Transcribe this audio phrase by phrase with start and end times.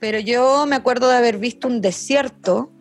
[0.00, 2.72] Pero yo me acuerdo de haber visto un desierto,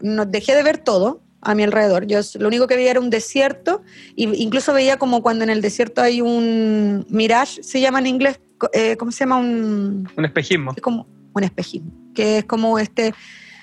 [0.00, 3.08] no, dejé de ver todo a mi alrededor, yo lo único que veía era un
[3.08, 3.82] desierto,
[4.16, 8.40] e incluso veía como cuando en el desierto hay un mirage, se llama en inglés,
[8.72, 9.38] eh, ¿cómo se llama?
[9.38, 10.72] Un, un espejismo.
[10.76, 13.14] Es como un espejismo, que es como este,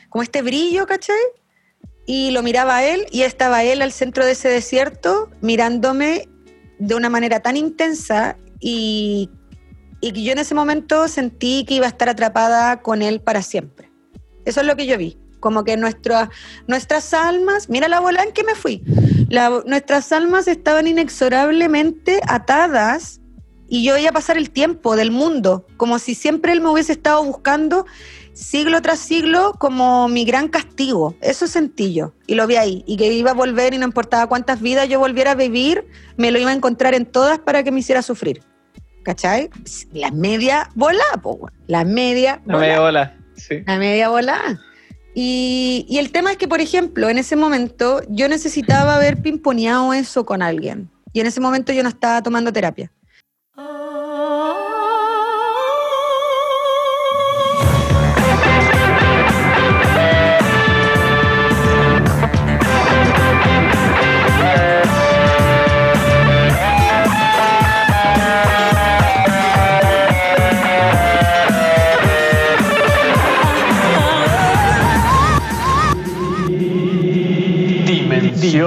[0.09, 1.15] como este brillo, ¿cachai?
[2.05, 6.27] Y lo miraba a él y estaba él al centro de ese desierto mirándome
[6.79, 9.29] de una manera tan intensa y,
[10.03, 13.41] y que yo en ese momento sentí que iba a estar atrapada con él para
[13.41, 13.89] siempre.
[14.43, 15.17] Eso es lo que yo vi.
[15.39, 16.29] Como que nuestra,
[16.67, 18.83] nuestras almas, mira la bola en que me fui,
[19.65, 23.21] nuestras almas estaban inexorablemente atadas
[23.69, 26.91] y yo iba a pasar el tiempo del mundo, como si siempre él me hubiese
[26.91, 27.85] estado buscando
[28.33, 31.15] siglo tras siglo como mi gran castigo.
[31.21, 32.83] Eso sentí yo y lo vi ahí.
[32.87, 36.31] Y que iba a volver y no importaba cuántas vidas yo volviera a vivir, me
[36.31, 38.41] lo iba a encontrar en todas para que me hiciera sufrir.
[39.03, 39.49] ¿Cachai?
[39.91, 43.63] La media bola, po, la media La media bola, sí.
[43.65, 44.59] La media bola.
[45.13, 49.93] Y, y el tema es que, por ejemplo, en ese momento yo necesitaba haber pimponeado
[49.93, 50.89] eso con alguien.
[51.11, 52.91] Y en ese momento yo no estaba tomando terapia.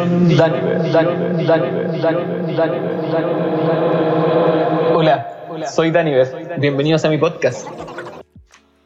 [0.04, 0.36] Dimensión
[4.92, 6.58] Hola, soy Daniver.
[6.58, 7.66] Bienvenidos a mi podcast.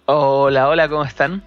[0.06, 1.42] Hola, hola, ¿cómo están?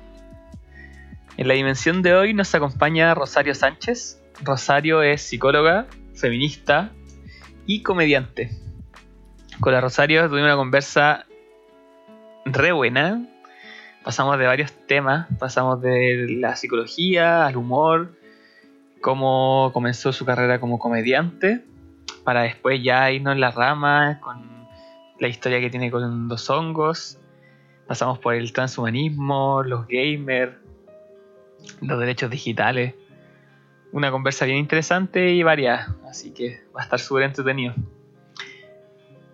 [1.38, 4.22] En la dimensión de hoy nos acompaña Rosario Sánchez.
[4.44, 6.92] Rosario es psicóloga, feminista
[7.66, 8.50] y comediante.
[9.62, 11.26] Con la Rosario tuvimos una conversa
[12.46, 13.26] re buena.
[14.04, 18.12] Pasamos de varios temas, pasamos de la psicología al humor,
[19.04, 21.66] cómo comenzó su carrera como comediante,
[22.24, 24.66] para después ya irnos en las ramas con
[25.20, 27.20] la historia que tiene con los hongos.
[27.86, 30.54] Pasamos por el transhumanismo, los gamers,
[31.82, 32.96] los derechos digitales.
[33.92, 37.76] Una conversa bien interesante y variada, así que va a estar súper entretenido.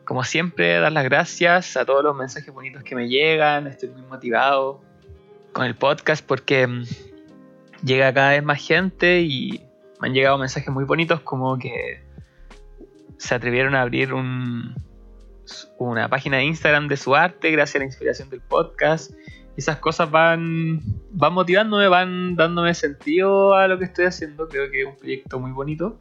[0.03, 3.67] Como siempre, dar las gracias a todos los mensajes bonitos que me llegan.
[3.67, 4.81] Estoy muy motivado
[5.53, 6.85] con el podcast porque mm,
[7.83, 9.63] llega cada vez más gente y
[9.99, 12.01] me han llegado mensajes muy bonitos como que
[13.17, 14.75] se atrevieron a abrir un,
[15.77, 19.11] una página de Instagram de su arte gracias a la inspiración del podcast.
[19.57, 20.79] Esas cosas van,
[21.11, 24.47] van motivándome, van dándome sentido a lo que estoy haciendo.
[24.47, 25.97] Creo que es un proyecto muy bonito.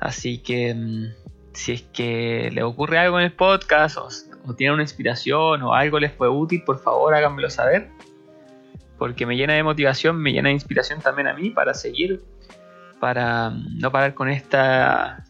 [0.00, 1.06] Así que mm,
[1.52, 4.08] si es que le ocurre algo en el podcast o,
[4.46, 7.90] o tiene una inspiración o algo les fue útil, por favor háganmelo saber.
[8.98, 12.20] Porque me llena de motivación, me llena de inspiración también a mí para seguir
[12.98, 15.24] para no parar con esta,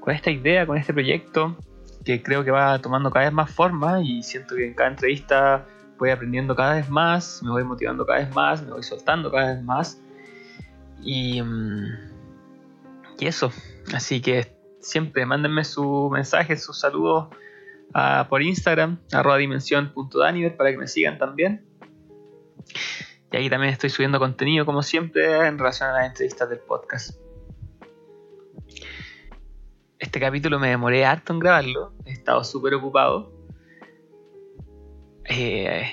[0.00, 1.56] con esta idea, con este proyecto
[2.04, 5.66] que creo que va tomando cada vez más forma y siento que en cada entrevista
[5.98, 9.54] voy aprendiendo cada vez más, me voy motivando cada vez más, me voy soltando cada
[9.54, 10.00] vez más
[11.02, 11.84] y, mm,
[13.18, 13.52] y eso,
[13.92, 17.28] así que siempre mándenme su mensaje, sus saludos
[17.94, 21.69] uh, por Instagram, arroba dimensión.daniver para que me sigan también.
[23.32, 27.16] Y ahí también estoy subiendo contenido, como siempre, en relación a las entrevistas del podcast.
[29.98, 33.32] Este capítulo me demoré harto en grabarlo, he estado súper ocupado.
[35.26, 35.84] Eh,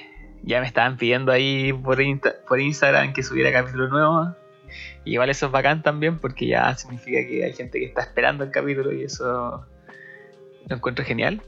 [0.43, 1.99] ya me estaban pidiendo ahí por,
[2.47, 4.35] por Instagram que subiera capítulo nuevo.
[5.05, 8.43] Y igual eso es bacán también porque ya significa que hay gente que está esperando
[8.43, 9.65] el capítulo y eso
[10.67, 11.41] lo encuentro genial.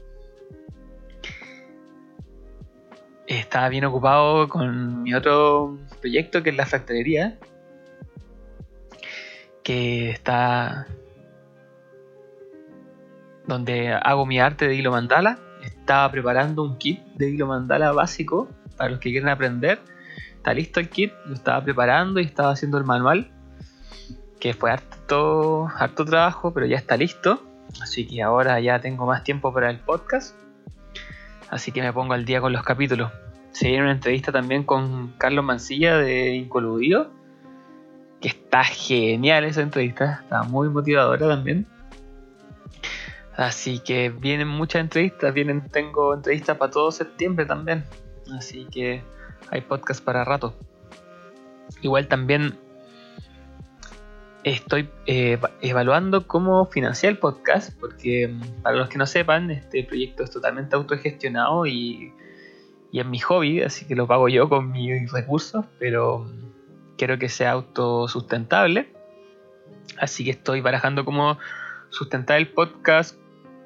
[3.38, 7.38] Estaba bien ocupado con mi otro proyecto que es la fractalería.
[9.62, 10.86] Que está.
[13.46, 15.38] donde hago mi arte de hilo mandala.
[15.62, 19.78] Estaba preparando un kit de hilo mandala básico para los que quieren aprender.
[20.36, 23.30] Está listo el kit, lo estaba preparando y estaba haciendo el manual.
[24.40, 27.42] Que fue harto, harto trabajo, pero ya está listo.
[27.80, 30.34] Así que ahora ya tengo más tiempo para el podcast
[31.50, 33.12] así que me pongo al día con los capítulos.
[33.50, 37.10] Se viene una entrevista también con Carlos Mancilla de Incoludido,
[38.20, 41.66] que está genial esa entrevista, está muy motivadora también.
[43.36, 47.84] Así que vienen muchas entrevistas, vienen, tengo entrevistas para todo septiembre también,
[48.36, 49.02] así que
[49.50, 50.54] hay podcast para rato.
[51.80, 52.58] Igual también
[54.44, 59.84] estoy eh, evaluando cómo financiar el podcast, porque mm, para los que no sepan, este
[59.84, 62.12] proyecto es totalmente autogestionado y,
[62.92, 66.30] y es mi hobby, así que lo pago yo con mis recursos, pero
[66.96, 68.92] quiero que sea autosustentable.
[69.98, 71.38] Así que estoy barajando cómo
[71.90, 73.18] sustentar el podcast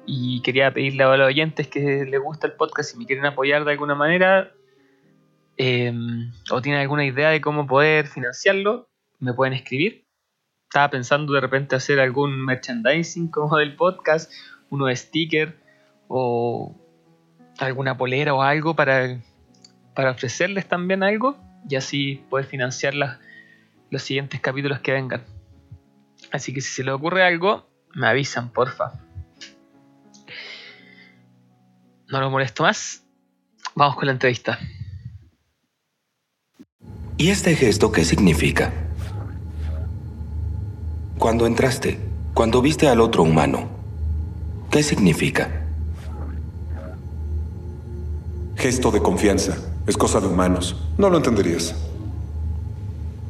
[0.05, 3.65] y quería pedirle a los oyentes que les gusta el podcast si me quieren apoyar
[3.65, 4.51] de alguna manera
[5.57, 8.89] em, o tienen alguna idea de cómo poder financiarlo,
[9.19, 10.04] me pueden escribir.
[10.75, 14.29] Estaba pensando de repente hacer algún merchandising como del podcast,
[14.69, 15.57] uno de sticker
[16.09, 16.75] o
[17.59, 19.21] alguna polera o algo para,
[19.95, 21.37] para ofrecerles también algo
[21.69, 25.23] y así poder financiar los siguientes capítulos que vengan.
[26.33, 28.99] Así que si se les ocurre algo, me avisan, porfa.
[32.09, 33.07] No lo molesto más.
[33.75, 34.59] Vamos con la entrevista.
[37.15, 38.84] ¿Y este gesto qué significa?
[41.19, 41.99] Cuando entraste,
[42.33, 43.69] cuando viste al otro humano,
[44.69, 45.65] ¿qué significa?
[48.57, 49.57] Gesto de confianza.
[49.87, 50.75] Es cosa de humanos.
[50.97, 51.75] No lo entenderías.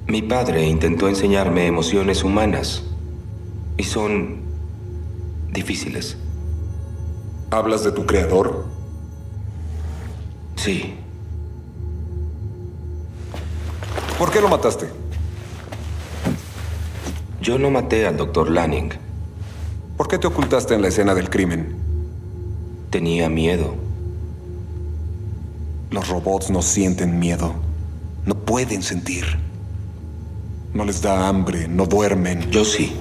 [0.07, 2.83] Mi padre intentó enseñarme emociones humanas
[3.77, 4.37] y son
[5.51, 6.17] difíciles.
[7.51, 8.65] ¿Hablas de tu creador?
[10.55, 10.95] Sí.
[14.17, 14.89] ¿Por qué lo mataste?
[17.45, 18.89] Yo no maté al doctor Lanning.
[19.97, 21.75] ¿Por qué te ocultaste en la escena del crimen?
[22.89, 23.75] Tenía miedo.
[25.91, 27.53] Los robots no sienten miedo.
[28.25, 29.25] No pueden sentir.
[30.73, 32.49] No les da hambre, no duermen.
[32.49, 32.93] Yo sí.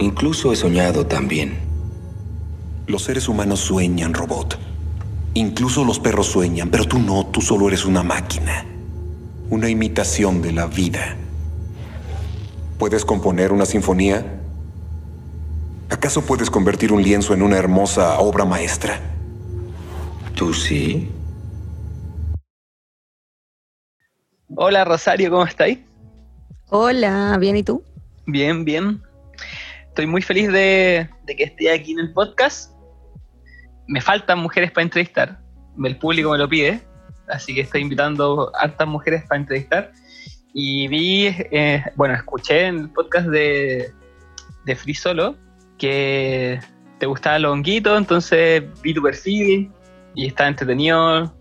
[0.00, 1.58] Incluso he soñado también.
[2.88, 4.58] Los seres humanos sueñan, robot.
[5.34, 8.66] Incluso los perros sueñan, pero tú no, tú solo eres una máquina.
[9.50, 11.16] Una imitación de la vida.
[12.82, 14.40] ¿Puedes componer una sinfonía?
[15.88, 18.98] ¿Acaso puedes convertir un lienzo en una hermosa obra maestra?
[20.34, 21.08] ¿Tú sí?
[24.56, 25.78] Hola Rosario, ¿cómo estáis?
[26.70, 27.84] Hola, ¿bien y tú?
[28.26, 29.00] Bien, bien.
[29.86, 32.72] Estoy muy feliz de, que esté aquí en el podcast.
[33.86, 35.40] Me faltan mujeres para entrevistar.
[35.84, 36.82] El público me lo pide.
[37.28, 39.92] Así que estoy invitando a hartas mujeres para entrevistar.
[40.54, 43.92] Y vi, eh, bueno, escuché en el podcast de,
[44.64, 45.36] de Free Solo
[45.78, 46.60] que
[46.98, 49.70] te gustaba el honguito, entonces vi tu perfil
[50.14, 51.34] y está entretenido.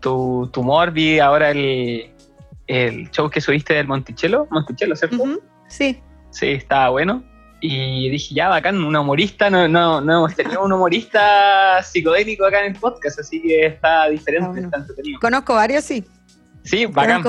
[0.00, 2.10] Tu, tu humor, vi ahora el,
[2.66, 5.22] el show que subiste del Monticello, Monticello, ¿cierto?
[5.68, 6.00] Sí.
[6.30, 7.22] Sí, estaba bueno.
[7.60, 12.64] Y dije, ya, bacán, un humorista, no, no, no hemos tenido un humorista psicodélico acá
[12.64, 15.20] en el podcast, así que está diferente, está entretenido.
[15.20, 16.02] Conozco varios, sí.
[16.64, 17.24] Sí, bacán.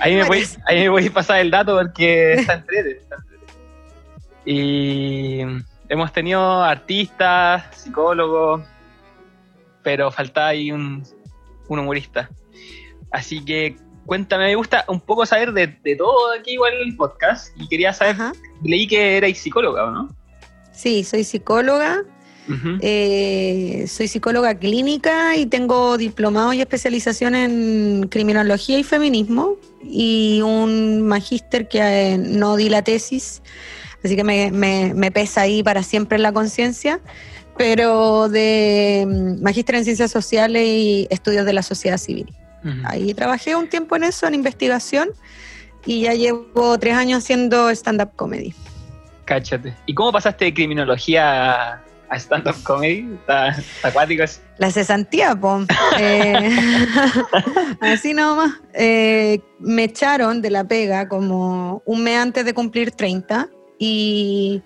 [0.00, 3.16] Ahí me, voy, ahí me voy a pasar el dato porque está entretenido.
[4.44, 5.40] Y
[5.88, 8.62] hemos tenido artistas, psicólogos,
[9.82, 11.02] pero falta ahí un,
[11.68, 12.30] un humorista.
[13.10, 17.48] Así que cuéntame, me gusta un poco saber de, todo aquí igual en el podcast
[17.56, 18.16] y quería saber,
[18.62, 20.08] leí que erais psicóloga, no?
[20.72, 22.04] Sí, soy psicóloga.
[22.80, 31.02] Eh, soy psicóloga clínica y tengo diplomado y especialización en criminología y feminismo y un
[31.02, 33.42] magíster que eh, no di la tesis,
[34.04, 37.00] así que me, me pesa ahí para siempre en la conciencia,
[37.56, 42.32] pero de mm, magíster en ciencias sociales y estudios de la sociedad civil.
[42.82, 45.10] Ahí trabajé un tiempo en eso, en investigación,
[45.84, 48.54] y ya llevo tres años haciendo stand-up comedy.
[49.24, 49.72] Cáchate.
[49.86, 53.08] ¿Y cómo pasaste de criminología a stand-up comedy?
[53.20, 54.24] ¿Está, acuático
[54.58, 55.66] La cesantía, pom.
[55.98, 56.50] Eh,
[57.80, 58.52] así nomás.
[58.74, 63.48] Eh, me echaron de la pega como un mes antes de cumplir 30
[63.78, 64.62] y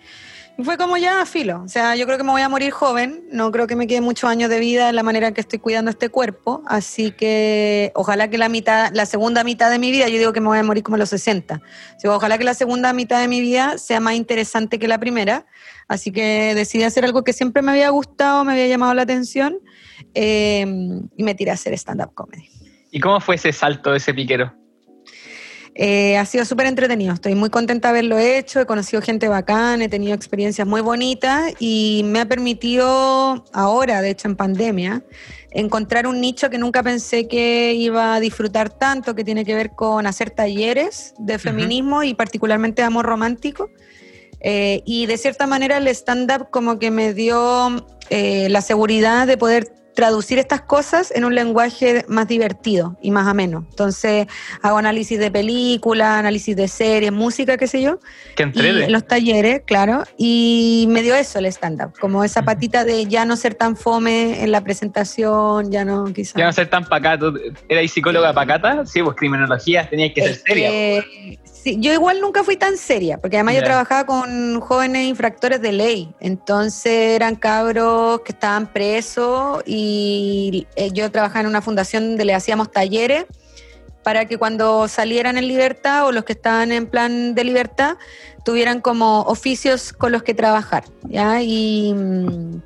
[0.65, 1.63] fue como ya filo.
[1.65, 3.25] O sea, yo creo que me voy a morir joven.
[3.31, 5.59] No creo que me quede muchos años de vida en la manera en que estoy
[5.59, 6.63] cuidando este cuerpo.
[6.67, 10.41] Así que ojalá que la mitad, la segunda mitad de mi vida, yo digo que
[10.41, 11.61] me voy a morir como a los 60.
[12.07, 15.47] ojalá que la segunda mitad de mi vida sea más interesante que la primera.
[15.89, 19.59] Así que decidí hacer algo que siempre me había gustado, me había llamado la atención
[20.15, 20.65] eh,
[21.17, 22.49] y me tiré a hacer stand-up comedy.
[22.91, 24.60] ¿Y cómo fue ese salto ese piquero?
[25.83, 29.81] Eh, ha sido súper entretenido, estoy muy contenta de haberlo hecho, he conocido gente bacán,
[29.81, 35.03] he tenido experiencias muy bonitas y me ha permitido ahora, de hecho en pandemia,
[35.51, 39.71] encontrar un nicho que nunca pensé que iba a disfrutar tanto, que tiene que ver
[39.71, 43.71] con hacer talleres de feminismo y particularmente de amor romántico.
[44.43, 49.39] Eh, y de cierta manera el stand-up como que me dio eh, la seguridad de
[49.39, 53.67] poder traducir estas cosas en un lenguaje más divertido y más ameno.
[53.71, 54.27] Entonces
[54.63, 57.99] hago análisis de películas, análisis de series, música, qué sé yo.
[58.37, 60.05] Que en los talleres, claro.
[60.17, 64.43] Y me dio eso el stand-up, como esa patita de ya no ser tan fome
[64.43, 66.35] en la presentación, ya no quizás.
[66.35, 67.35] Ya no ser tan pacato.
[67.69, 68.87] ¿Erais psicóloga pacata?
[68.87, 70.69] Sí, pues criminologías tenías que ser Es seria.
[70.71, 75.61] que, sí, yo igual nunca fui tan seria, porque además yo trabajaba con jóvenes infractores
[75.61, 82.09] de ley, entonces eran cabros que estaban presos y eh, yo trabajaba en una fundación
[82.09, 83.27] donde le hacíamos talleres
[84.03, 87.97] para que cuando salieran en libertad o los que estaban en plan de libertad
[88.45, 91.43] tuvieran como oficios con los que trabajar, ¿ya?
[91.43, 92.63] Y, mm,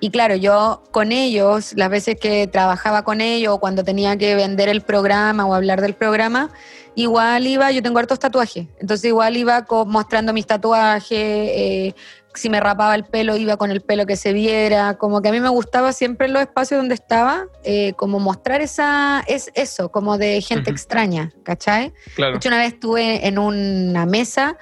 [0.00, 4.34] y claro, yo con ellos, las veces que trabajaba con ellos o cuando tenía que
[4.34, 6.50] vender el programa o hablar del programa,
[6.94, 11.94] igual iba, yo tengo hartos tatuajes, entonces igual iba mostrando mis tatuajes, eh,
[12.34, 15.32] si me rapaba el pelo iba con el pelo que se viera, como que a
[15.32, 19.90] mí me gustaba siempre en los espacios donde estaba, eh, como mostrar esa, es eso,
[19.90, 21.90] como de gente extraña, ¿cachai?
[21.90, 22.36] De Claro.
[22.36, 24.56] hecho, una vez estuve en una mesa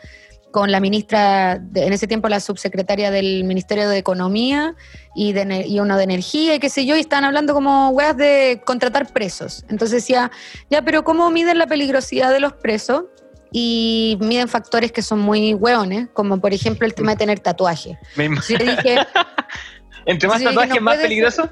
[0.53, 4.77] con la ministra, de- en ese tiempo la subsecretaria del Ministerio de Economía
[5.17, 8.17] y, de, y uno de Energía y qué sé yo, y estaban hablando como weas
[8.17, 9.65] de contratar presos.
[9.69, 10.31] Entonces decía,
[10.71, 13.05] ya, pero ¿cómo miden la peligrosidad de los presos?
[13.51, 17.99] Y miden factores que son muy hueones, como por ejemplo el tema de tener tatuaje.
[18.17, 18.97] Me dije,
[20.07, 21.51] Entre más tatuajes, no más peligroso.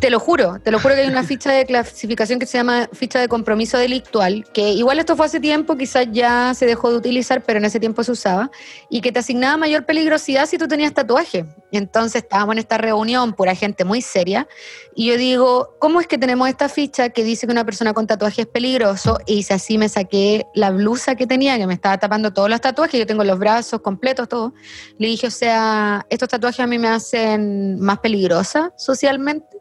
[0.00, 2.88] Te lo juro, te lo juro que hay una ficha de clasificación que se llama
[2.92, 6.98] ficha de compromiso delictual, que igual esto fue hace tiempo, quizás ya se dejó de
[6.98, 8.50] utilizar, pero en ese tiempo se usaba,
[8.88, 11.44] y que te asignaba mayor peligrosidad si tú tenías tatuaje.
[11.78, 14.48] Entonces estábamos en esta reunión, pura gente muy seria,
[14.94, 18.06] y yo digo, ¿cómo es que tenemos esta ficha que dice que una persona con
[18.06, 19.18] tatuaje es peligroso?
[19.26, 22.60] Y hice así, me saqué la blusa que tenía, que me estaba tapando todos los
[22.60, 24.54] tatuajes, yo tengo los brazos completos, todo.
[24.98, 29.60] Le dije, o sea, estos tatuajes a mí me hacen más peligrosa socialmente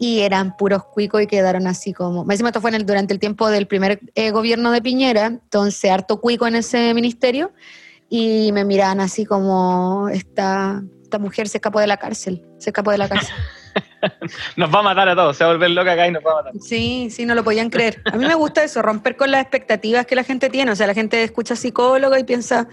[0.00, 2.24] y eran puros cuicos y quedaron así como.
[2.24, 6.20] Me encima esto fue durante el tiempo del primer eh, gobierno de Piñera, entonces harto
[6.20, 7.52] cuico en ese ministerio
[8.08, 12.92] y me miraban así como esta, esta mujer se escapó de la cárcel, se escapó
[12.92, 13.34] de la cárcel.
[14.56, 15.36] Nos va a matar a todos.
[15.36, 16.52] Se va a volver loca acá y nos va a matar.
[16.60, 18.00] Sí, sí, no lo podían creer.
[18.10, 20.70] A mí me gusta eso, romper con las expectativas que la gente tiene.
[20.72, 22.66] O sea, la gente escucha psicólogo y piensa,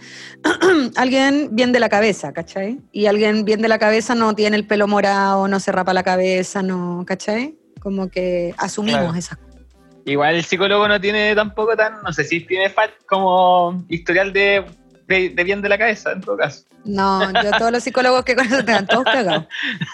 [0.95, 2.79] alguien bien de la cabeza, ¿cachai?
[2.91, 6.03] Y alguien bien de la cabeza no tiene el pelo morado, no se rapa la
[6.03, 7.57] cabeza, no, ¿cachai?
[7.81, 9.17] Como que asumimos Claro.
[9.17, 9.61] esas cosas.
[10.05, 12.73] Igual el psicólogo no tiene tampoco tan, no sé si tiene
[13.05, 14.63] como historial de,
[15.07, 16.63] de, de bien de la cabeza, en todo caso.
[16.85, 19.45] No, yo todos los psicólogos que conozco están todos cagados.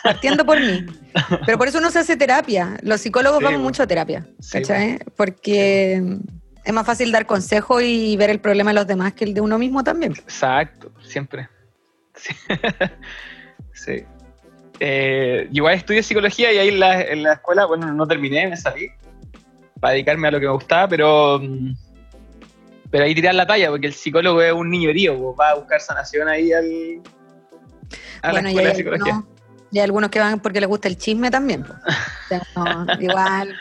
[0.04, 0.86] Partiendo por mí.
[1.46, 2.78] Pero por eso uno se hace terapia.
[2.82, 3.64] Los psicólogos Sí, vamos po.
[3.64, 5.00] mucho a terapia, Sí, ¿cachai?
[5.16, 6.02] Porque
[6.64, 9.42] es más fácil dar consejos y ver el problema de los demás que el de
[9.42, 10.14] uno mismo también.
[10.14, 11.48] Exacto, siempre.
[12.16, 12.34] Sí.
[13.76, 14.04] Sí.
[14.80, 18.56] Eh, igual estudié psicología y ahí en la, en la escuela, bueno, no terminé, me
[18.58, 18.88] salí
[19.80, 21.74] para dedicarme a lo que me gustaba, pero mm,
[22.94, 25.56] pero ahí tirar la talla, porque el psicólogo es un niño herido, pues, va a
[25.56, 27.02] buscar sanación ahí al,
[28.22, 29.14] a bueno, la y escuela de hay, psicología.
[29.16, 29.36] algunos,
[29.72, 31.64] y hay algunos que van porque les gusta el chisme también.
[31.64, 31.74] po.
[31.74, 33.56] O sea, no, igual.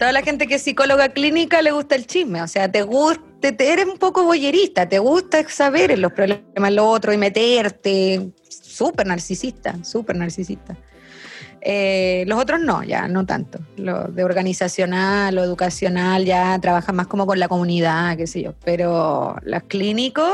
[0.00, 2.42] Toda la gente que es psicóloga clínica le gusta el chisme.
[2.42, 6.44] O sea, te gusta, te- eres un poco boyerista, te gusta saber en los problemas
[6.56, 8.32] de los otros y meterte.
[8.48, 10.76] Súper narcisista, súper narcisista.
[11.68, 13.58] Eh, los otros no, ya no tanto.
[13.76, 18.54] Lo de organizacional o educacional ya trabajan más como con la comunidad, qué sé yo.
[18.64, 20.30] Pero los clínicos,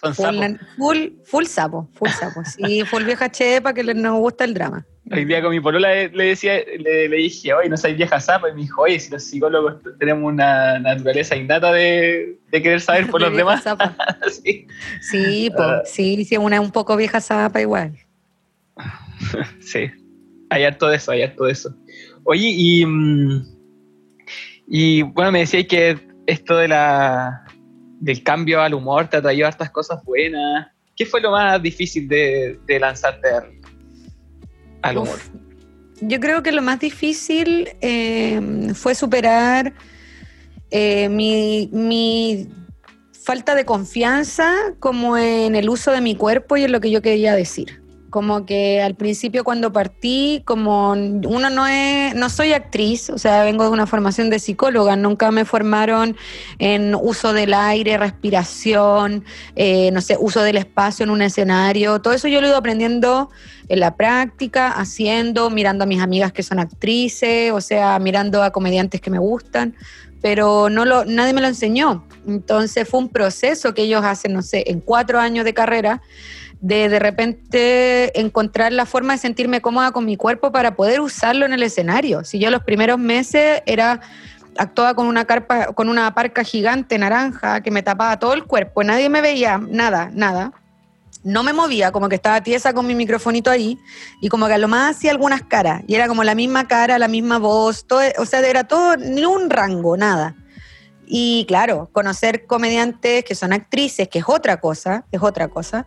[0.00, 0.58] Son full, sapos.
[0.76, 2.40] full, full sapo, full sapo.
[2.44, 4.84] Sí, full vieja chepa que le- nos gusta el drama.
[5.12, 8.50] Hoy día con mi polola le, decía, le, le dije, oye, no soy vieja zapa,
[8.50, 13.08] y me dijo, oye, si los psicólogos tenemos una naturaleza innata de, de querer saber
[13.10, 13.62] por los demás.
[14.42, 14.66] Sí.
[15.00, 15.82] Sí, po, Ah.
[15.86, 17.92] sí, sí, una un poco vieja zapa igual.
[19.60, 19.90] Sí,
[20.50, 21.74] hay harto de eso, hay harto de eso.
[22.24, 23.46] Oye, y, mm,
[24.66, 27.46] y bueno, me decías que esto de la,
[28.00, 30.68] del cambio al humor te ha traído hartas cosas buenas.
[30.96, 33.50] ¿Qué fue lo más difícil de, de lanzarte al,
[34.82, 35.14] al humor?
[35.14, 35.48] Uf.
[36.00, 38.40] Yo creo que lo más difícil eh,
[38.74, 39.72] fue superar
[40.70, 42.48] eh, mi, mi
[43.12, 47.02] falta de confianza como en el uso de mi cuerpo y en lo que yo
[47.02, 47.82] quería decir.
[48.10, 53.44] Como que al principio cuando partí, como uno no es, no soy actriz, o sea,
[53.44, 56.16] vengo de una formación de psicóloga, nunca me formaron
[56.58, 59.24] en uso del aire, respiración,
[59.56, 62.58] eh, no sé, uso del espacio en un escenario, todo eso yo lo he ido
[62.58, 63.30] aprendiendo
[63.68, 68.50] en la práctica, haciendo, mirando a mis amigas que son actrices, o sea, mirando a
[68.50, 69.74] comediantes que me gustan,
[70.20, 72.06] pero no lo, nadie me lo enseñó.
[72.26, 76.02] Entonces fue un proceso que ellos hacen, no sé, en cuatro años de carrera,
[76.60, 81.46] de de repente encontrar la forma de sentirme cómoda con mi cuerpo para poder usarlo
[81.46, 82.24] en el escenario.
[82.24, 84.00] Si yo los primeros meses era
[84.58, 88.82] actuaba con una carpa, con una parca gigante naranja que me tapaba todo el cuerpo,
[88.82, 90.52] nadie me veía, nada, nada.
[91.24, 93.78] No me movía, como que estaba tiesa con mi microfonito ahí,
[94.20, 96.98] y como que a lo más hacía algunas caras, y era como la misma cara,
[96.98, 100.34] la misma voz, todo, o sea, era todo, ni un rango, nada.
[101.10, 105.86] Y claro, conocer comediantes que son actrices, que es otra cosa, es otra cosa.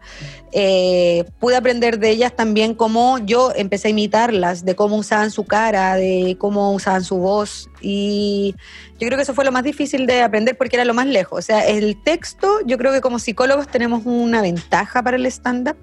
[0.51, 5.45] Eh, pude aprender de ellas también cómo yo empecé a imitarlas, de cómo usaban su
[5.45, 7.69] cara, de cómo usaban su voz.
[7.81, 8.55] Y
[8.99, 11.37] yo creo que eso fue lo más difícil de aprender porque era lo más lejos.
[11.37, 15.77] O sea, el texto, yo creo que como psicólogos tenemos una ventaja para el stand-up,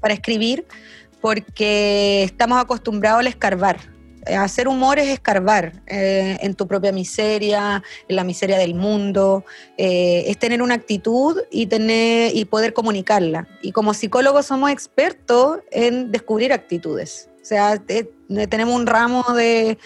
[0.00, 0.66] para escribir,
[1.22, 3.91] porque estamos acostumbrados al escarbar
[4.26, 9.44] hacer humor es escarbar eh, en tu propia miseria, en la miseria del mundo,
[9.76, 13.48] eh, es tener una actitud y, tener, y poder comunicarla.
[13.62, 17.28] Y como psicólogos somos expertos en descubrir actitudes.
[17.40, 17.76] O sea,
[18.48, 19.76] tenemos un ramo de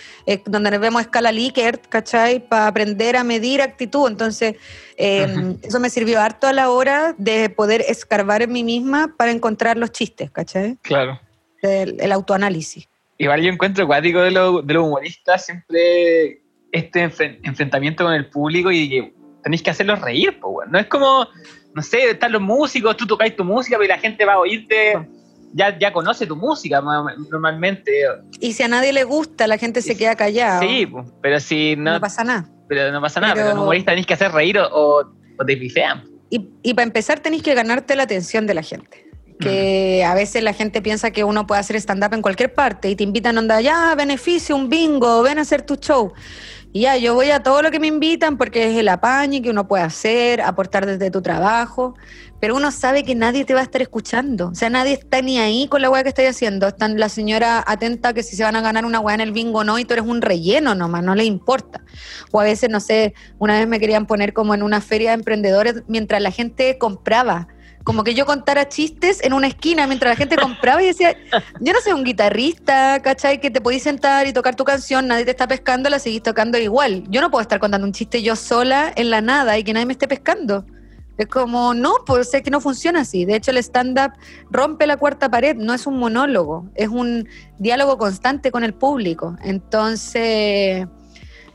[0.45, 2.47] donde nos vemos escala Likert, ¿cachai?
[2.47, 4.11] Para aprender a medir actitud.
[4.11, 4.57] Entonces,
[4.99, 9.79] eso me sirvió harto a la hora de poder escarbar en mí misma para encontrar
[9.79, 10.77] los chistes, ¿cachai?
[10.83, 11.19] Claro.
[11.63, 12.89] el autoanálisis.
[13.19, 16.43] Igual yo encuentro acuático de, lo, de los humoristas siempre
[16.73, 17.01] este
[17.43, 21.27] enfrentamiento con el público y que tenéis que hacerlos reír, pues, No es como,
[21.75, 25.09] no sé, están los músicos, tú tocáis tu música, pero la gente va a oírte,
[25.55, 26.83] ya, ya conoce tu música
[27.31, 27.93] normalmente.
[28.41, 30.61] Y si a nadie le gusta, la gente se queda callada.
[30.61, 30.87] Sí,
[31.23, 31.95] pero si no...
[31.95, 32.51] No pasa nada.
[32.69, 35.09] Pero no pasa nada, pero, los humoristas tenéis que hacer reír o,
[35.39, 36.05] o te pifean.
[36.29, 39.06] Y, y para empezar tenéis que ganarte la atención de la gente
[39.39, 42.97] que a veces la gente piensa que uno puede hacer stand-up en cualquier parte y
[42.97, 46.13] te invitan a andar, ya, beneficio, un bingo, ven a hacer tu show.
[46.73, 49.49] Y ya, yo voy a todo lo que me invitan porque es el apañe que
[49.49, 51.95] uno puede hacer, aportar desde tu trabajo,
[52.39, 54.49] pero uno sabe que nadie te va a estar escuchando.
[54.49, 56.69] O sea, nadie está ni ahí con la weá que estoy haciendo.
[56.69, 59.65] Están la señora atenta que si se van a ganar una weá en el bingo
[59.65, 61.83] no, y tú eres un relleno nomás, no le importa.
[62.31, 65.15] O a veces, no sé, una vez me querían poner como en una feria de
[65.15, 67.49] emprendedores mientras la gente compraba
[67.87, 71.17] como que yo contara chistes en una esquina mientras la gente compraba y decía,
[71.61, 73.41] yo no soy un guitarrista, ¿cachai?
[73.41, 76.59] Que te podís sentar y tocar tu canción, nadie te está pescando, la seguís tocando
[76.59, 77.05] igual.
[77.11, 79.87] Yo no puedo estar contando un chiste yo sola en la nada y que nadie
[79.87, 80.67] me esté pescando.
[81.17, 83.25] Es como, no, pues sé que no funciona así.
[83.25, 84.15] De hecho, el stand-up
[84.51, 87.29] rompe la cuarta pared, no es un monólogo, es un
[87.61, 89.37] diálogo constante con el público.
[89.45, 90.89] Entonces,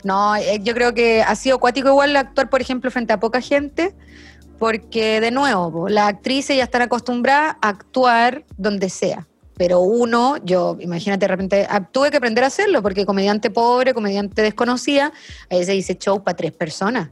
[0.02, 3.42] no, eh, yo creo que ha sido acuático igual actuar, por ejemplo, frente a poca
[3.42, 3.94] gente,
[4.62, 9.26] porque de nuevo, las actrices ya están acostumbradas a actuar donde sea.
[9.56, 13.92] Pero uno, yo, imagínate, de repente, ah, tuve que aprender a hacerlo, porque comediante pobre,
[13.92, 15.12] comediante desconocida,
[15.50, 17.10] a veces dice show para tres personas.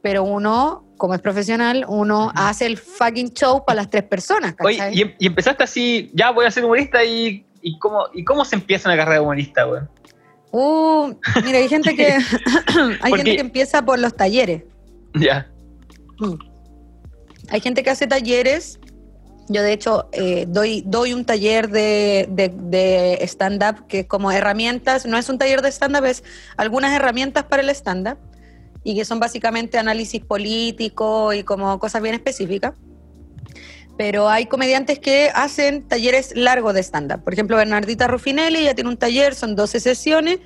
[0.00, 4.54] Pero uno, como es profesional, uno hace el fucking show para las tres personas.
[4.60, 8.44] Oye, y, y, empezaste así, ya voy a ser humorista, y, y, cómo, ¿y cómo
[8.44, 9.82] se empieza una carrera de humorista, güey?
[10.52, 11.12] Uh,
[11.44, 12.16] mira, hay gente que
[13.02, 14.62] hay gente que empieza por los talleres.
[15.14, 15.50] Ya.
[16.20, 16.45] Mm.
[17.50, 18.78] Hay gente que hace talleres.
[19.48, 25.16] Yo, de hecho, eh, doy, doy un taller de, de, stand-up que como herramientas, no
[25.16, 26.24] es un taller de stand-up, es
[26.56, 28.18] algunas herramientas para el stand-up
[28.82, 32.74] y que son básicamente análisis político y como cosas bien específicas.
[33.96, 37.22] Pero hay comediantes que hacen talleres largos de stand-up.
[37.22, 40.40] Por ejemplo, Bernardita Ruffinelli ya tiene un taller, son 12 sesiones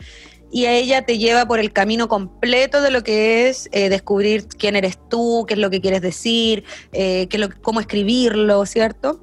[0.50, 4.46] y a ella te lleva por el camino completo de lo que es eh, descubrir
[4.46, 9.20] quién eres tú, qué es lo que quieres decir, eh, qué lo, cómo escribirlo, ¿cierto?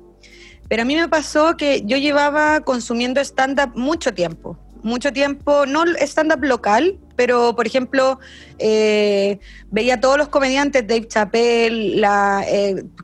[0.70, 5.84] Pero a mí me pasó que yo llevaba consumiendo stand-up mucho tiempo, mucho tiempo, no
[6.02, 8.20] stand-up local, pero por ejemplo,
[8.60, 9.40] eh,
[9.72, 12.46] veía todos los comediantes, Dave Chappelle, la,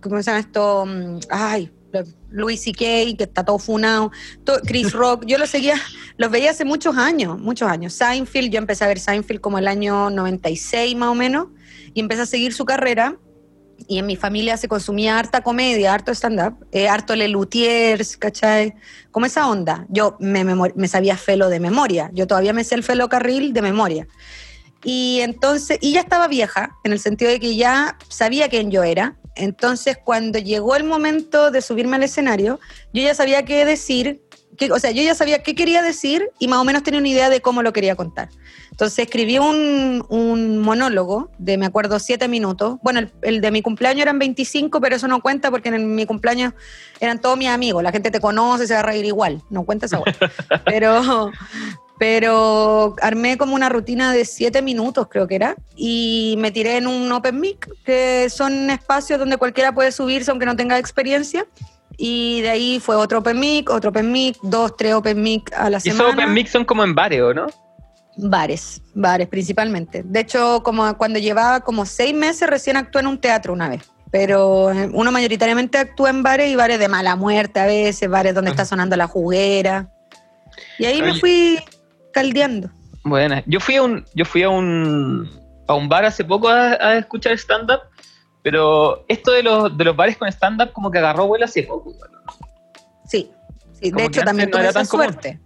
[0.02, 0.86] ¿cómo se llama esto?
[0.86, 1.72] Mm, ay,
[2.30, 4.12] Louis C.K., que está todo funado,
[4.66, 5.76] Chris Rock, yo los seguía,
[6.18, 7.94] los veía hace muchos años, muchos años.
[7.94, 11.48] Seinfeld, yo empecé a ver Seinfeld como el año 96 más o menos,
[11.94, 13.18] y empecé a seguir su carrera.
[13.88, 18.76] Y en mi familia se consumía harta comedia, harto stand-up, eh, harto Lelutiers, ¿cachai?
[19.12, 19.86] Como esa onda.
[19.90, 23.62] Yo me, me sabía Felo de memoria, yo todavía me sé el Felo Carril de
[23.62, 24.08] memoria.
[24.84, 28.84] Y entonces, y ya estaba vieja, en el sentido de que ya sabía quién yo
[28.84, 32.60] era, entonces, cuando llegó el momento de subirme al escenario,
[32.94, 34.22] yo ya sabía qué decir,
[34.72, 37.30] o sea, yo ya sabía qué quería decir y más o menos tenía una idea
[37.30, 38.30] de cómo lo quería contar.
[38.70, 42.78] Entonces escribí un, monólogo de, me acuerdo, siete minutos.
[42.82, 46.54] Bueno, el, de mi cumpleaños eran 25, pero eso no cuenta porque en mi cumpleaños
[47.00, 47.84] eran todos mis amigos.
[47.84, 49.44] La gente te conoce, se va a reír igual.
[49.52, 50.02] No cuenta esa
[50.66, 51.32] Pero,
[52.04, 56.86] pero armé como una rutina de siete minutos, creo que era, y me tiré en
[56.86, 61.46] un open mic, que son espacios donde cualquiera puede subirse aunque no tenga experiencia,
[61.96, 65.70] Y de ahí fue otro Open Mic, otro Open Mic, dos, tres Open Mic a
[65.70, 66.10] la Y semana.
[66.10, 67.48] esos Open Mic son como en bares, ¿o no?
[68.18, 70.04] Bares, bares principalmente.
[70.04, 73.84] De hecho, como cuando llevaba como seis meses, recién actué en un teatro una vez.
[74.12, 78.36] Pero eh, uno mayoritariamente actúa en bares y bares de mala muerte a veces, bares
[78.36, 79.90] donde está sonando la juguera.
[80.78, 81.60] Y ahí me fui
[82.14, 82.70] caldeando.
[83.04, 85.30] Bueno, yo fui a un, yo fui a un,
[85.68, 87.82] a un bar hace poco a, a escuchar stand-up,
[88.42, 91.94] pero esto de los, de los bares con stand-up como que agarró vuelo hace poco.
[93.06, 93.30] Sí,
[93.74, 93.92] sí.
[93.92, 95.06] De hecho también no tuve esa común.
[95.06, 95.40] suerte.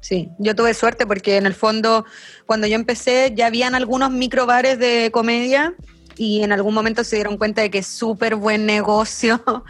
[0.00, 2.04] Sí, yo tuve suerte porque en el fondo,
[2.46, 5.74] cuando yo empecé, ya habían algunos microbares de comedia
[6.16, 9.42] y en algún momento se dieron cuenta de que es súper buen negocio.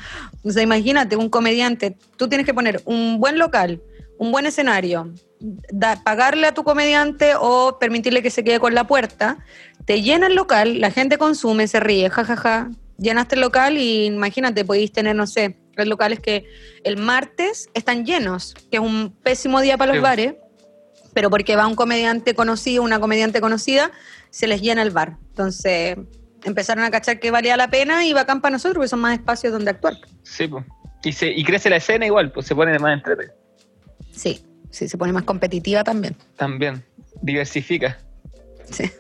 [0.45, 3.83] O sea, imagínate, un comediante, tú tienes que poner un buen local,
[4.19, 8.87] un buen escenario, da- pagarle a tu comediante o permitirle que se quede con la
[8.87, 9.39] puerta,
[9.85, 14.65] te llena el local, la gente consume, se ríe, jajaja, llenaste el local y imagínate,
[14.65, 16.47] podéis tener, no sé, los locales que
[16.85, 20.03] el martes están llenos, que es un pésimo día para los Sí.
[20.03, 20.35] bares,
[21.13, 23.91] pero porque va un comediante conocido, una comediante conocida,
[24.31, 25.17] se les llena el bar.
[25.29, 25.97] Entonces
[26.45, 29.53] empezaron a cachar que valía la pena y bacán para nosotros, porque son más espacios
[29.53, 29.95] donde actuar.
[30.23, 30.65] Sí, pues.
[31.05, 33.31] Y, se, y crece la escena igual, pues se pone más entrete.
[34.17, 36.17] Sí, sí, se pone más competitiva también.
[36.37, 36.83] También.
[37.23, 37.99] Diversifica.
[38.71, 38.91] Sí.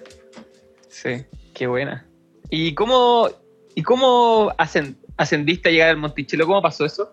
[0.88, 1.24] Sí,
[1.54, 2.06] qué buena.
[2.50, 3.28] ¿Y cómo,
[3.74, 6.46] y cómo ascen- ascendiste a llegar al Monticello?
[6.46, 7.12] ¿Cómo pasó eso?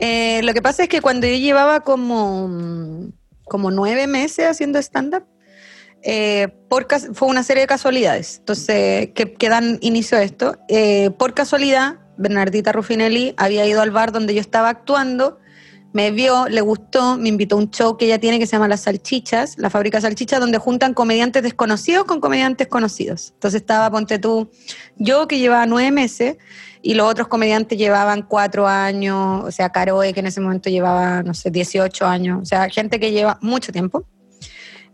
[0.00, 3.10] Eh, lo que pasa es que cuando yo llevaba como,
[3.44, 5.24] como nueve meses haciendo stand-up,
[6.02, 10.56] eh, por fue una serie de casualidades, entonces, que, que dan inicio a esto.
[10.68, 15.38] Eh, por casualidad, Bernardita Ruffinelli había ido al bar donde yo estaba actuando,
[15.92, 18.68] me vio, le gustó, me invitó a un show que ella tiene que se llama
[18.68, 23.32] Las Salchichas, la fábrica de salchichas, donde juntan comediantes desconocidos con comediantes conocidos.
[23.34, 24.50] Entonces estaba, ponte tú,
[24.96, 26.36] yo que llevaba nueve meses
[26.80, 31.22] y los otros comediantes llevaban cuatro años, o sea, Caroe que en ese momento llevaba,
[31.22, 34.04] no sé, 18 años, o sea, gente que lleva mucho tiempo.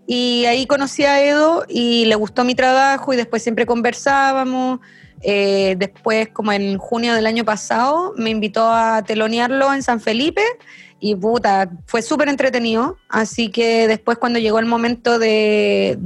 [0.06, 4.80] Y ahí conocí a Edo y le gustó mi trabajo y después siempre conversábamos.
[5.20, 10.42] Eh, después, como en junio del año pasado, me invitó a telonearlo en San Felipe
[11.00, 12.96] y puta, fue súper entretenido.
[13.08, 15.96] Así que después cuando llegó el momento de,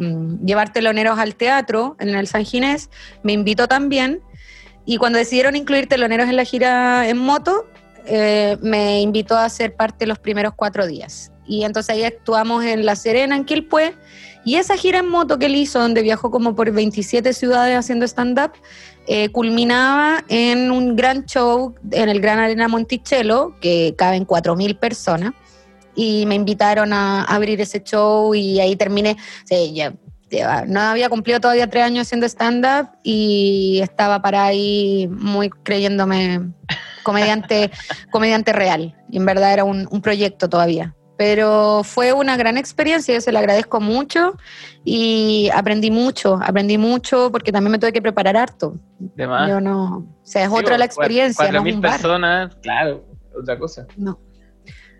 [0.00, 2.90] mm, llevar teloneros al teatro en el San Ginés,
[3.22, 4.20] me invitó también.
[4.86, 7.66] Y cuando decidieron incluir teloneros en la gira en moto,
[8.06, 11.32] eh, me invitó a ser parte los primeros cuatro días.
[11.46, 13.94] Y entonces ahí actuamos en La Serena, en Quilpué.
[14.44, 18.06] Y esa gira en moto que él hizo, donde viajó como por 27 ciudades haciendo
[18.06, 18.52] stand-up,
[19.12, 25.32] eh, culminaba en un gran show en el Gran Arena Monticello, que caben 4.000 personas.
[25.96, 29.16] Y me invitaron a abrir ese show y ahí terminé.
[29.72, 29.92] Ya,
[30.68, 36.52] no había cumplido todavía tres años haciendo stand-up y estaba para ahí muy creyéndome
[37.02, 37.72] comediante,
[38.12, 38.94] comediante real.
[39.10, 40.94] Y en verdad era un proyecto todavía.
[41.20, 44.38] Pero fue una gran experiencia, yo se la agradezco mucho
[44.86, 48.76] y aprendí mucho, aprendí mucho porque también me tuve que preparar harto.
[48.98, 49.46] De más.
[49.46, 51.92] Yo no, o sea, es Sí, otra la experiencia, no Cuatro es mil un bar.
[51.92, 53.04] personas, claro,
[53.38, 53.86] otra cosa.
[53.98, 54.18] No.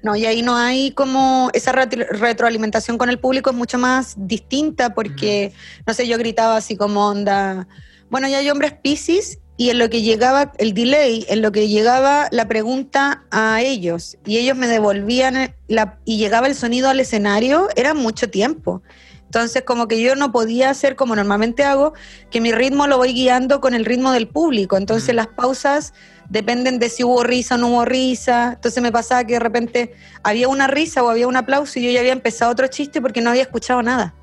[0.02, 4.14] No, y ahí no hay como esa retro- retroalimentación con el público es mucho más
[4.18, 5.54] distinta porque,
[5.86, 7.66] no sé, yo gritaba así como onda,
[8.10, 11.68] bueno, ya hay hombres piscis y en lo que llegaba el delay, en lo que
[11.68, 16.98] llegaba la pregunta a ellos y ellos me devolvían la, y llegaba el sonido al
[16.98, 18.80] escenario, era mucho tiempo.
[19.26, 21.92] Entonces, como que yo no podía hacer como normalmente hago,
[22.30, 24.78] que mi ritmo lo voy guiando con el ritmo del público.
[24.78, 25.92] Entonces, las pausas
[26.30, 28.54] dependen de si hubo risa o no hubo risa.
[28.54, 29.92] Entonces, me pasaba que de repente
[30.22, 33.20] había una risa o había un aplauso y yo ya había empezado otro chiste porque
[33.20, 34.14] no había escuchado nada.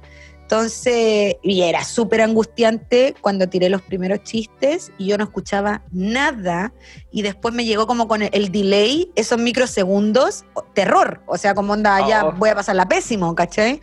[0.48, 6.72] Entonces, y era súper angustiante cuando tiré los primeros chistes y yo no escuchaba nada
[7.12, 11.74] y después me llegó como con el, el delay, esos microsegundos, terror, o sea, como
[11.74, 12.32] onda, ya Oh.
[12.32, 13.82] voy a pasarla pésimo, ¿cachai?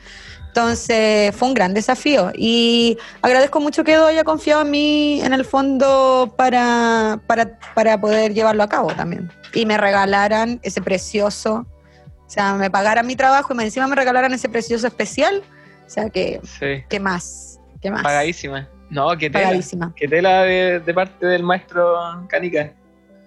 [0.48, 5.34] Entonces fue un gran desafío y agradezco mucho que Edo haya confiado en mí en
[5.34, 9.30] el fondo para, para, para poder llevarlo a cabo también.
[9.52, 11.66] Y me regalaran ese precioso,
[12.26, 15.42] o sea, me pagaran mi trabajo y encima me regalaran ese precioso especial.
[15.86, 17.60] O sea, que, Sí, ¿qué más?
[17.80, 18.02] ¿Qué más?
[18.02, 18.68] pagadísima.
[18.90, 19.44] No, que tela.
[19.44, 19.92] Pagadísima.
[19.96, 21.94] Que tela de, de parte del maestro
[22.28, 22.72] Canica.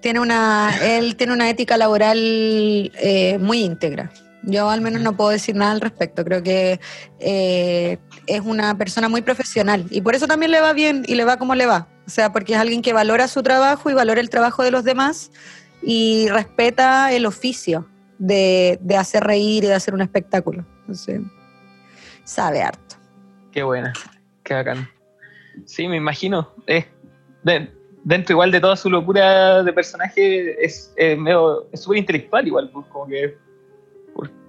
[0.02, 4.12] Tiene una, él tiene una ética laboral eh, muy íntegra.
[4.44, 6.24] Yo al menos no puedo decir nada al respecto.
[6.24, 6.80] Creo que
[7.20, 11.26] eh, es una persona muy profesional y por eso también le va bien y le
[11.26, 11.88] va como le va.
[12.06, 14.84] O sea, porque es alguien que valora su trabajo y valora el trabajo de los
[14.86, 15.32] demás
[15.82, 17.90] y respeta el oficio
[18.20, 20.66] de, de hacer reír y de hacer un espectáculo.
[20.82, 21.20] Entonces,
[22.28, 22.98] sabe harto.
[23.52, 23.94] Qué buena,
[24.44, 24.90] qué bacán.
[25.66, 26.54] Sí, me imagino.
[26.68, 26.86] Es,
[27.44, 27.72] de-
[28.04, 30.94] dentro igual de toda su locura de personaje, es
[31.74, 33.38] súper intelectual igual, pues, como que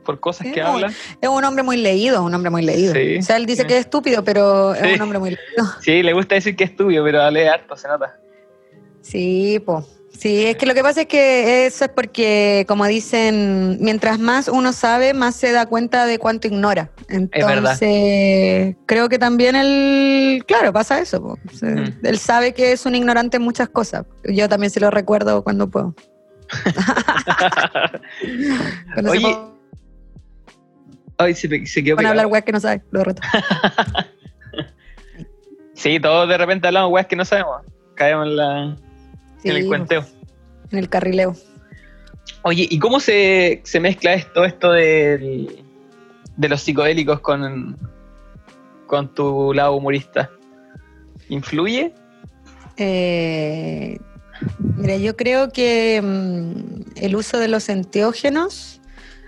[0.04, 0.90] por, cosas que habla.
[1.20, 2.92] Es un hombre muy leído, un hombre muy leído.
[2.92, 5.72] o sea, él dice que es estúpido, pero es un hombre muy leído.
[5.80, 8.18] Sí, le gusta decir que es estúpido, pero lee harto, se nota.
[9.02, 9.97] Sí, pues.
[10.16, 14.48] Sí, es que lo que pasa es que eso es porque, como dicen, mientras más
[14.48, 16.90] uno sabe, más se da cuenta de cuánto ignora.
[17.08, 21.38] Entonces, creo que también él, claro, pasa eso.
[21.62, 22.04] Mm.
[22.04, 24.06] Él sabe que es un ignorante en muchas cosas.
[24.24, 25.94] Yo también se lo recuerdo cuando puedo.
[29.08, 29.36] Oye,
[31.18, 33.20] Ay, se, se quedó Van hablar weas que no sabe, lo reto.
[35.74, 37.62] sí, todos de repente hablamos weas que no sabemos.
[37.94, 38.76] Caemos en la
[39.44, 40.04] en el cuenteo.
[40.70, 41.34] En el carrileo.
[42.42, 45.64] Oye, ¿y cómo se, mezcla esto, esto de,
[46.36, 47.76] de los psicodélicos con,
[48.86, 50.30] con tu lado humorista?
[51.28, 51.92] ¿Influye?
[52.76, 53.98] Eh,
[54.58, 58.80] mira, yo creo que mm, el uso de los enteógenos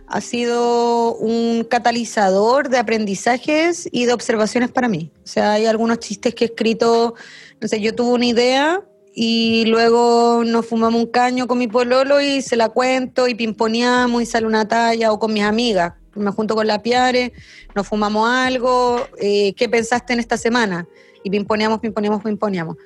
[0.07, 5.13] ha sido un catalizador de aprendizajes y de observaciones para mí.
[5.23, 7.15] O sea, hay algunos chistes que he escrito,
[7.61, 8.83] no sé, yo tuve una idea
[9.15, 14.23] y luego nos fumamos un caño con mi pololo y se la cuento y pimponeamos
[14.23, 15.95] y sale una talla o con mis amigas.
[16.15, 17.33] Me junto con la Piare,
[17.75, 20.87] nos fumamos algo, eh, ¿qué pensaste en esta semana?
[21.23, 22.77] Y pimponeamos, pimponeamos, pimponeamos.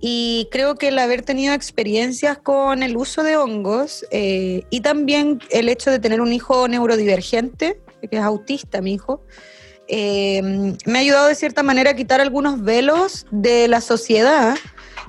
[0.00, 5.40] Y creo que el haber tenido experiencias con el uso de hongos eh, y también
[5.50, 9.22] el hecho de tener un hijo neurodivergente, que es autista mi hijo,
[9.88, 10.40] eh,
[10.84, 14.54] me ha ayudado de cierta manera a quitar algunos velos de la sociedad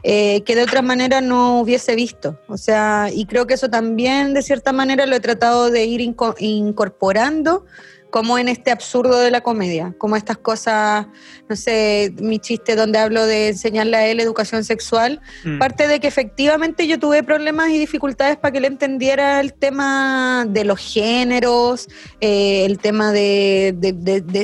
[0.04, 2.40] eh, que de otra manera no hubiese visto.
[2.48, 6.02] O sea, y creo que eso también de cierta manera lo he tratado de ir
[6.02, 7.66] incorporando
[8.10, 11.08] como en este absurdo de la comedia, como estas cosas,
[11.48, 15.60] no sé, mi chiste donde hablo de enseñarle a él educación sexual, mm.
[15.60, 20.46] parte de que efectivamente yo tuve problemas y dificultades para que él entendiera el tema
[20.48, 21.88] de los géneros,
[22.20, 23.76] eh, el tema de,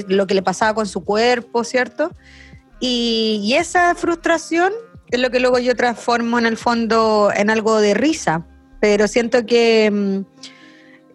[0.08, 2.12] lo que le pasaba con su cuerpo, ¿cierto?
[2.80, 4.72] y esa frustración
[5.16, 8.46] es lo que luego yo transformo en el fondo en algo de risa,
[8.80, 10.20] pero siento que mm,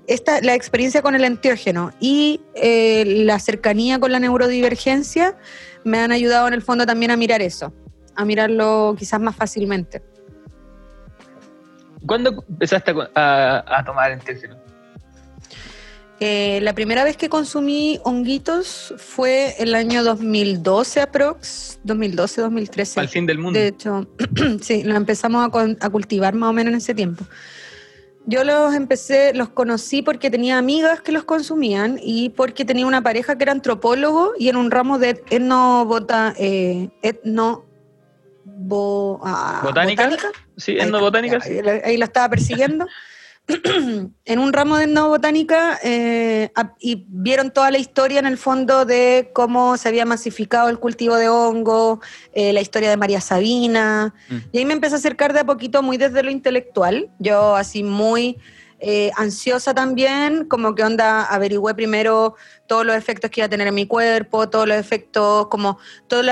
[0.06, 5.36] esta, la experiencia con el enteógeno y eh, la cercanía con la neurodivergencia
[5.84, 7.72] me han ayudado en el fondo también a mirar eso,
[8.16, 10.02] a mirarlo quizás más fácilmente.
[12.06, 14.56] ¿Cuándo empezaste a, tomar enteógeno?
[16.22, 23.00] Eh, la primera vez que consumí honguitos fue el año 2012 aprox, 2012, 2013.
[23.00, 23.58] Al fin del mundo.
[23.58, 24.06] De hecho,
[24.60, 25.48] sí, lo empezamos
[25.80, 27.24] a, cultivar más o menos en ese tiempo.
[28.26, 33.02] Yo los empecé, los conocí porque tenía amigas que los consumían y porque tenía una
[33.02, 37.64] pareja que era antropólogo y en un ramo de etnobota, eh, etno
[39.24, 40.10] ah, ¿Botánica?
[40.58, 41.38] Sí, etnobotánica.
[41.42, 42.86] Ahí, ahí, lo estaba persiguiendo.
[44.24, 49.30] en un ramo de etnobotánica eh, y vieron toda la historia en el fondo de
[49.34, 52.00] cómo se había masificado el cultivo de hongo,
[52.32, 54.14] eh, la historia de María Sabina.
[54.28, 54.36] Mm.
[54.52, 57.10] Y ahí me empecé a acercar de a poquito muy desde lo intelectual.
[57.18, 58.38] Yo así muy
[58.82, 62.34] eh, ansiosa también, como que onda, averigüé primero
[62.66, 66.22] todos los efectos que iba a tener en mi cuerpo, todos los efectos, como todo,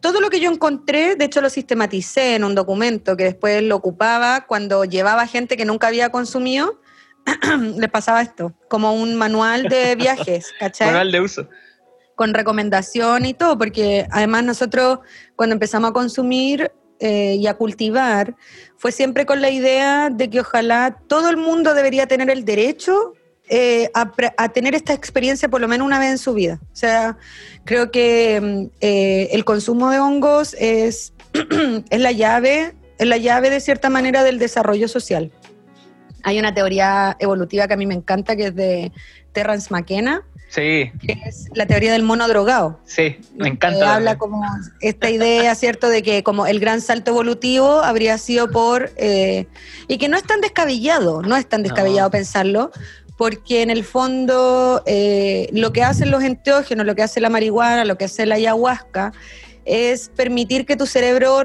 [0.00, 3.76] todo lo que yo encontré, de hecho lo sistematicé en un documento que después lo
[3.76, 6.80] ocupaba cuando llevaba gente que nunca había consumido,
[7.78, 10.88] les pasaba esto, como un manual de viajes, ¿cachai?
[10.88, 11.48] manual de uso.
[12.16, 14.98] Con recomendación y todo, porque además nosotros
[15.36, 18.36] cuando empezamos a consumir eh, y a cultivar,
[18.76, 23.14] fue siempre con la idea de que ojalá todo el mundo debería tener el derecho
[23.48, 26.60] eh, a, tener esta experiencia por lo menos una vez en su vida.
[26.62, 27.18] O sea,
[27.64, 31.12] creo que mm, eh, el consumo de hongos es,
[31.90, 35.32] es, la llave, es la llave de cierta manera del desarrollo social.
[36.22, 38.92] Hay una teoría evolutiva que a mí me encanta, que es de
[39.32, 40.92] Terrence McKenna, Sí.
[41.00, 42.78] Que es la teoría del mono drogado.
[42.84, 43.94] Sí, me encanta.
[43.94, 44.44] habla como
[44.82, 48.92] esta idea, ¿cierto?, de que como el gran salto evolutivo habría sido por...
[48.96, 49.46] Eh,
[49.88, 52.70] y que no es tan descabellado, no es tan descabellado pensarlo,
[53.16, 57.86] porque en el fondo eh, lo que hacen los enteógenos, lo que hace la marihuana,
[57.86, 59.14] lo que hace la ayahuasca,
[59.64, 61.44] es permitir que tu cerebro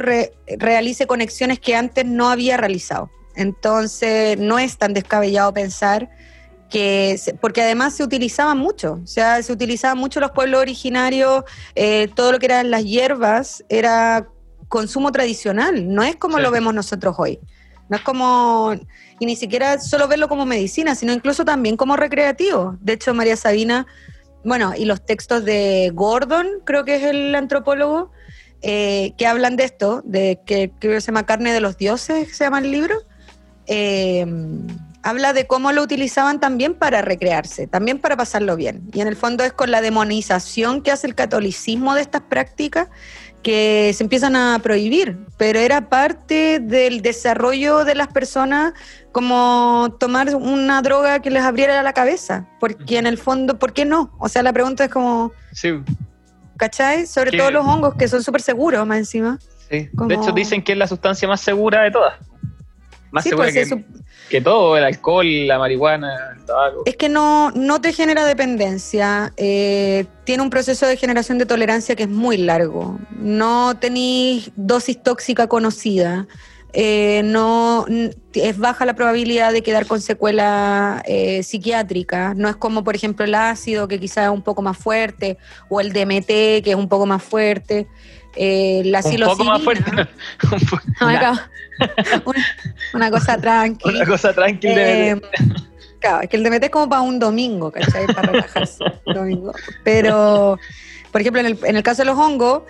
[0.57, 3.09] realice conexiones que antes no había realizado.
[3.35, 6.09] Entonces, no es tan descabellado pensar
[6.69, 11.43] que porque además se utilizaban mucho, o sea, se utilizaban mucho los pueblos originarios,
[11.75, 14.27] eh, todo lo que eran las hierbas era
[14.67, 17.39] consumo tradicional, no es como lo vemos nosotros hoy.
[17.89, 18.73] No es como,
[19.17, 22.75] y ni siquiera solo verlo como medicina, sino incluso también como recreativo.
[22.81, 23.87] De hecho, María Sabina,
[24.43, 28.11] bueno, y los textos de Gordon, creo que es el antropólogo,
[28.61, 32.43] eh, que hablan de esto, de que que se llama Carne de los Dioses, se
[32.43, 32.95] llama el libro.
[33.67, 34.25] Eh,
[35.07, 38.89] habla de cómo lo utilizaban también para recrearse, también para pasarlo bien.
[38.93, 42.89] Y en el fondo es con la demonización que hace el catolicismo de estas prácticas
[43.41, 48.73] que se empiezan a prohibir, pero era parte del desarrollo de las personas
[49.13, 53.85] como tomar una droga que les abriera la cabeza, porque en el fondo, ¿por qué
[53.85, 54.11] no?
[54.19, 55.69] O sea, la pregunta es como, Sí,
[56.57, 57.07] ¿cachai?
[57.07, 59.39] Sobre todo los hongos que son súper seguros más encima.
[59.69, 59.87] sí.
[59.95, 62.15] Como- De hecho, dicen que es la sustancia más segura de todas.
[63.11, 63.73] Más Sí, segura pues,
[64.29, 66.83] que, todo, el alcohol, la marihuana, el tabaco.
[66.85, 71.95] Es que no, no te genera dependencia, eh, tiene un proceso de generación de tolerancia
[71.95, 76.27] que es muy largo, no tenéis dosis tóxica conocida,
[76.73, 77.85] eh, no,
[78.33, 83.23] es baja la probabilidad de quedar con secuela eh, psiquiátrica, no es como por ejemplo
[83.25, 85.37] el ácido que quizás es un poco más fuerte,
[85.69, 87.87] o el DMT que es un poco más fuerte,
[88.37, 89.83] eh, la Un poco más fuerte.
[89.83, 90.09] psilocibina,
[90.51, 91.49] Un po- no, una, acá-
[92.25, 92.45] una,
[92.93, 93.95] una cosa tranquila.
[93.97, 94.73] una cosa tranquila.
[94.77, 95.21] Eh,
[95.99, 98.05] claro, es que el DMT es como para un domingo, ¿cachai?
[98.07, 98.83] Para relajarse.
[99.05, 99.51] domingo.
[99.83, 100.57] Pero,
[101.11, 102.63] por ejemplo, en el, en el caso de los hongos,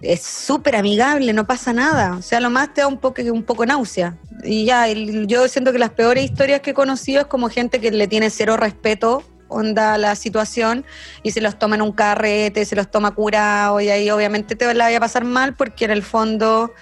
[0.00, 2.16] es súper amigable, no pasa nada.
[2.16, 4.16] O sea, lo más te da un poco, un poco náusea.
[4.42, 7.80] Y ya, el- yo siento que las peores historias que he conocido es como gente
[7.80, 9.22] que le tiene cero respeto
[9.52, 10.84] onda la situación
[11.22, 14.72] y se los toma en un carrete, se los toma curado y ahí obviamente te
[14.74, 16.72] la vaya a pasar mal porque en el fondo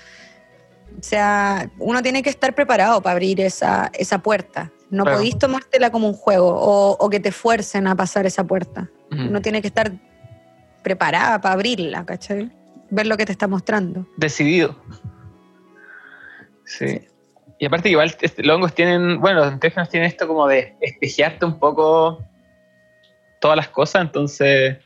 [0.98, 4.70] o sea, uno tiene que estar preparado para abrir esa, esa puerta.
[4.90, 5.18] No Claro.
[5.18, 8.90] podéis tomártela como un juego o, o que te fuercen a pasar esa puerta.
[9.10, 9.92] Uno tiene que estar
[10.82, 12.50] preparada para abrirla, ¿cachai?
[12.90, 14.06] Ver lo que te está mostrando.
[14.16, 14.76] Decidido.
[16.64, 17.00] Sí.
[17.58, 21.44] Y aparte igual este, los hongos tienen, bueno, los enteógenos tienen esto como de espejearte
[21.44, 22.24] un poco
[23.40, 24.78] todas las cosas, entonces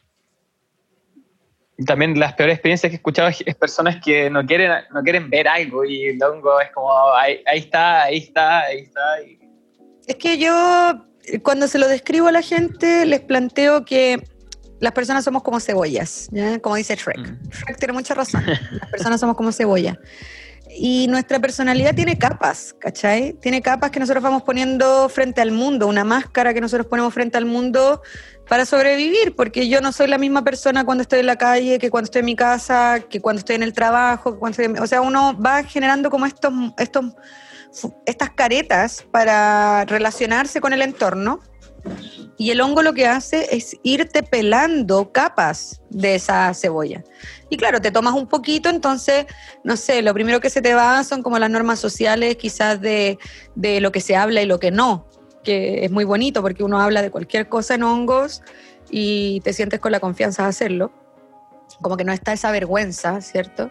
[1.87, 5.49] también las peores experiencias que he escuchado es, personas que no quieren, no quieren ver
[5.49, 9.01] algo y el hongo es como ahí, ahí está, ahí está, ahí está.
[10.07, 11.05] Es que yo,
[11.43, 14.23] cuando se lo describo a la gente, les planteo que
[14.81, 16.59] las personas somos como cebollas, ¿ya?
[16.61, 17.19] como dice Shrek.
[17.19, 17.49] Mm.
[17.51, 18.45] Shrek tiene mucha razón.
[18.47, 19.99] Las personas somos como cebolla.
[20.77, 23.35] Y nuestra personalidad tiene capas, ¿cachai?
[23.35, 27.39] Tiene capas que nosotros vamos poniendo frente al mundo, una máscara que nosotros ponemos frente
[27.39, 28.03] al mundo
[28.49, 31.91] para sobrevivir, porque yo no soy la misma persona cuando estoy en la calle, que
[31.91, 34.87] cuando estoy en mi casa, que cuando estoy en el trabajo, cuando estoy en- o
[34.87, 37.05] sea, uno va generando como estos, estos,
[38.05, 41.41] estas caretas para relacionarse con el entorno.
[42.37, 47.05] Y el hongo lo que hace es irte pelando capas de esa cebolla.
[47.49, 49.27] Y claro, te tomas un poquito, entonces,
[49.63, 53.19] no sé, lo primero que se te va son como las normas sociales, quizás de,
[53.55, 55.07] de lo que se habla y lo que no,
[55.45, 58.43] que es muy bonito porque uno habla de cualquier cosa en hongos
[58.91, 60.93] y te sientes con la confianza de hacerlo.
[61.81, 63.71] Como que no está esa vergüenza, ¿cierto?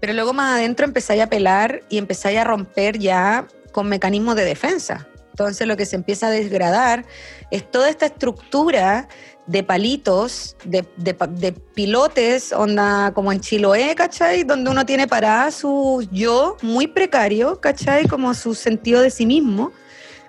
[0.00, 4.44] Pero luego más adentro empezáis a pelar y empezáis a romper ya con mecanismos de
[4.44, 5.06] defensa.
[5.36, 7.04] Entonces lo que se empieza a desgradar
[7.50, 9.06] es toda esta estructura
[9.46, 14.44] de palitos, de, de de pilotes, onda como en Chiloé, ¿cachai?
[14.44, 18.08] Donde uno tiene para su yo muy precario, ¿cachai?
[18.08, 19.72] Como su sentido de sí mismo.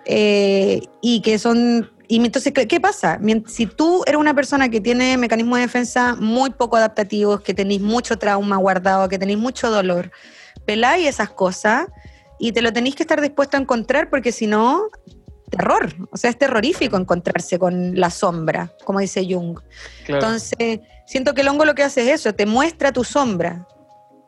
[0.05, 1.89] eh, y que son...
[2.09, 3.19] Y entonces, ¿qué, pasa?
[3.47, 7.81] Si tú eres una persona que tiene mecanismos de defensa muy poco adaptativos, que tenéis
[7.81, 10.11] mucho trauma guardado, que tenéis mucho dolor,
[10.65, 11.87] peláis esas cosas
[12.39, 14.87] y te lo tenéis que estar dispuesto a encontrar porque si no,
[15.49, 15.93] terror.
[16.11, 19.59] O sea, es terrorífico encontrarse con la sombra, como dice Jung.
[20.05, 20.25] Claro.
[20.25, 23.67] Entonces, siento que el hongo lo que hace es eso, te muestra tu sombra.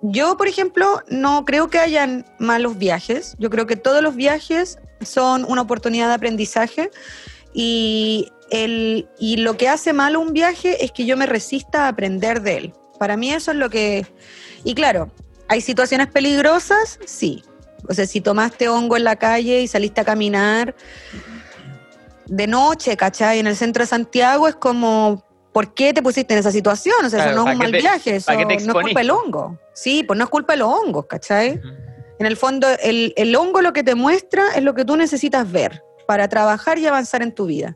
[0.02, 3.36] Yo, por ejemplo, no creo que hayan malos viajes.
[3.38, 6.90] Yo creo que todos los viajes son una oportunidad de aprendizaje
[7.54, 11.88] y, el, y lo que hace malo un viaje es que yo me resista a
[11.90, 12.74] aprender de él.
[12.98, 14.06] Para mí eso es lo que...
[14.64, 15.12] Y claro,
[15.48, 17.00] ¿hay situaciones peligrosas?
[17.06, 17.44] Sí.
[17.90, 20.76] O sea, si tomaste hongo en la calle y saliste a caminar
[22.28, 23.40] de noche, ¿cachai?
[23.40, 26.96] En el centro de Santiago es como, ¿por qué te pusiste en esa situación?
[27.04, 29.00] O sea, Claro, eso no es ¿pa' un mal te- viaje, eso no es culpa
[29.00, 29.60] del hongo.
[29.74, 31.60] Sí, pues no es culpa de los hongos, ¿cachai?
[32.20, 35.52] En el fondo, el, el hongo lo que te muestra es lo que tú necesitas
[35.52, 37.76] ver para trabajar y avanzar en tu vida.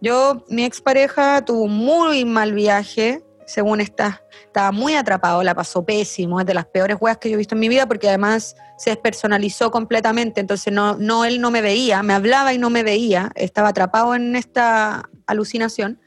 [0.00, 5.84] Yo, mi expareja tuvo un muy mal viaje, según está, estaba muy atrapado, la pasó
[5.84, 8.56] pésimo, es de las peores weas que yo he visto en mi vida porque además
[8.78, 12.82] se despersonalizó completamente, entonces no, no, él no me veía, me hablaba y no me
[12.82, 16.00] veía, estaba atrapado en esta alucinación.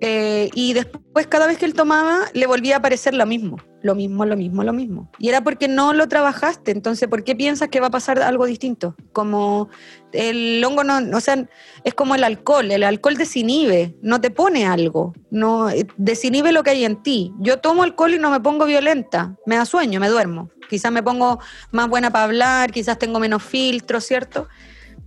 [0.00, 3.58] Eh, y después cada vez que él tomaba le volvía a aparecer lo mismo.
[3.82, 5.10] Lo mismo, lo mismo, lo mismo.
[5.18, 8.46] Y era porque no lo trabajaste, entonces, ¿por qué piensas que va a pasar algo
[8.46, 8.94] distinto?
[9.12, 9.68] Como
[10.12, 11.46] el hongo no, o sea,
[11.84, 16.62] es como el alcohol, el alcohol desinhibe, no te pone algo, no eh, desinhibe lo
[16.62, 17.32] que hay en ti.
[17.38, 20.50] Yo tomo alcohol y no me pongo violenta, me da sueño, me duermo.
[20.68, 21.38] Quizás me pongo
[21.70, 24.48] más buena para hablar, quizás tengo menos filtro, ¿cierto?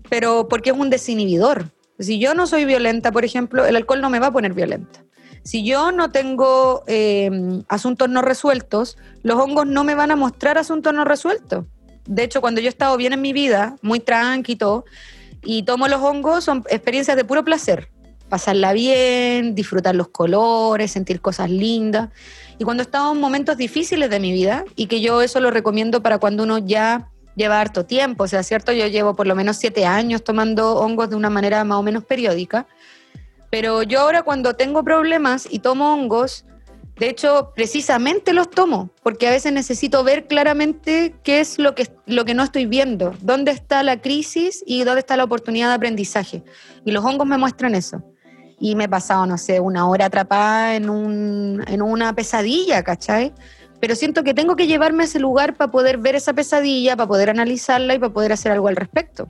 [0.10, 1.72] Pero porque es un desinhibidor.
[1.98, 5.05] Si yo no soy violenta, por ejemplo, el alcohol no me va a poner violenta.
[5.46, 7.30] Si yo no tengo eh,
[7.70, 11.66] asuntos no resueltos, los hongos no me van a mostrar asuntos no resueltos.
[12.08, 14.86] De hecho, cuando yo he estado bien en mi vida, muy tranquilo,
[15.44, 17.90] y tomo los hongos, son experiencias de puro placer.
[18.28, 22.10] Pasarla bien, disfrutar los colores, sentir cosas lindas.
[22.58, 25.52] Y cuando he estado en momentos difíciles de mi vida, y que yo eso lo
[25.52, 28.72] recomiendo para cuando uno ya lleva harto tiempo, o sea, ¿cierto?
[28.72, 32.04] Yo llevo por lo menos siete años tomando hongos de una manera más o menos
[32.04, 32.66] periódica.
[33.56, 36.44] Pero yo ahora cuando tengo problemas y tomo hongos,
[36.98, 41.90] de hecho, precisamente los tomo, porque a veces necesito ver claramente qué es lo que,
[42.06, 45.76] lo que no estoy viendo, dónde está la crisis y dónde está la oportunidad de
[45.76, 46.44] aprendizaje.
[46.84, 48.04] Y los hongos me muestran eso.
[48.60, 53.34] Y me he pasado, no sé, una hora atrapada en, un, en una pesadilla, ¿cachai?
[53.80, 57.08] Pero siento que tengo que llevarme a ese lugar para poder ver esa pesadilla, para
[57.08, 59.30] poder analizarla y para poder hacer algo al respecto.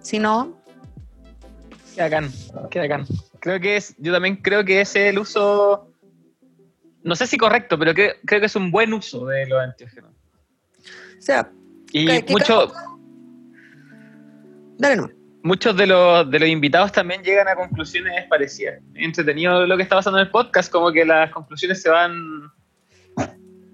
[0.00, 0.56] Si no...
[1.94, 2.32] Qué bacán,
[2.70, 3.06] qué bacán.
[3.40, 5.92] Creo que es, yo también creo que es el uso,
[7.02, 10.12] no sé si correcto, pero creo, creo que es un buen uso de los antiógenos.
[11.18, 11.50] O sea,
[11.92, 12.72] Y ¿qué- qué mucho-
[14.78, 15.10] dale no.
[15.42, 18.80] muchos de los, de los invitados también llegan a conclusiones parecidas.
[18.94, 22.12] Entretenido lo que está pasando en el podcast, como que las conclusiones se van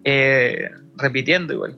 [0.04, 1.74] eh, repitiendo igual.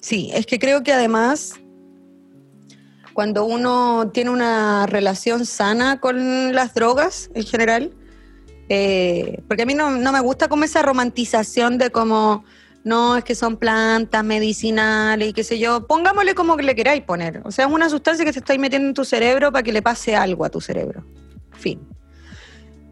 [0.00, 1.58] Sí, es que creo que además
[3.18, 7.92] cuando uno tiene una relación sana con las drogas en general,
[8.68, 12.44] eh, porque a mí no, me gusta como esa romantización de como,
[12.84, 17.02] no, es que son plantas medicinales y qué sé yo, pongámosle como que le queráis
[17.02, 17.42] poner.
[17.44, 19.82] O sea, es una sustancia que te estáis metiendo en tu cerebro para que le
[19.82, 21.04] pase algo a tu cerebro.
[21.50, 21.80] Fin.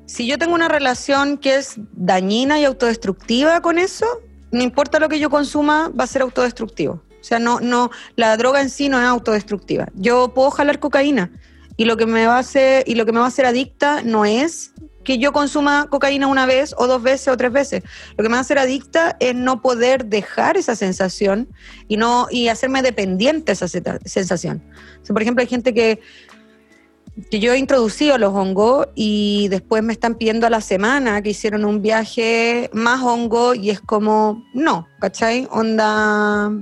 [0.07, 4.07] Si yo tengo una relación que es dañina y autodestructiva con eso,
[4.51, 7.06] no importa lo que yo consuma, va a ser autodestructivo.
[7.27, 9.89] O sea, no, no, la droga en sí no es autodestructiva.
[9.95, 11.33] Yo puedo jalar cocaína
[11.77, 14.03] y lo que me va a hacer, y lo que me va a hacer adicta
[14.05, 14.73] no es
[15.03, 17.83] que yo consuma cocaína una vez o dos veces o tres veces.
[18.17, 21.49] Lo que me va a hacer adicta es no poder dejar esa sensación
[21.89, 23.67] y no y hacerme dependiente de esa
[24.05, 24.63] sensación.
[25.09, 26.01] Por ejemplo, hay gente que
[27.31, 31.31] que yo he introducido los hongos y después me están pidiendo a la semana que
[31.31, 35.49] hicieron un viaje más hongo y es como, no, ¿cachai?
[35.51, 36.53] Onda,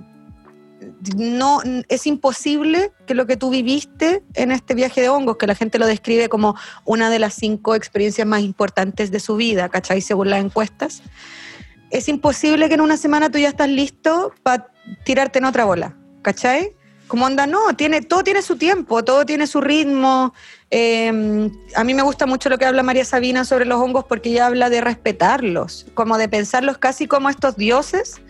[1.16, 5.54] no, es imposible que lo que tú viviste en este viaje de hongos, que la
[5.54, 10.00] gente lo describe como una de las cinco experiencias más importantes de su vida, ¿cachai?
[10.00, 11.02] Según las encuestas,
[11.90, 14.68] es imposible que en una semana tú ya estás listo para
[15.04, 16.72] tirarte en otra bola, ¿cachai?
[17.06, 20.32] Como onda, no, tiene, todo tiene su tiempo, todo tiene su ritmo.
[20.70, 24.30] Eh, a mí me gusta mucho lo que habla María Sabina sobre los hongos porque
[24.30, 28.20] ella habla de respetarlos, como de pensarlos casi como estos dioses,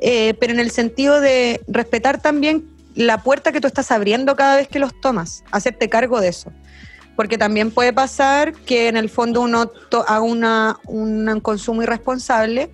[0.00, 4.56] eh, pero en el sentido de respetar también la puerta que tú estás abriendo cada
[4.56, 6.52] vez que los tomas, hacerte cargo de eso.
[7.16, 9.70] Porque también puede pasar que en el fondo uno
[10.06, 12.70] haga un consumo irresponsable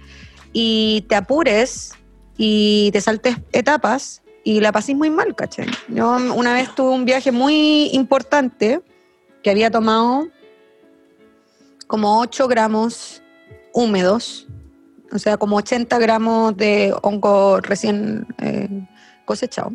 [0.53, 1.93] y te apures
[2.37, 5.67] y te saltes etapas y la pasís muy mal, ¿cachai?
[5.89, 8.81] Yo una vez tuve un viaje muy importante
[9.43, 10.29] que había tomado
[11.87, 13.23] como 8 gramos
[13.73, 14.47] húmedos,
[15.13, 18.69] o sea, como 80 gramos de hongo recién eh,
[19.25, 19.73] cosechado.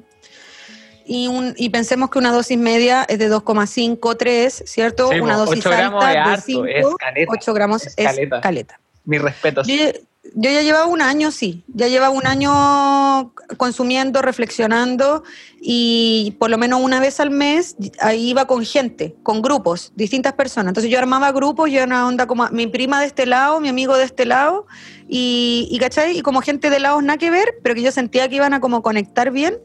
[1.05, 5.09] Y, un, y pensemos que una dosis media es de 2,5, 3, ¿cierto?
[5.09, 7.93] Sí, una dosis 8 gramos alta es de harto, 5, es caleta, 8 gramos es
[7.97, 8.41] es caleta.
[8.41, 8.79] caleta.
[9.03, 9.67] Mis respetos.
[9.67, 9.75] Yo,
[10.23, 15.23] yo ya llevaba un año, sí, ya llevaba un año consumiendo, reflexionando
[15.59, 20.33] y por lo menos una vez al mes ahí iba con gente, con grupos, distintas
[20.33, 20.71] personas.
[20.71, 23.69] Entonces yo armaba grupos, yo era una onda como mi prima de este lado, mi
[23.69, 24.67] amigo de este lado
[25.07, 26.17] y, y ¿cachai?
[26.17, 28.61] Y como gente de lados nada que ver, pero que yo sentía que iban a
[28.61, 29.57] como conectar bien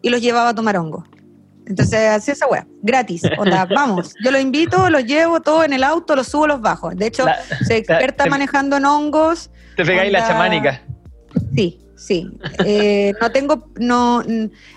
[0.00, 1.04] y los llevaba a tomar hongo.
[1.66, 3.22] Entonces, así esa weá, gratis.
[3.38, 6.90] Onda, vamos, yo los invito, los llevo todo en el auto, los subo, los bajo.
[6.90, 9.50] De hecho, La- soy experta te- manejando en hongos.
[9.76, 10.82] Te pegáis la chamánica.
[11.54, 12.30] Sí, sí.
[12.64, 14.22] Eh, no tengo, no,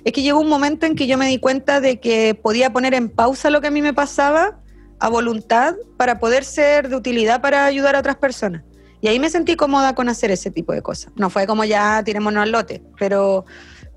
[0.03, 2.93] es que llegó un momento en que yo me di cuenta de que podía poner
[2.93, 4.59] en pausa lo que a mí me pasaba
[4.99, 8.63] a voluntad para poder ser de utilidad para ayudar a otras personas.
[8.99, 11.11] Y ahí me sentí cómoda con hacer ese tipo de cosas.
[11.15, 13.45] No fue como ya tirémonos al lote, pero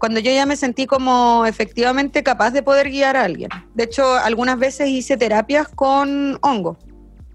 [0.00, 3.50] cuando yo ya me sentí como efectivamente capaz de poder guiar a alguien.
[3.74, 6.78] De hecho, algunas veces hice terapias con hongo.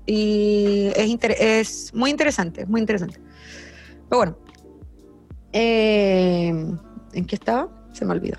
[0.08, 3.20] Y es, es muy interesante, muy interesante.
[4.10, 4.38] Pero bueno,
[5.54, 6.48] eh,
[7.14, 7.70] ¿en qué estaba?
[7.94, 8.38] Se me olvidó.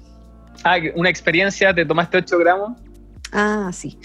[0.65, 2.73] Ah, una experiencia, te tomaste 8 gramos.
[3.31, 3.97] Ah, sí.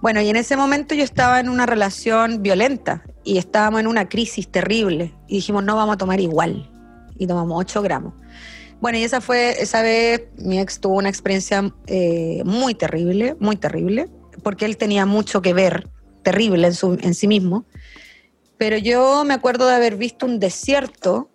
[0.00, 4.08] Bueno, y en ese momento yo estaba en una relación violenta y estábamos en una
[4.08, 6.68] crisis terrible y dijimos, no vamos a tomar igual.
[7.16, 8.14] Y tomamos 8 gramos.
[8.80, 13.56] Bueno, y esa fue, esa vez mi ex tuvo una experiencia eh, muy terrible, muy
[13.56, 14.08] terrible,
[14.42, 15.88] porque él tenía mucho que ver,
[16.22, 17.64] terrible en, su, en sí mismo.
[18.56, 21.28] Pero yo me acuerdo de haber visto un desierto,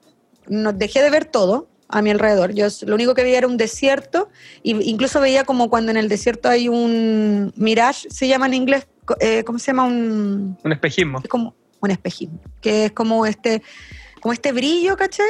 [0.48, 2.54] no, dejé de ver todo, a mi alrededor.
[2.54, 4.30] Yo lo único que veía era un desierto,
[4.64, 8.88] e incluso veía como cuando en el desierto hay un mirage, se llama en inglés,
[9.20, 9.84] eh, ¿cómo se llama?
[9.84, 11.20] Un, un espejismo.
[11.24, 13.62] Es como un espejismo, que es como este,
[14.22, 15.28] como este brillo, ¿cachai?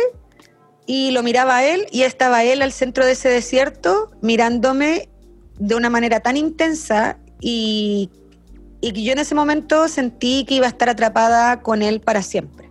[0.86, 5.09] Y lo miraba él y estaba él al centro de ese desierto mirándome
[5.59, 8.09] de una manera tan intensa y,
[8.81, 12.69] y yo en ese momento sentí que iba a estar atrapada con él para siempre.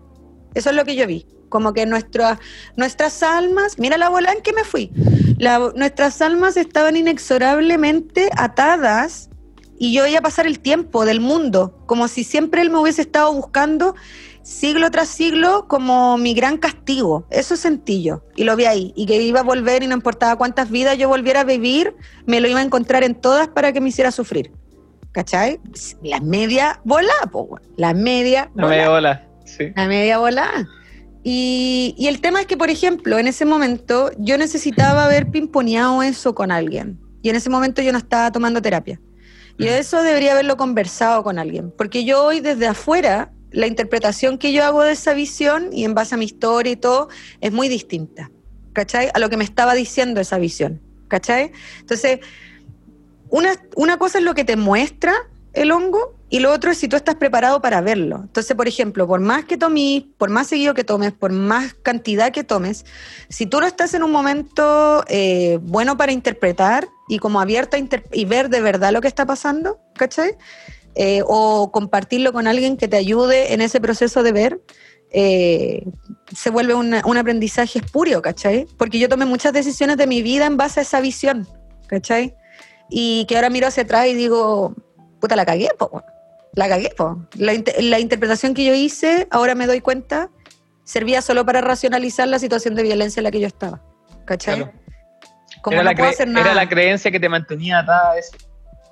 [0.54, 2.38] Eso es lo que yo vi como que nuestras
[2.76, 4.90] nuestras almas, mira la bola en que me fui,
[5.76, 9.28] nuestras almas estaban inexorablemente atadas
[9.78, 13.02] y yo iba a pasar el tiempo del mundo, como si siempre él me hubiese
[13.02, 13.94] estado buscando
[14.42, 17.26] siglo tras siglo como mi gran castigo.
[17.30, 18.92] Eso sentí yo y lo vi ahí.
[18.96, 21.94] Y que iba a volver y no importaba cuántas vidas yo volviera a vivir,
[22.26, 24.52] me lo iba a encontrar en todas para que me hiciera sufrir.
[25.12, 25.60] ¿Cachai?
[26.02, 27.12] La media bola,
[27.76, 28.66] la media bola.
[28.66, 29.72] La media bola, sí.
[29.76, 30.66] La media bola.
[31.24, 36.34] Y, el tema es que, por ejemplo, en ese momento yo necesitaba haber pimponeado eso
[36.34, 36.98] con alguien.
[37.22, 39.00] Y en ese momento yo no estaba tomando terapia.
[39.58, 41.72] Y eso debería haberlo conversado con alguien.
[41.76, 45.94] Porque yo hoy desde afuera, la interpretación que yo hago de esa visión y en
[45.94, 47.08] base a mi historia y todo,
[47.40, 48.30] es muy distinta.
[48.72, 49.10] ¿Cachai?
[49.12, 50.80] A lo que me estaba diciendo esa visión.
[51.08, 51.52] ¿Cachai?
[51.80, 52.20] Entonces,
[53.28, 55.12] una, una cosa es lo que te muestra
[55.52, 58.20] el hongo y lo otro es si tú estás preparado para verlo.
[58.22, 62.32] Entonces, por ejemplo, por más que tomes, por más seguido que tomes, por más cantidad
[62.32, 62.86] que tomes,
[63.28, 67.80] si tú no estás en un momento eh, bueno para interpretar y como abierto a
[68.12, 70.38] y ver de verdad lo que está pasando, ¿cachai?
[70.94, 74.60] Eh, o compartirlo con alguien que te ayude en ese proceso de ver,
[75.10, 75.84] eh,
[76.34, 78.66] se vuelve un aprendizaje espurio, ¿cachai?
[78.78, 81.46] Porque yo tomé muchas decisiones de mi vida en base a esa visión,
[81.86, 82.34] ¿cachai?
[82.90, 84.74] Y que ahora miro hacia atrás y digo,
[85.20, 86.02] puta, la cagué, po,
[86.54, 87.26] la cagué, po.
[87.36, 90.30] La, interpretación que yo hice, ahora me doy cuenta,
[90.84, 93.82] servía solo para racionalizar la situación de violencia en la que yo estaba.
[94.26, 94.70] ¿Cachai?
[95.62, 96.46] Como era, no la puedo hacer nada.
[96.46, 98.36] era la creencia que te mantenía atada a eso.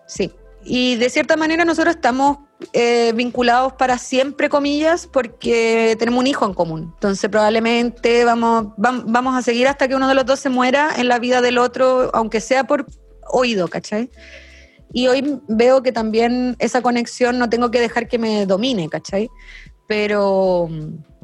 [0.06, 0.32] Sí.
[0.64, 2.38] Y de cierta manera nosotros estamos
[2.72, 6.90] eh, vinculados para siempre, comillas, porque tenemos un hijo en común.
[6.94, 11.08] Entonces probablemente vamos, vamos a seguir hasta que uno de los dos se muera en
[11.08, 12.86] la vida del otro, aunque sea por
[13.32, 14.10] oído, ¿cachai?
[14.92, 19.30] Y hoy veo que también esa conexión no tengo que dejar que me domine, ¿cachai?
[19.86, 20.68] Pero,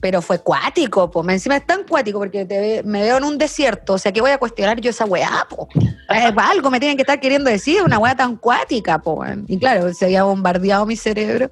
[0.06, 1.26] pero fue cuático, pues.
[1.26, 2.44] Encima es tan cuático porque
[2.84, 3.94] me veo en un desierto.
[3.94, 5.68] O sea, ¿qué voy a cuestionar yo esa weá, po?
[6.08, 9.24] Algo me tienen que estar queriendo decir, una weá tan cuática, po.
[9.48, 11.50] Y claro, se había bombardeado mi cerebro.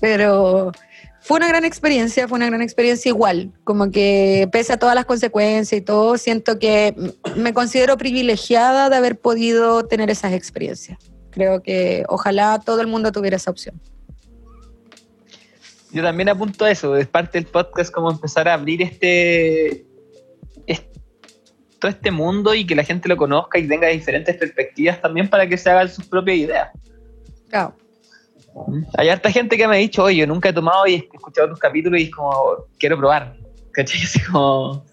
[0.00, 0.72] Pero
[1.20, 3.52] fue una gran experiencia, fue una gran experiencia igual.
[3.64, 6.96] Como que pese a todas las consecuencias y todo, siento que
[7.36, 10.96] me considero privilegiada de haber podido tener esas experiencias.
[11.32, 13.78] Creo que ojalá todo el mundo tuviera esa opción.
[15.94, 19.86] Yo también apunto a eso, es parte del podcast como empezar a abrir este,
[21.78, 25.46] todo este mundo y que la gente lo conozca y tenga diferentes perspectivas también para
[25.46, 26.68] que se hagan sus propias ideas.
[27.48, 27.76] Claro.
[28.98, 31.48] Hay harta gente que me ha dicho, oye, yo nunca he tomado y he escuchado
[31.48, 33.36] tus capítulos y es como, quiero probar.
[33.72, 34.02] ¿Cachai?
[34.02, 34.84] Así como,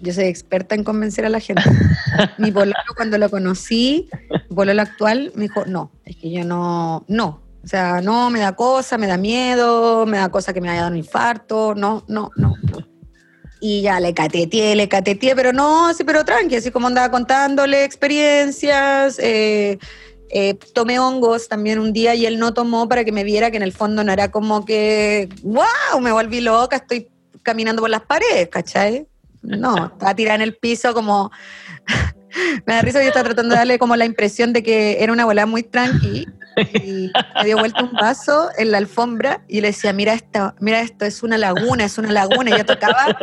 [0.00, 1.62] yo soy experta en convencer a la gente.
[2.38, 4.08] Mi pololo cuando lo conocí,
[4.48, 7.45] mi pololo actual, me dijo, no, es que yo no, no.
[7.66, 10.82] O sea, no, me da cosa, me da miedo, me da cosa que me haya
[10.82, 12.78] dado un infarto, no, no, no, no.
[13.60, 17.82] Y ya le cateteé, le cateteé, pero no, sí, pero tranqui, así como andaba contándole
[17.82, 19.80] experiencias, eh,
[20.30, 23.56] eh, tomé hongos también un día y él no tomó para que me viera que
[23.56, 27.08] en el fondo no era como que, wow, me volví loca, estoy
[27.42, 29.08] caminando por las paredes, ¿cachai?
[29.42, 31.32] No, estaba tirada en el piso como...
[32.64, 35.24] me da risa yo estaba tratando de darle como la impresión de que era una
[35.24, 39.92] abuela muy tranqui y me dio vuelta un vaso en la alfombra y le decía,
[39.92, 42.50] mira esto, mira esto, es una laguna, es una laguna.
[42.50, 43.16] Y yo tocaba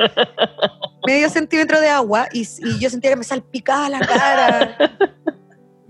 [1.08, 2.48] medio centímetro de agua y,
[2.80, 4.78] yo sentía que me salpicaba la cara.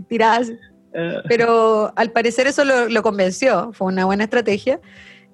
[0.07, 0.45] Tirada.
[1.27, 4.79] Pero al parecer eso lo, lo, convenció, fue una buena estrategia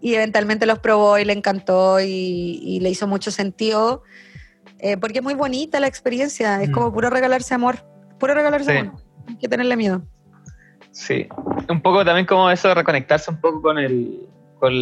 [0.01, 4.03] y eventualmente los probó y le encantó y, y le hizo mucho sentido
[4.79, 6.93] eh, porque es muy bonita la experiencia, es como mm.
[6.93, 7.85] puro regalarse amor,
[8.17, 10.03] puro regalarse amor, hay que tenerle miedo.
[10.91, 11.27] Sí,
[11.69, 14.27] un poco también como eso de reconectarse un poco con el,
[14.59, 14.73] con,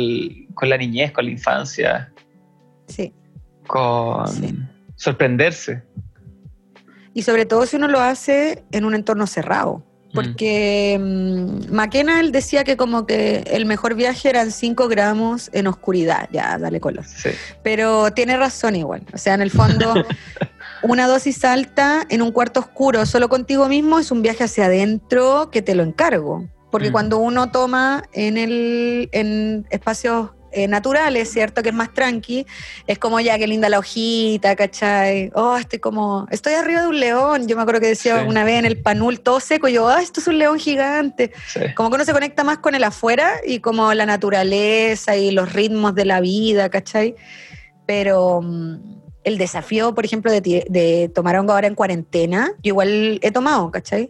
[0.53, 2.11] con la niñez, con la infancia,
[2.87, 3.13] Sí.
[3.67, 4.55] con Sí.
[4.95, 5.83] sorprenderse.
[7.13, 9.83] Y sobre todo si uno lo hace en un entorno cerrado.
[10.13, 15.67] Porque mm, McKenna él decía que como que el mejor viaje eran 5 gramos en
[15.67, 16.29] oscuridad.
[16.31, 17.03] Ya, dale color.
[17.03, 17.29] Sí.
[17.61, 19.03] Pero tiene razón igual.
[19.13, 19.93] O sea, en el fondo,
[20.83, 25.49] una dosis alta en un cuarto oscuro solo contigo mismo es un viaje hacia adentro
[25.51, 26.45] que te lo encargo.
[26.71, 26.91] Porque Mm.
[26.91, 31.61] cuando uno toma en, el, en espacios eh, naturales, ¿cierto?
[31.61, 32.45] Que es más tranqui,
[32.87, 35.29] es como ya, qué linda la hojita, ¿cachai?
[35.35, 37.47] Oh, estoy como, estoy arriba de un león.
[37.47, 38.27] Yo me acuerdo que decía Sí.
[38.27, 41.31] una vez en el panul todo seco, y yo, ah, esto es un león gigante
[41.47, 41.59] sí.
[41.75, 45.51] como que uno se conecta más con el afuera y como la naturaleza y los
[45.53, 47.15] ritmos de la vida, ¿cachai?
[47.85, 48.96] Pero mm,
[49.27, 53.69] el desafío, por ejemplo, de, de tomar hongo ahora en cuarentena, yo igual he tomado,
[53.71, 54.09] ¿cachai?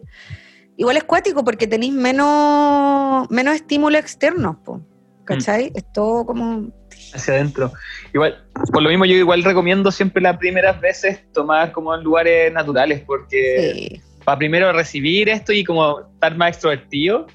[0.76, 4.80] Igual es cuático porque tenéis menos, menos estímulos externos, po,
[5.24, 5.72] ¿cachai?
[5.74, 6.68] Es todo como...
[7.14, 7.72] hacia adentro.
[8.14, 12.52] Igual, por lo mismo yo igual recomiendo siempre las primeras veces tomar como en lugares
[12.52, 17.26] naturales, porque Sí, para primero recibir esto y como estar más extrovertido,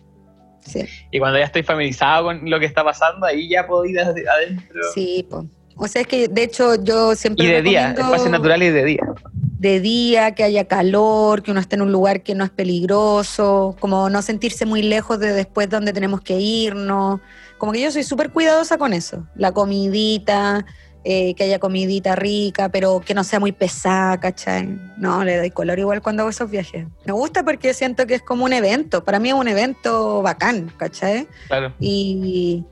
[0.62, 3.98] sí, y cuando ya estoy familiarizado con lo que está pasando, ahí ya puedo ir
[3.98, 4.80] ade- adentro.
[4.94, 5.46] sí, po.
[5.76, 8.86] O sea, es que de hecho yo siempre y de día, espacios naturales y de
[8.86, 9.04] día.
[9.32, 13.76] de día, que haya calor, que uno esté en un lugar que no es peligroso,
[13.80, 17.22] como no sentirse muy lejos de después donde tenemos que irnos.
[17.58, 19.26] Como que yo soy súper cuidadosa con eso.
[19.36, 20.66] La comidita,
[21.06, 24.80] eh, que haya comidita rica, pero que no sea muy pesada, ¿cachai?
[24.98, 26.88] No, le doy color igual cuando hago esos viajes.
[27.06, 29.04] Me gusta porque siento que es como un evento.
[29.04, 31.28] Para mí es un evento bacán, ¿cachai?
[31.48, 31.74] Claro.
[31.78, 32.64] y,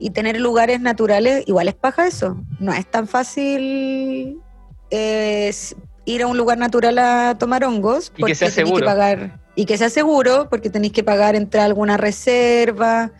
[0.00, 2.42] y tener lugares naturales, igual es paja eso.
[2.58, 4.40] No es tan fácil
[4.90, 5.54] eh,
[6.06, 8.10] ir a un lugar natural a tomar hongos.
[8.16, 8.86] Y que sea seguro.
[8.86, 13.12] pagar, y que sea seguro, porque tenéis que pagar entre alguna reserva,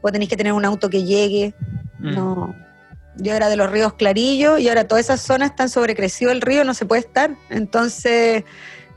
[0.00, 1.54] o tenéis que tener un auto que llegue.
[1.98, 2.14] Mm.
[2.14, 2.56] No.
[3.18, 6.64] Yo era de los ríos Clarillo y ahora todas esas zonas están sobrecrecido el río,
[6.64, 7.36] no se puede estar.
[7.50, 8.44] Entonces,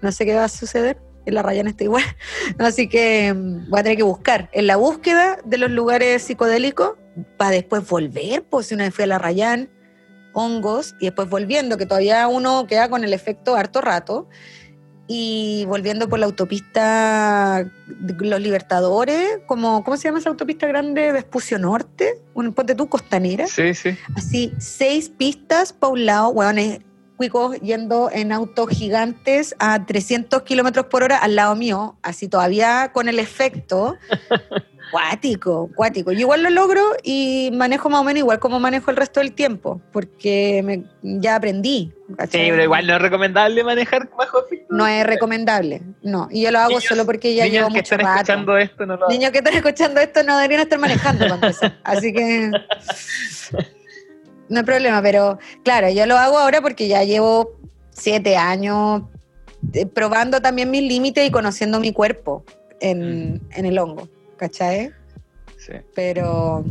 [0.02, 0.98] no sé qué va a suceder.
[1.32, 2.04] La Rayana está igual.
[2.60, 4.50] Así que mm, voy a tener que buscar.
[4.54, 6.94] En la búsqueda de los lugares psicodélicos,
[7.38, 9.70] para después volver, pues si una vez fui a la Rayán,
[10.34, 14.28] hongos, y después volviendo, que todavía uno queda con el efecto harto rato,
[15.08, 21.12] y volviendo por la autopista de Los Libertadores, como, ¿cómo se llama esa autopista grande?
[21.12, 23.96] Vespucio Norte, un ponte tú, Costanera Sí, sí.
[24.16, 26.80] así seis pistas para un lado, hueones
[27.16, 32.92] cuicos yendo en autos gigantes a 300 kilómetros por hora al lado mío, así todavía
[32.94, 33.98] con el efecto.
[34.92, 36.12] Cuático, cuático.
[36.12, 39.34] Yo igual lo logro y manejo más o menos igual como manejo el resto del
[39.34, 41.92] tiempo, porque me- ya aprendí.
[42.20, 44.68] Sí, pero igual no es recomendable manejar bajo efecto.
[44.70, 46.28] No es recomendable, no.
[46.32, 48.16] Y yo lo hago Niños- solo porque ya Niños llevo que mucho están rato.
[48.22, 51.26] escuchando esto no lo Niños que están escuchando esto no deberían estar manejando.
[51.84, 52.52] Así que
[54.50, 57.58] no hay problema, pero claro, yo lo hago ahora porque ya llevo
[57.92, 59.04] siete años
[59.74, 62.44] eh, probando también mis límites y conociendo mi cuerpo
[62.80, 64.92] en, en el hongo, ¿cachai?
[65.58, 65.74] Sí.
[65.96, 66.64] Pero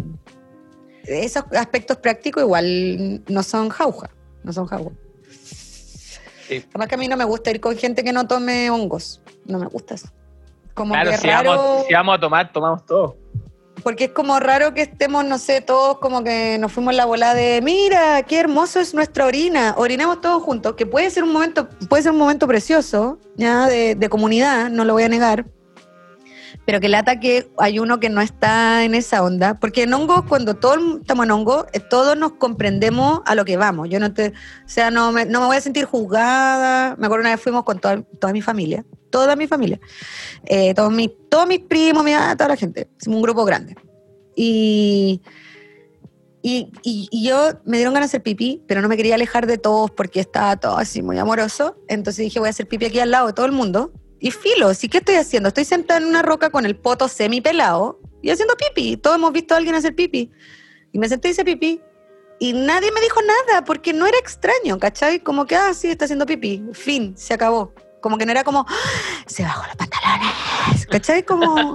[1.04, 4.10] esos aspectos prácticos igual no son jauja,
[4.42, 4.94] no son jauja.
[6.48, 6.64] Sí.
[6.70, 9.58] Además que a mí no me gusta ir con gente que no tome hongos, no
[9.58, 10.08] me gusta eso.
[10.74, 11.50] Como Claro, que si, raro...
[11.50, 13.16] vamos, si vamos a tomar, tomamos todo.
[13.84, 17.34] Porque es como raro que estemos, no sé, todos como que nos fuimos la bola
[17.34, 21.68] de, mira, qué hermoso es nuestra orina, orinemos todos juntos, que puede ser un momento,
[21.88, 25.44] puede ser un momento precioso, ya, de, de comunidad, no lo voy a negar,
[26.66, 30.24] pero que lata que hay uno que no está en esa onda, porque en hongos,
[30.28, 34.12] cuando todos estamos en hongo, eh, todos nos comprendemos a lo que vamos, yo no
[34.14, 37.40] te, o sea, no me, no me voy a sentir juzgada, me acuerdo una vez
[37.40, 39.78] fuimos con toda, toda mi familia, toda mi familia,
[40.46, 43.76] eh, todos, mis, todos mis primos, mi, ah, toda la gente, hicimos un grupo grande.
[44.36, 45.22] Y,
[46.42, 49.46] y, y- y yo me dieron ganas de hacer pipí, pero no me quería alejar
[49.46, 51.76] de todos porque estaba todo así muy amoroso.
[51.88, 53.92] Entonces dije, voy a hacer pipí aquí al lado de todo el mundo.
[54.24, 55.48] Y filo, ¿sí qué estoy haciendo?
[55.48, 58.96] Estoy sentada en una roca con el poto semi pelado y haciendo pipí.
[58.96, 60.30] Todos hemos visto a alguien hacer pipí.
[60.92, 61.82] Y me senté y hice pipí.
[62.38, 65.20] Y nadie me dijo nada porque no era extraño, ¿cachai?
[65.20, 66.64] Como que, ah, sí, está haciendo pipí.
[66.72, 67.74] Fin, se acabó.
[68.00, 70.86] Como que no era como, "Ah, se bajó los pantalones.
[70.90, 71.22] ¿Cachai?
[71.22, 71.74] Como,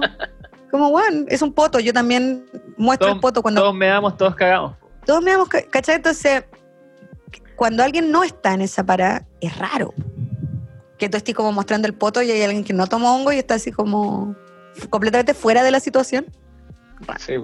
[0.72, 1.78] como, bueno, es un poto.
[1.78, 2.46] Yo también
[2.76, 4.74] muestro el poto cuando Todos me damos, todos cagamos.
[5.06, 5.94] todos me damos, ca- ¿cachai?
[5.96, 6.42] Entonces,
[7.54, 9.94] cuando alguien no está en esa parada, es raro.
[11.00, 13.38] Que tú estés como mostrando el poto y hay alguien que no toma hongo y
[13.38, 14.36] está así como
[14.90, 16.26] completamente fuera de la situación.
[17.18, 17.34] Sí,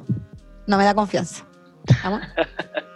[0.66, 1.44] No me da confianza.
[2.04, 2.20] ¿Vamos?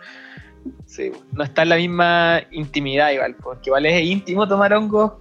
[0.86, 1.10] sí.
[1.32, 5.12] No está en la misma intimidad igual, porque igual es íntimo tomar hongos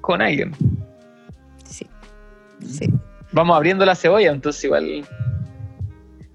[0.00, 0.52] con alguien.
[1.64, 1.86] Sí.
[2.66, 2.90] Sí.
[3.32, 5.06] Vamos abriendo la cebolla, entonces igual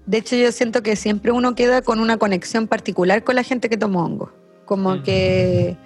[0.06, 3.68] De hecho, yo siento que siempre uno queda con una conexión particular con la gente
[3.68, 4.32] que toma hongo.
[4.64, 5.76] Como que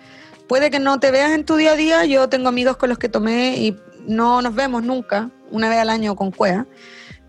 [0.50, 2.04] puede que no te veas en tu día a día.
[2.06, 3.76] Yo tengo amigos con los que tomé y
[4.08, 6.66] no nos vemos nunca, una vez al año con cuea.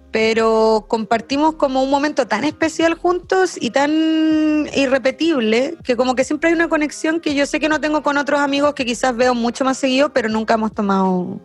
[0.10, 6.50] Pero compartimos como un momento tan especial juntos y tan irrepetible que como que siempre
[6.50, 9.36] hay una conexión que yo sé que no tengo con otros amigos que quizás veo
[9.36, 11.40] mucho más seguido, pero nunca hemos tomado.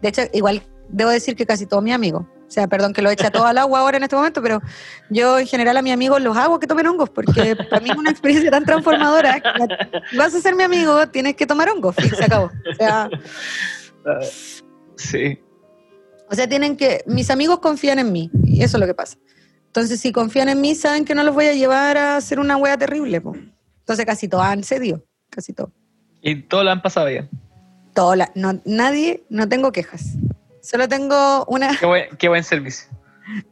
[0.00, 2.24] De hecho, igual debo decir que casi todos mis amigos.
[2.46, 4.62] O sea, perdón que lo echa todo al agua ahora en este momento, pero
[5.10, 7.96] yo en general a mis amigos los hago que tomen hongos, porque para mí es
[7.96, 9.40] una experiencia tan transformadora.
[9.40, 12.46] que vas a ser mi amigo, tienes que tomar hongos, fin, se acabó.
[12.46, 13.10] O sea,
[14.96, 15.38] Sí.
[16.30, 19.16] o sea, tienen que, mis amigos confían en mí, y eso es lo que pasa.
[19.66, 22.56] Entonces, si confían en mí, saben que no los voy a llevar a hacer una
[22.56, 23.20] wea terrible.
[23.20, 23.34] po.
[23.80, 25.70] Entonces, casi todos han cedido, casi todo.
[26.22, 27.28] Y todo lo han pasado bien.
[27.94, 30.02] Todo la- no, nadie, no tengo quejas.
[30.66, 32.88] Solo tengo una, Qué buen, qué buen servicio.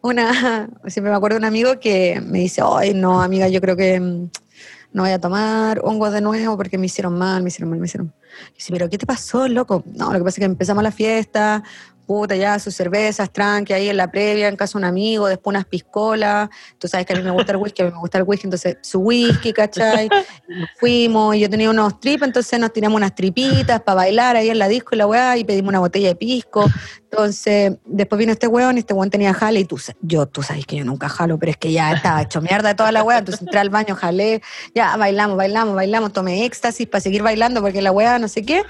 [0.03, 3.77] una, siempre me acuerdo de un amigo que me dice, ay, no, amiga, yo creo
[3.77, 4.31] que mm,
[4.95, 7.87] no voy a tomar hongos de nuevo porque me hicieron mal, me hicieron mal, me
[7.87, 8.17] hicieron mal.
[8.51, 9.85] Y dice, pero ¿qué te pasó, loco?
[9.95, 11.63] No, lo que pasa es que empezamos la fiesta,
[12.05, 15.55] puta, ya sus cervezas, tranqui, ahí en la previa, en casa de un amigo, después
[15.55, 16.49] unas piscolas.
[16.79, 18.47] Tú sabes que a mí me gusta el whisky, a mí me gusta el whisky,
[18.47, 20.09] entonces su whisky, ¿cachai?
[20.49, 24.51] Nos fuimos, y yo tenía unos trips, entonces nos tiramos unas tripitas para bailar ahí
[24.51, 26.65] en la disco y la weá, y pedimos una botella de pisco.
[27.11, 30.67] Entonces, después vino este weón, y este weón tenía jale, y tú, yo, tú sabes
[30.67, 33.43] que yo nunca jalo, pero es que ya estaba hecho mierda toda la weá, entonces
[33.43, 34.43] entré al baño, jalé,
[34.75, 38.63] ya bailamos, bailamos, bailamos, tomé éxtasis para seguir bailando porque la weá no sé qué.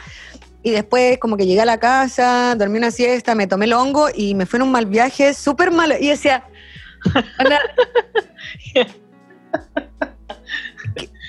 [0.64, 4.08] Y después como que llegué a la casa, dormí una siesta, me tomé el hongo
[4.12, 5.94] y me fue en un mal viaje súper malo.
[6.00, 6.42] Y decía,
[7.38, 7.60] "Ana,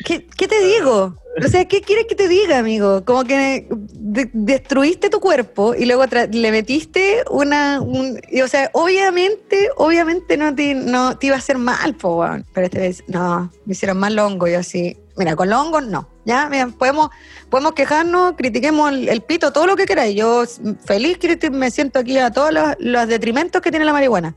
[0.05, 1.17] ¿qué, qué, te digo?
[1.43, 3.03] O sea, ¿qué quieres que te diga, amigo?
[3.03, 7.81] Como que de- destruiste tu cuerpo y luego le metiste una...
[7.81, 12.25] un- y, o sea, obviamente, obviamente no te, no te iba a hacer mal, po.
[12.53, 14.47] Pero esta vez, no, me hicieron mal hongo.
[14.47, 16.09] Yo así, mira, con los hongos no.
[16.25, 17.09] Ya, mira, podemos,
[17.49, 20.15] podemos quejarnos, critiquemos el, el pito, todo lo que queráis.
[20.15, 20.43] Yo
[20.85, 21.17] feliz
[21.51, 24.35] me siento aquí a todos los, los detrimentos que tiene la marihuana.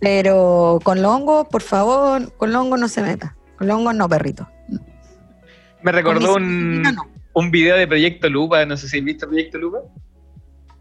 [0.00, 3.36] Pero con los hongos, por favor, con los hongos no se meta.
[3.56, 4.48] Con los hongos no, perrito.
[5.82, 7.08] Me recordó un, no.
[7.34, 9.78] un video de Proyecto Lupa, no sé si has visto Proyecto Lupa.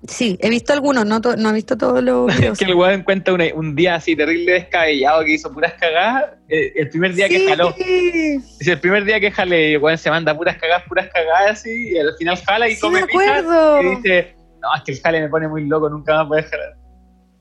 [0.08, 2.58] Sí, he visto algunos, no, he visto todos los videos.
[2.58, 6.32] que el weón cuenta un día así terrible descabellado que hizo puras cagadas.
[6.49, 7.72] eh, el primer día que jaló.
[7.78, 11.89] Dice, el primer día que jale, el weón se manda puras cagadas, puras cagadas así,
[11.91, 13.82] y al final jala y Sí, come me pija, acuerdo.
[13.84, 16.76] y dice, no, es que el jale me pone muy loco, nunca más puede jalar.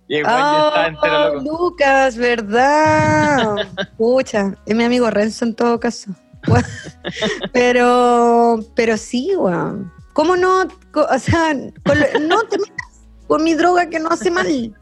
[0.09, 1.41] Y el weón ya está entero Ah, loco.
[1.45, 3.55] Lucas, ¿verdad?
[3.97, 6.11] Pucha, es mi amigo Renzo en todo caso.
[7.53, 9.93] pero, pero sí, weón.
[10.13, 10.63] ¿Cómo no?
[10.95, 14.75] O sea, lo- no te metas con mi droga que no hace mal.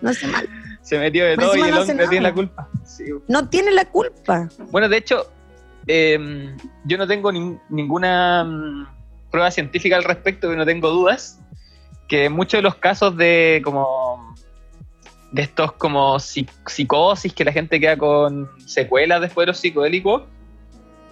[0.00, 0.48] No hace mal.
[0.82, 2.68] Se metió de Más todo y el no hombre tiene la culpa.
[2.84, 3.04] Sí.
[3.28, 4.48] No tiene la culpa.
[4.70, 5.26] Bueno, de hecho,
[5.86, 6.54] eh,
[6.84, 8.86] yo no tengo nin- ninguna mm,
[9.30, 11.40] prueba científica al respecto, pero no tengo dudas,
[12.08, 14.34] que muchos de los casos de como
[15.32, 20.22] de estos como psi- psicosis, que la gente queda con secuelas después de los psicodélicos,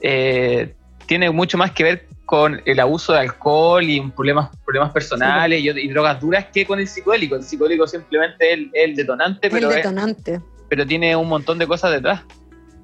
[0.00, 0.74] eh,
[1.06, 5.70] tiene mucho más que ver con el abuso de alcohol y problemas, problemas personales y,
[5.70, 7.36] y drogas duras que con el psicodélico.
[7.36, 10.38] El psicodélico simplemente es el, el detonante, pero, el es- detonante.
[10.68, 12.20] pero tiene un montón de cosas detrás.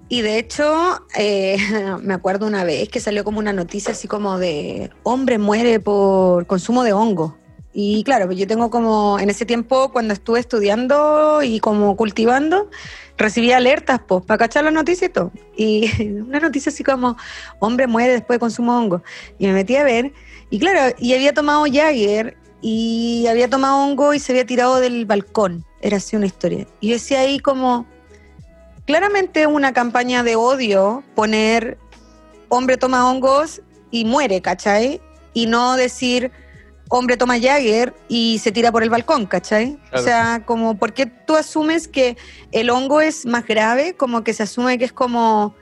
[0.09, 1.59] Y de hecho, eh,
[2.03, 6.47] me acuerdo una vez que salió como una noticia así como de hombre muere por
[6.47, 7.37] consumo de hongo.
[7.75, 12.71] Y claro, pues yo tengo como, en ese tiempo cuando estuve estudiando y como cultivando,
[13.17, 15.33] recibí alertas pues, para cachar las noticias y todo.
[15.57, 17.17] Y una noticia así como,
[17.59, 19.03] hombre muere después de consumo hongo.
[19.39, 20.13] Y me metí a ver,
[20.51, 25.07] y claro, y había tomado Jagger y había tomado hongo y se había tirado del
[25.07, 25.65] balcón.
[25.81, 26.67] Era así una historia.
[26.81, 27.87] Y yo decía ahí como,
[28.87, 31.79] claramente una campaña de odio poner
[32.49, 35.01] hombre toma hongos y muere, ¿cachai?
[35.33, 36.31] Y no decir
[36.89, 39.77] hombre toma Jagger y se tira por el balcón, ¿cachai?
[39.77, 40.01] Claro.
[40.01, 42.17] O sea, como, ¿por qué tú asumes que
[42.53, 43.97] el hongo es más grave?
[43.97, 45.55] Como que se asume que es como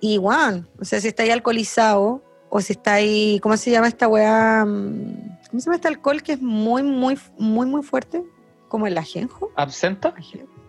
[0.00, 0.68] igual.
[0.80, 4.64] O sea, si está ahí alcoholizado o si está ahí, ¿cómo se llama esta weá?
[4.64, 8.22] Mm, ¿Cómo se llama este alcohol que es muy, muy, muy, muy fuerte?
[8.68, 9.50] Como el ajenjo.
[9.56, 10.14] ¿Absenta?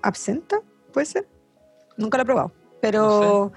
[0.01, 0.59] ¿Absenta?
[0.91, 1.27] ¿Puede ser?
[1.97, 2.51] Nunca lo he probado.
[2.81, 3.51] Pero,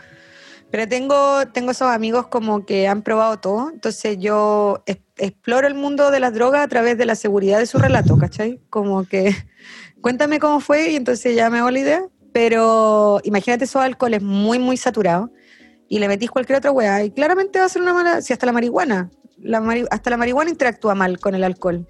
[0.74, 3.70] pero tengo, tengo esos amigos como que han probado todo.
[3.72, 7.66] Entonces yo es- exploro el mundo de las drogas a través de la seguridad de
[7.66, 8.60] su relato, ¿cachai?
[8.70, 9.32] Como que
[10.00, 12.02] cuéntame cómo fue y entonces ya me hago la idea.
[12.32, 15.30] Pero imagínate esos alcoholes muy, muy saturados
[15.88, 18.20] y le metís cualquier otra weá y claramente va a ser una mala...
[18.20, 21.86] Si hasta la marihuana, la mari- hasta la marihuana interactúa mal con el alcohol.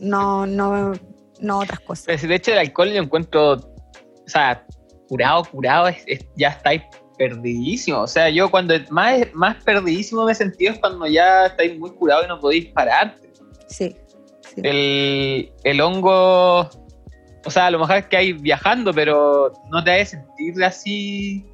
[0.00, 0.92] No, no,
[1.40, 2.04] no otras cosas.
[2.04, 4.66] Pero si de hecho el alcohol yo encuentro, o sea,
[5.08, 6.82] curado, curado, es- es- ya estáis
[7.18, 8.00] perdidísimo.
[8.00, 11.90] O sea, yo cuando más, más perdidísimo me he sentido es cuando ya estáis muy
[11.90, 13.30] curado y no podéis pararte.
[13.68, 13.94] Sí.
[14.54, 14.60] sí.
[14.62, 16.60] El, el hongo,
[17.44, 21.44] o sea, a lo mejor es que hay viajando, pero no te hace sentir así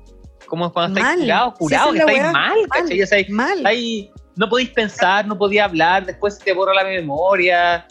[0.46, 1.24] como cuando estáis Mal.
[1.26, 2.32] curado, Sí, curado, que estáis weá.
[2.32, 3.02] mal, ¿cachai?
[3.02, 3.58] O sea, Mal.
[3.58, 7.86] estáis- no podéis pensar, no podéis hablar, después te borra la memoria.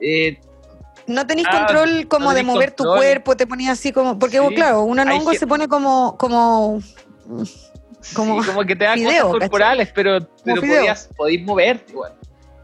[0.00, 0.38] eh,
[1.06, 4.18] No tenéis Ah, control como no de mover tu cuerpo, te ponías así como.
[4.18, 4.54] Porque, Sí.
[4.54, 6.16] claro, un hongo se pone como.
[6.18, 6.80] como
[8.14, 9.38] Como sí, como que te da fideo, cosas ¿cachai?
[9.40, 12.12] corporales, pero, pero podías, podéis moverte igual.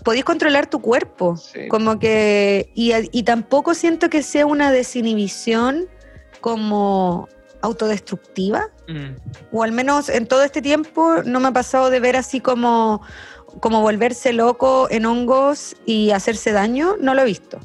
[0.05, 1.37] podéis controlar tu cuerpo.
[1.37, 1.69] Sí.
[1.69, 2.71] Como que.
[2.75, 5.87] Y, y tampoco siento que sea una desinhibición
[6.41, 7.29] como
[7.61, 8.69] autodestructiva.
[8.89, 9.17] Mm.
[9.53, 13.03] O al menos en todo este tiempo no me ha pasado de ver así como,
[13.61, 16.97] como volverse loco en hongos y hacerse daño.
[17.01, 17.59] No lo he visto.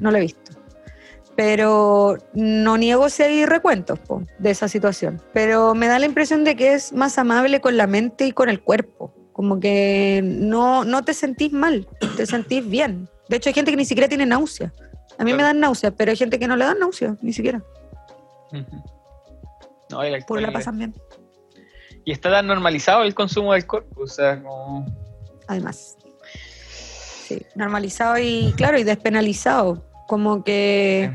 [0.00, 0.52] No lo he visto.
[1.36, 5.20] Pero no niego si hay recuentos po, de esa situación.
[5.32, 8.48] Pero me da la impresión de que es más amable con la mente y con
[8.48, 9.12] el cuerpo.
[9.32, 13.08] Como que no, no te sentís mal, te sentís bien.
[13.28, 14.72] De hecho, hay gente que ni siquiera tiene náusea.
[15.18, 17.62] A mí me dan náusea, pero hay gente que no le dan náusea, ni siquiera.
[18.52, 18.84] Ujú.
[19.90, 20.94] No, el Por alcohol la pasan bien,
[22.04, 24.86] Y está tan normalizado el consumo de alcohol, o sea, como...
[25.46, 25.96] además.
[27.26, 29.84] Sí, normalizado y, claro, y despenalizado.
[30.06, 31.10] Como que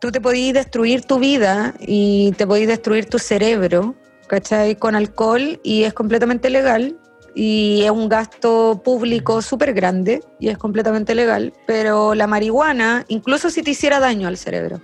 [0.00, 3.94] tú te podís destruir tu vida y te podís destruir tu cerebro,
[4.26, 4.76] ¿cachai?
[4.76, 6.96] Con alcohol y es completamente legal
[7.34, 13.50] y es un gasto público súper grande y es completamente legal, pero la marihuana, incluso
[13.50, 14.80] si te hiciera daño al cerebro,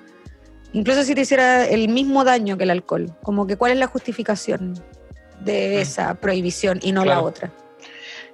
[0.75, 3.87] incluso si te hiciera el mismo daño que el alcohol, como que cuál es la
[3.87, 4.75] justificación
[5.41, 5.81] de Mm.
[5.81, 7.51] esa prohibición y no la otra.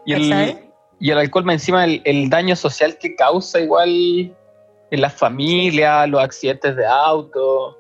[0.05, 0.59] Y el,
[1.01, 4.35] y el alcohol, más encima, el, el daño social que causa igual
[4.91, 7.79] en las familias, los accidentes de auto.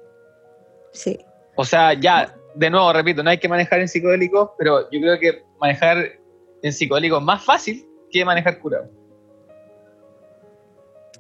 [0.93, 1.19] Sí.
[1.57, 5.19] O sea, ya, de nuevo, repito, no hay que manejar en psicodélicos, pero yo creo
[5.19, 5.99] que manejar
[6.63, 8.89] en psicodélicos es más fácil que manejar curado.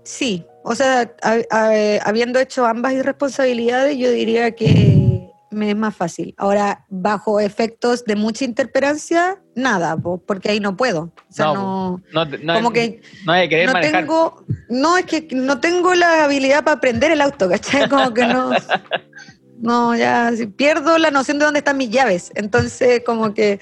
[0.02, 5.94] Sí, o sea, a- a- habiendo hecho ambas irresponsabilidades, yo diría que me es más
[5.96, 6.34] fácil.
[6.38, 11.10] Ahora, bajo efectos de mucha interperancia, nada, po, porque ahí no puedo.
[11.28, 14.00] O sea, No, no, No, no, como que no hay que querer manejar.
[14.02, 17.88] tengo, no, es que no tengo la habilidad para aprender el auto, ¿cachai?
[17.88, 18.50] Como que no,
[19.60, 22.30] no, ya pierdo la noción de dónde están mis llaves.
[22.34, 23.60] Entonces, como que,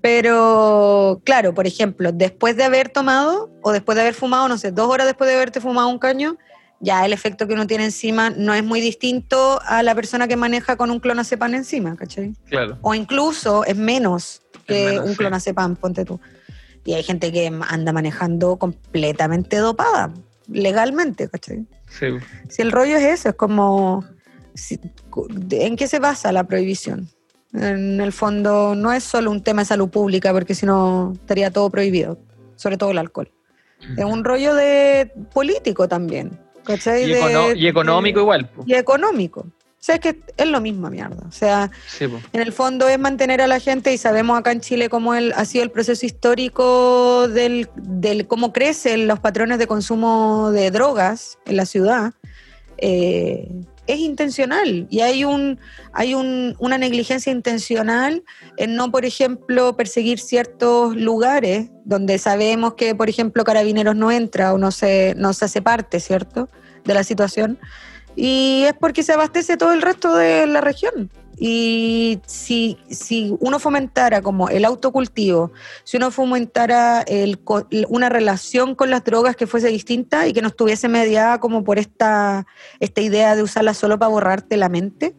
[0.00, 4.70] pero claro, por ejemplo, después de haber tomado o después de haber fumado, no sé,
[4.72, 6.36] dos horas después de haberte fumado un caño,
[6.80, 10.36] ya el efecto que uno tiene encima no es muy distinto a la persona que
[10.36, 12.34] maneja con un clonazepam encima, ¿cachai?
[12.48, 12.78] Claro.
[12.82, 15.16] o incluso es menos que Es menos, un sí.
[15.16, 16.20] clonazepam, ponte tú.
[16.84, 20.12] Y hay gente que anda manejando completamente dopada,
[20.48, 21.66] legalmente, ¿cachai?
[21.88, 22.06] Sí.
[22.48, 24.04] Si el rollo es eso, es como,
[24.54, 24.80] si-
[25.50, 27.08] ¿en qué se basa la prohibición?
[27.54, 31.50] En el fondo no es solo un tema de salud pública, porque si no estaría
[31.50, 32.18] todo prohibido,
[32.56, 33.30] sobre todo el alcohol.
[33.96, 37.04] Es un rollo de político también, ¿cachai?
[37.04, 38.48] Y, De- y económico de- igual.
[38.50, 38.64] po.
[38.66, 39.46] Y económico.
[39.86, 41.24] O sea, es que es lo mismo, mierda.
[41.28, 44.60] O sea, Sí, en el fondo es mantener a la gente y sabemos acá en
[44.60, 49.68] Chile cómo el, ha sido el proceso histórico del, del cómo crecen los patrones de
[49.68, 52.14] consumo de drogas en la ciudad.
[52.78, 53.48] Eh,
[53.86, 55.60] es intencional y hay un
[55.92, 58.24] hay un- una negligencia intencional
[58.56, 64.52] en no, por ejemplo, perseguir ciertos lugares donde sabemos que, por ejemplo, carabineros no entra
[64.52, 66.48] o no se, no se hace parte, ¿cierto?,
[66.84, 67.58] de la situación.
[68.16, 71.10] Y es porque se abastece todo el resto de la región.
[71.38, 75.52] Y si, si uno fomentara como el autocultivo,
[75.84, 77.38] si uno fomentara el
[77.90, 81.78] una relación con las drogas que fuese distinta y que no estuviese mediada como por
[81.78, 82.46] esta,
[82.80, 85.14] esta idea de usarla solo para borrarte la mente,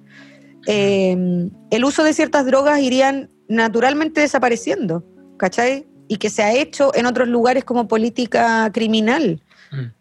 [0.66, 5.06] eh, el uso de ciertas drogas irían naturalmente desapareciendo,
[5.38, 5.88] ¿cachai?
[6.08, 9.44] Y que se ha hecho en otros lugares como política criminal.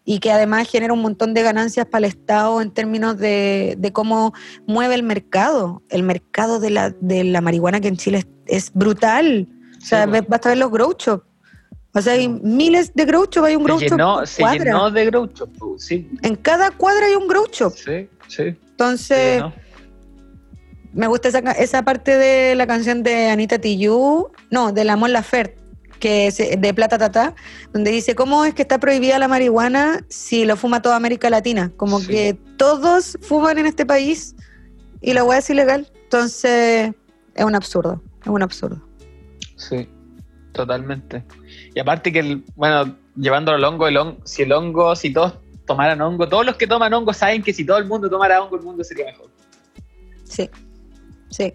[0.05, 3.91] Y que además genera un montón de ganancias para el Estado en términos de, de
[3.91, 4.33] cómo
[4.65, 5.81] mueve el mercado.
[5.89, 9.47] El mercado de la, de la marihuana que en Chile es, es brutal.
[9.77, 10.25] O sea, Sí, po.
[10.29, 11.25] basta ver los grow shops.
[11.93, 14.43] O sea, hay miles de grow shops, hay un grow Se shop llenó, se
[14.91, 15.75] de grouchos, po.
[15.79, 17.73] sí, En cada cuadra hay un grow shop.
[17.75, 18.55] sí, sí.
[18.71, 19.41] Entonces,
[20.93, 25.11] me gusta esa, esa parte de la canción de Anita Tijoux, no, de la Mon
[25.11, 25.57] Laferte,
[25.97, 27.35] que es eh, de Plata Tata,
[27.73, 31.71] donde dice, ¿cómo es que está prohibida la marihuana si lo fuma toda América Latina?
[31.77, 32.07] Como Sí.
[32.07, 34.35] que todos fuman en este país
[35.01, 35.91] y la hueá es ilegal.
[36.03, 36.91] Entonces,
[37.35, 38.81] es un absurdo, es un absurdo.
[39.57, 39.87] Sí,
[40.53, 41.23] totalmente.
[41.75, 45.33] Y aparte que, el, bueno, llevándolo al hongo, el hon- si el hongo, si todos
[45.65, 48.55] tomaran hongo, todos los que toman hongo saben que si todo el mundo tomara hongo,
[48.55, 49.29] el mundo sería mejor.
[50.23, 50.49] Sí,
[51.29, 51.53] sí.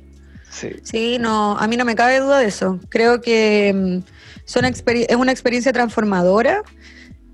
[0.50, 0.68] Sí.
[0.82, 2.78] Sí, no, a mí no me cabe duda de eso.
[2.90, 3.98] Creo que mm,
[4.44, 6.62] son es una experiencia transformadora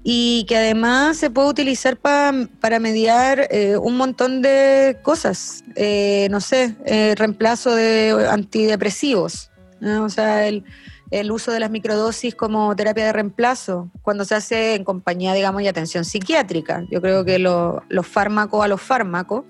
[0.04, 5.62] y que además se puede utilizar pa- para mediar eh, un montón de cosas.
[5.74, 9.50] Eh, no sé, eh, reemplazo de antidepresivos,
[9.80, 10.04] ¿no?
[10.04, 10.64] o sea, el,
[11.10, 15.62] el uso de las microdosis como terapia de reemplazo, cuando se hace en compañía, digamos,
[15.62, 16.84] y atención psiquiátrica.
[16.90, 19.44] Yo creo que lo- los fármacos a los fármacos,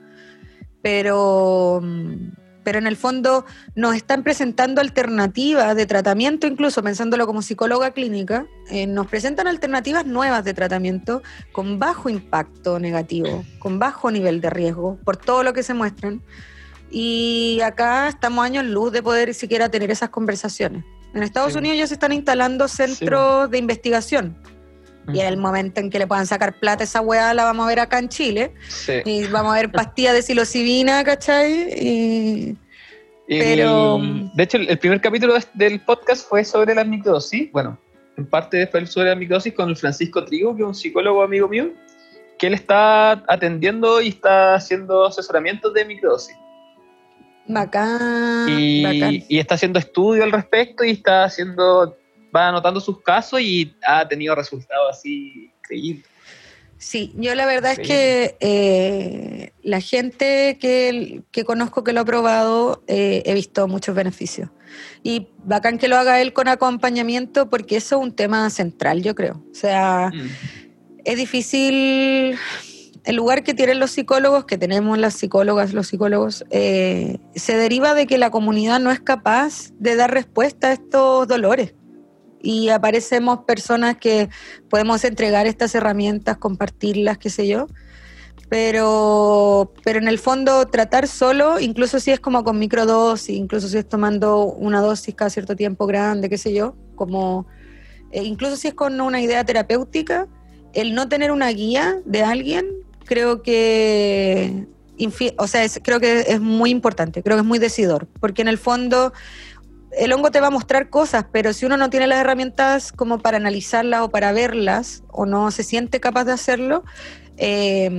[0.82, 2.28] pero, mm,
[2.69, 8.45] pero en el fondo nos están presentando alternativas de tratamiento, incluso pensándolo como psicóloga clínica,
[8.69, 14.51] eh, nos presentan alternativas nuevas de tratamiento con bajo impacto negativo, con bajo nivel de
[14.51, 16.21] riesgo, por todo lo que se muestran.
[16.91, 20.85] Y acá estamos años luz de poder siquiera tener esas conversaciones.
[21.14, 21.59] En Estados Sí.
[21.61, 24.37] Unidos ya se están instalando centros de investigación.
[25.12, 27.64] Y en el momento en que le puedan sacar plata a esa weá, la vamos
[27.64, 28.52] a ver acá en Chile.
[28.68, 28.94] Sí.
[29.04, 31.68] Y vamos a ver pastillas de psilocibina, ¿cachai?
[31.80, 32.56] Y
[33.28, 33.98] El- Pero-
[34.34, 37.50] de hecho, el, primer capítulo de- del podcast fue sobre la microdosis.
[37.52, 37.78] Bueno,
[38.16, 41.70] en parte fue sobre la microdosis con Francisco Trigo, que es un psicólogo amigo mío,
[42.38, 46.36] que él está atendiendo y está haciendo asesoramientos de microdosis.
[47.46, 49.24] bacán, y, bacán.
[49.28, 51.96] y está haciendo estudio al respecto y está haciendo,
[52.35, 56.07] va anotando sus casos y ha tenido resultados así increíbles.
[56.81, 57.83] Sí, yo la verdad Sí.
[57.83, 63.66] es que eh, la gente que, que conozco que lo ha probado, eh, he visto
[63.66, 64.49] muchos beneficios.
[65.03, 69.14] Y bacán que lo haga él con acompañamiento, porque eso es un tema central, yo
[69.16, 69.43] creo.
[69.51, 70.29] O sea, Mm.
[71.05, 72.37] es difícil
[73.05, 77.95] el lugar que tienen los psicólogos, que tenemos las psicólogas, los psicólogos, eh, se deriva
[77.95, 81.74] de que la comunidad no es capaz de dar respuesta a estos dolores.
[82.43, 84.28] Y aparecemos personas que
[84.70, 87.66] podemos entregar estas herramientas, compartirlas, qué sé yo.
[88.49, 93.76] Pero, pero en el fondo tratar solo, incluso si es como con microdosis, incluso si
[93.76, 97.47] es tomando una dosis cada cierto tiempo grande, qué sé yo, como
[98.11, 100.26] eh, incluso si es con una idea terapéutica,
[100.72, 102.66] el no tener una guía de alguien,
[103.05, 104.66] creo que,
[105.36, 108.49] o sea, es- creo que es muy importante, creo que es muy decidor, porque en
[108.49, 109.12] el fondo
[109.99, 113.18] el hongo te va a mostrar cosas, pero si uno no tiene las herramientas como
[113.18, 116.84] para analizarlas o para verlas, o no se siente capaz de hacerlo,
[117.36, 117.90] eh,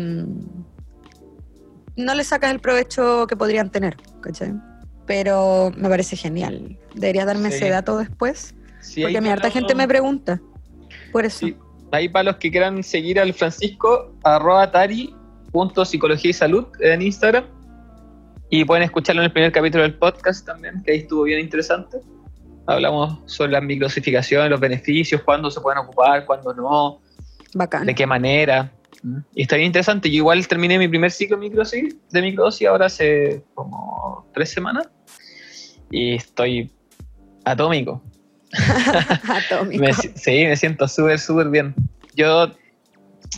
[1.96, 4.54] no le sacas el provecho que podrían tener, ¿cachai?
[5.06, 6.78] Pero me parece genial.
[6.96, 7.58] Deberías darme Sí.
[7.58, 10.40] ese dato después, Sí, porque mi harta gente me pregunta.
[11.12, 11.40] Por eso.
[11.48, 11.58] sí,
[11.92, 17.46] ahí para los que quieran seguir al Francisco, arroba tari.psicología y salud en Instagram.
[18.50, 22.00] Y pueden escucharlo en el primer capítulo del podcast también, que ahí estuvo bien interesante.
[22.66, 27.02] Hablamos sobre la microdosificación, los beneficios, cuándo se pueden ocupar, cuándo no,
[27.54, 27.86] Bacán.
[27.86, 28.72] de qué manera.
[29.34, 30.10] Y está bien interesante.
[30.10, 34.90] Yo igual terminé mi primer ciclo microdosis, de microdosis ahora hace como tres semanas.
[35.92, 36.72] Y estoy
[37.46, 38.04] atómico.
[39.30, 39.84] Atómico.
[39.84, 41.76] Me sí, me siento súper, súper bien.
[42.16, 42.52] Yo,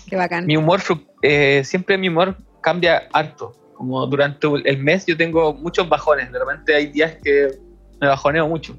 [0.08, 0.46] Qué bacán.
[0.46, 0.82] mi humor,
[1.22, 3.61] eh, siempre mi humor cambia harto.
[3.82, 6.32] Como durante el mes yo tengo muchos bajones.
[6.32, 7.50] De repente hay días que
[8.00, 8.78] me bajoneo mucho.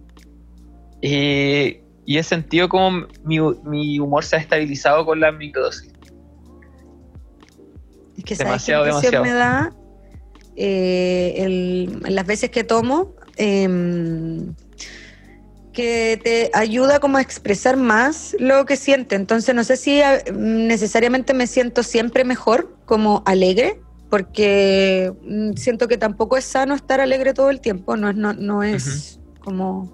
[1.01, 5.93] Y, y he sentido como mi, mi humor se ha estabilizado con la microdosis.
[8.17, 9.25] Es que sabes Demasiado, impresión demasiado.
[9.25, 9.73] me da
[10.55, 14.55] Eh, el- las veces que tomo, em,
[15.73, 19.17] que te ayuda como a expresar más lo que siente.
[19.17, 23.81] Entonces no sé si a- necesariamente me siento siempre mejor, como alegre,
[24.13, 28.35] porque mm, siento que tampoco es sano estar alegre todo el tiempo, no es, no,
[28.35, 29.91] no es como...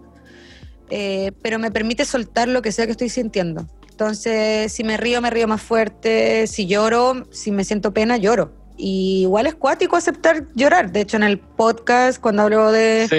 [0.91, 3.69] eh, pero me permite soltar lo que sea que estoy sintiendo.
[3.89, 8.53] Entonces, si me río, me río más fuerte, si lloro, si me siento pena, lloro.
[8.77, 10.91] Y igual es cuático aceptar llorar.
[10.91, 13.19] De hecho, en el podcast, cuando hablo de Sí,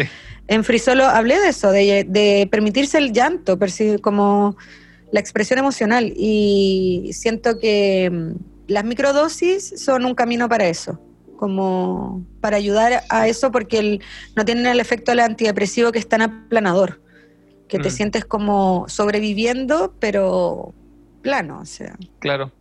[0.50, 3.58] en Frisolo hablé de eso, de, de permitirse el llanto,
[4.02, 4.58] como
[5.14, 6.12] la expresión emocional.
[6.14, 11.00] Y siento que mm, las microdosis son un camino para eso,
[11.38, 14.04] como para ayudar a eso, porque el-
[14.36, 17.02] no tienen el efecto del antidepresivo que es tan aplanador,
[17.68, 17.92] que te Mm.
[17.92, 20.74] sientes como sobreviviendo, pero
[21.22, 21.96] plano, o sea.
[22.20, 22.52] claro.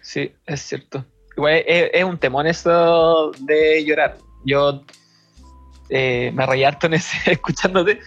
[0.00, 1.04] Sí, es cierto.
[1.36, 4.16] Igual es, es un temón eso de llorar.
[4.46, 4.82] Yo
[5.90, 8.00] eh, me reí harto en ese, escuchándote.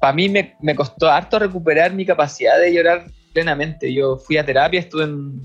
[0.00, 3.92] Para mí me, me costó harto recuperar mi capacidad de llorar plenamente.
[3.92, 5.42] Yo fui a terapia, estuve en,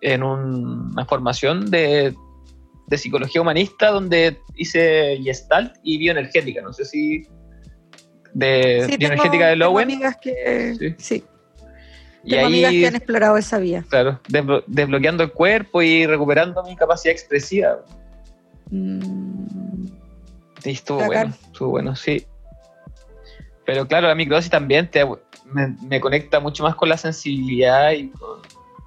[0.00, 2.14] en un- una formación de,
[2.86, 6.62] de psicología humanista donde hice gestalt y bioenergética.
[6.62, 7.26] No sé si
[8.34, 9.84] de Sí, bioenergética tengo- de tengo Lowen.
[9.90, 10.94] amigas que, Sí.
[10.98, 11.24] sí,
[12.24, 13.84] Y tengo amigas ahí que han explorado esa vía.
[13.88, 17.84] Claro, desblo- desbloqueando el cuerpo y recuperando mi capacidad expresiva.
[18.70, 19.86] Mm,
[20.62, 22.26] Sí, estuvo bueno, estuvo bueno, sí.
[23.64, 25.04] Pero claro, la microdosis también te,
[25.52, 28.40] me, me conecta mucho más con la sensibilidad y con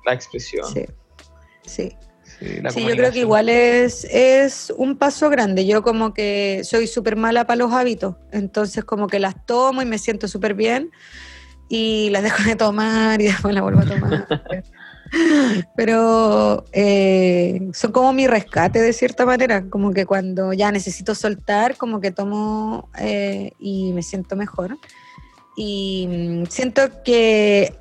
[0.06, 0.66] la expresión.
[0.66, 0.86] sí,
[1.66, 1.98] sí.
[2.40, 5.68] Sí, yo creo que igual es, es un paso grande.
[5.68, 9.86] Yo como que soy súper mala para los hábitos, entonces como que las tomo y
[9.86, 10.90] me siento súper bien
[11.70, 14.28] y las dejo de tomar y después las vuelvo a tomar.
[15.76, 21.78] Pero eh, son como mi rescate de cierta manera, como que cuando ya necesito soltar,
[21.78, 24.78] como que tomo eh, y me siento mejor.
[25.56, 27.74] Y mm, siento que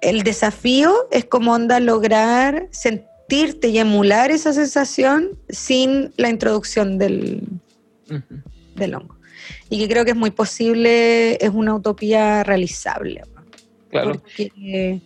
[0.00, 7.42] el desafío es como onda lograr sentirte y emular esa sensación sin la introducción del,
[8.10, 8.42] Ujú.
[8.74, 9.16] del hongo.
[9.70, 13.22] Y que creo que es muy posible, es una utopía realizable.
[13.90, 14.12] Claro.
[14.12, 15.00] Porque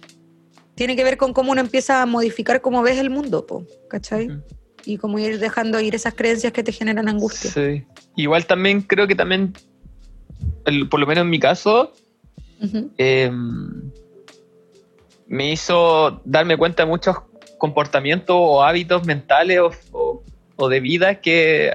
[0.74, 4.28] tiene que ver con cómo uno empieza a modificar cómo ves el mundo, po, ¿cachai?
[4.28, 4.42] Ujú.
[4.84, 7.50] Y cómo ir dejando ir esas creencias que te generan angustia.
[7.50, 7.84] Sí.
[8.14, 9.52] Igual también creo que también,
[10.64, 11.92] el- por lo menos en mi caso,
[12.98, 13.30] eh,
[15.26, 17.16] me hizo darme cuenta de muchos
[17.58, 20.22] comportamientos o hábitos mentales o, o-
[20.56, 21.72] o de vida que,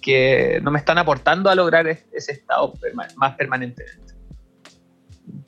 [0.00, 4.14] que no me están aportando a lograr es- ese estado perma- más permanentemente.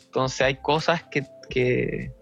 [0.04, 2.12] Entonces hay cosas que, que,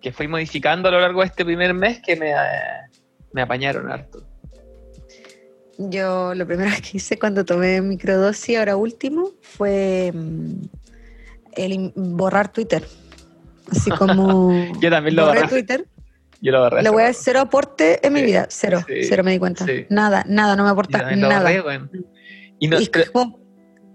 [0.00, 2.32] que fui modificando a lo largo de este primer mes que me,
[3.32, 4.22] me apañaron harto.
[5.78, 10.52] Yo lo primero que hice cuando tomé microdosis, ahora último, fue mm,
[11.56, 12.86] el borrar Twitter.
[13.70, 15.48] Así como Yo también lo borré.
[15.48, 15.86] Twitter.
[16.40, 16.82] Yo lo borré.
[16.82, 19.38] Le voy a dar cero aporte en mi Sí, vida, cero, sí, cero me di
[19.38, 19.64] cuenta.
[19.66, 19.86] sí.
[19.88, 21.40] Nada, nada, no me Yo aporta lo nada.
[21.62, 21.80] borré.
[22.58, 23.40] Y no, Y como,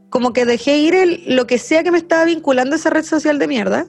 [0.09, 3.03] como que dejé ir el- lo que sea que me estaba vinculando a esa red
[3.03, 3.87] social de mierda.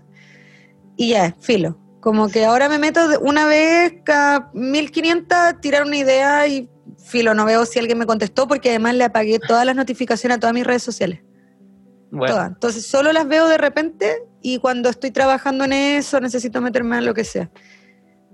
[0.96, 1.78] Y ya, filo.
[2.00, 6.68] Como que ahora me meto una vez cada 1500 a tirar una idea y
[7.10, 10.40] filo, no veo si alguien me contestó porque además le apagué todas las notificaciones a
[10.40, 11.20] todas mis redes sociales.
[12.10, 12.48] bueno, Todas.
[12.52, 17.04] Entonces solo las veo de repente y cuando estoy trabajando en eso necesito meterme en
[17.04, 17.50] lo que sea.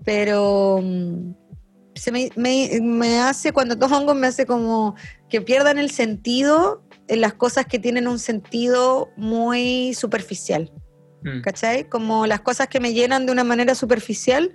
[0.05, 1.33] Pero mm,
[1.95, 4.95] se me, me- me hace, cuando tomo hongos, me hace como
[5.29, 10.71] que pierdan el sentido en las cosas que tienen un sentido muy superficial.
[11.23, 11.89] mm, ¿Cachai?
[11.89, 14.53] Como las cosas que me llenan de una manera superficial,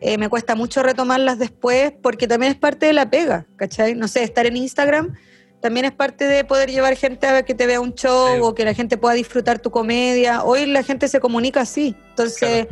[0.00, 3.94] eh, me cuesta mucho retomarlas después porque también es parte de la pega, ¿cachai?
[3.94, 5.14] No sé, estar en Instagram
[5.60, 8.40] también es parte de poder llevar gente a que te vea un show Sí.
[8.42, 10.44] o que la gente pueda disfrutar tu comedia.
[10.44, 12.68] Hoy la gente se comunica así, entonces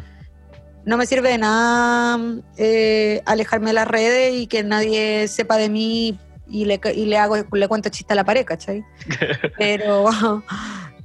[0.85, 2.21] no me sirve de nada
[2.57, 6.19] eh, alejarme de las redes y que nadie sepa de mí
[6.49, 8.85] y le, y le hago le cuento chiste a la pared, ¿cachai?
[9.59, 10.05] Pero,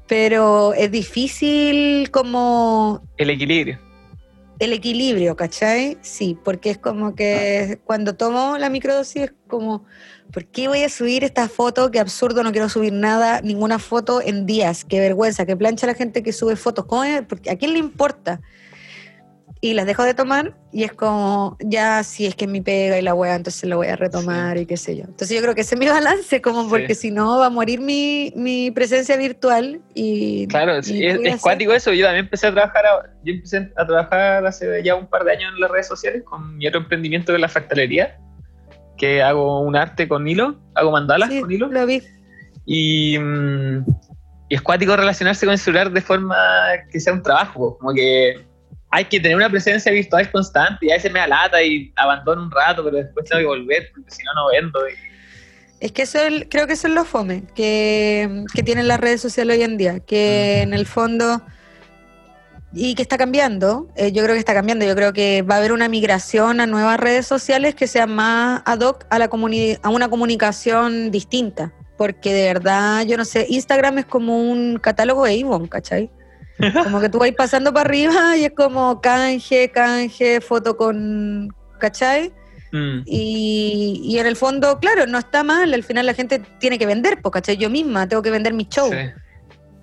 [0.08, 3.80] pero es difícil como el equilibrio.
[4.62, 5.98] El equilibrio, ¿cachai?
[6.02, 9.86] Sí, porque es como que cuando tomo la microdosis es como,
[10.32, 11.90] ¿por qué voy a subir esta foto?
[11.90, 15.96] Qué absurdo, no quiero subir nada, ninguna foto en días, qué vergüenza, qué plancha la
[15.96, 17.24] gente que sube fotos, ¿cómo es?
[17.24, 18.40] Porque, ¿A quién le importa?
[19.64, 23.04] Y las dejo de tomar y es como, ya si es que mi pega y
[23.04, 25.04] la weá, entonces lo voy a retomar y qué sé yo.
[25.04, 26.70] Entonces yo creo que ese es mi balance, como Sí.
[26.72, 30.48] porque si no va a morir mi, mi presencia virtual y...
[30.48, 31.94] Claro, y sí, ¿qué es, cuático eso.
[31.94, 35.34] Yo también empecé a trabajar, a- yo empecé a trabajar hace ya un par de
[35.34, 38.18] años en las redes sociales con mi otro emprendimiento de la fractalería,
[38.98, 41.68] que hago un arte con hilo, hago mandalas Sí, con hilo.
[41.68, 42.02] lo vi.
[42.66, 43.86] Y, mm,
[44.50, 46.36] y es cuático relacionarse con el celular de forma
[46.92, 48.50] que sea un trabajo, como que
[48.92, 52.44] hay que tener una presencia virtual constante y a veces me da lata y abandono
[52.44, 54.80] un rato, pero después tengo que volver porque si no, no vendo.
[54.90, 54.94] y-
[55.86, 59.22] Es que eso es- creo que eso es lo fome que, que tienen las redes
[59.22, 61.42] sociales hoy en día, que en el fondo,
[62.74, 65.58] y que está cambiando, eh, yo creo que está cambiando, yo creo que va a
[65.58, 69.80] haber una migración a nuevas redes sociales que sean más ad hoc a, la comuni-
[69.82, 75.26] a una comunicación distinta, porque de verdad, yo no sé, Instagram es como un catálogo
[75.26, 76.10] de Avon, ¿cachai?
[76.84, 81.50] Como que tú vas pasando para arriba y es como canje, canje, foto con,
[81.80, 82.32] ¿cachai?
[82.72, 86.78] Mm, Y, y en el fondo, claro, no está mal, al final la gente tiene
[86.78, 87.58] que vender, pues, ¿cachai?
[87.58, 88.90] Yo misma tengo que vender mi show.
[88.92, 88.98] sí.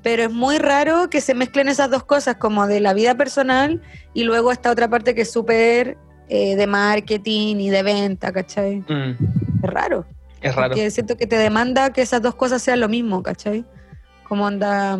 [0.00, 3.82] Pero es muy raro que se mezclen esas dos cosas, como de la vida personal
[4.14, 8.76] y luego esta otra parte que es súper eh, de marketing y de venta, ¿cachai?
[8.88, 9.16] Mm,
[9.64, 10.06] Es raro.
[10.40, 10.68] es raro.
[10.70, 13.64] Porque siento que te demanda que esas dos cosas sean lo mismo, ¿cachai?
[14.28, 14.96] Como anda,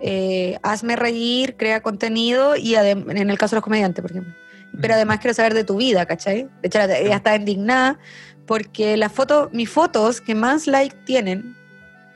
[0.00, 4.34] eh, hazme reír, crea contenido y en el caso de los comediantes, por ejemplo.
[4.80, 6.44] Pero además quiero saber de tu vida, ¿cachai?
[6.62, 7.98] De hecho, ella está indignada
[8.46, 11.56] porque las fotos, mis fotos que más like tienen,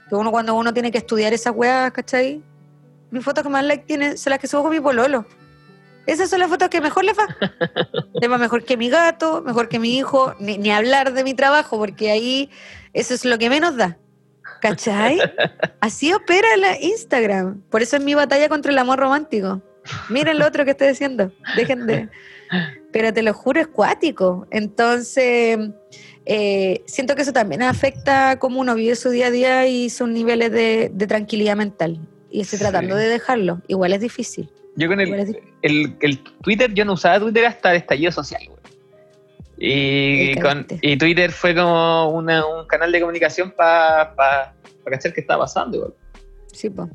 [0.08, 2.42] que uno cuando uno tiene que estudiar esas weas, ¿cachai?
[3.10, 5.26] Mis fotos que más like tienen son las que subo con mi pololo.
[6.06, 7.26] Esas son las fotos que mejor les va.
[8.20, 11.34] Les va mejor que mi gato, mejor que mi hijo, ni, ni hablar de mi
[11.34, 12.50] trabajo, porque ahí
[12.92, 13.98] eso es lo que menos da.
[14.60, 15.18] ¿Cachai?
[15.80, 17.60] Así opera la Instagram.
[17.70, 19.62] Por eso es mi batalla contra el amor romántico.
[20.08, 21.30] Miren lo otro que estoy diciendo.
[21.56, 22.08] Dejen de.
[22.92, 24.46] Pero te lo juro, es cuático.
[24.50, 25.58] Entonces,
[26.24, 30.08] eh, siento que eso también afecta cómo uno vive su día a día y sus
[30.08, 31.98] niveles de, de tranquilidad mental.
[32.30, 32.64] Y estoy Sí.
[32.64, 33.60] tratando de dejarlo.
[33.68, 34.48] Igual es difícil.
[34.76, 38.42] Yo con el, el, el Twitter, yo no usaba Twitter hasta el estallido social.
[39.56, 44.54] Y, con, y Twitter fue como una- un canal de comunicación para pa,
[44.84, 45.92] pa cachar qué estaba pasando, güey.
[46.52, 46.88] Sí, po.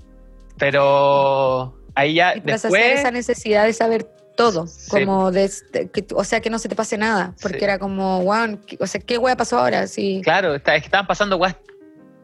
[0.57, 2.99] Pero ahí ya Y después...
[2.99, 4.03] esa necesidad de saber
[4.35, 4.89] todo, Sí.
[4.89, 7.63] como de, de- que, o sea, que no se te pase nada, porque Sí.
[7.65, 9.85] era como, wow, o sea, ¿qué wea pasó ahora?
[9.87, 10.21] Sí.
[10.23, 11.55] Claro, está- es que estaban pasando guas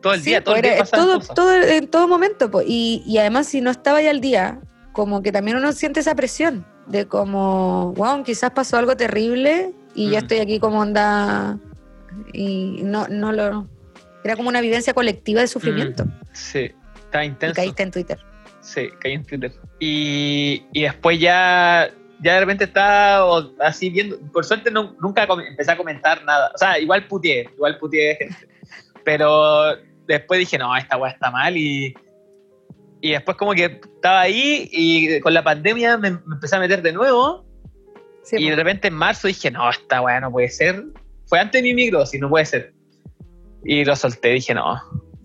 [0.02, 1.36] todo el Sí, día, todo el pues, día todo, cosas.
[1.36, 2.50] todo- en todo momento.
[2.52, 2.62] po.
[2.62, 4.60] Y, y además, si no estaba ya al día,
[4.94, 10.10] como que también uno siente esa presión de como, wow, quizás pasó algo terrible y
[10.12, 10.24] ya Mm.
[10.24, 11.58] estoy aquí como onda.
[12.34, 13.68] Y no, no lo.
[14.24, 16.06] Era como una vivencia colectiva de sufrimiento.
[16.34, 17.56] Sí, estaba Y intenso.
[17.56, 18.20] caíste en Twitter.
[18.62, 19.52] Sí, caí en Twitter.
[19.80, 21.90] Y, y después ya,
[22.24, 24.18] ya de repente estaba así viendo.
[24.32, 26.52] Por suerte no- nunca empecé a comentar nada.
[26.56, 28.48] O sea, igual puteé, igual puteé gente.
[29.04, 29.76] Pero
[30.08, 31.56] después dije, no, esta weá está mal.
[31.56, 31.94] Y,
[33.02, 36.82] y después como que estaba ahí y con la pandemia me, me empecé a meter
[36.82, 37.45] de nuevo.
[38.26, 40.84] Sí, y de repente en marzo dije, no, esta weá no puede ser.
[41.28, 42.74] Fue antes de mi microsis, no puede ser.
[43.64, 44.76] Y lo solté, dije, no,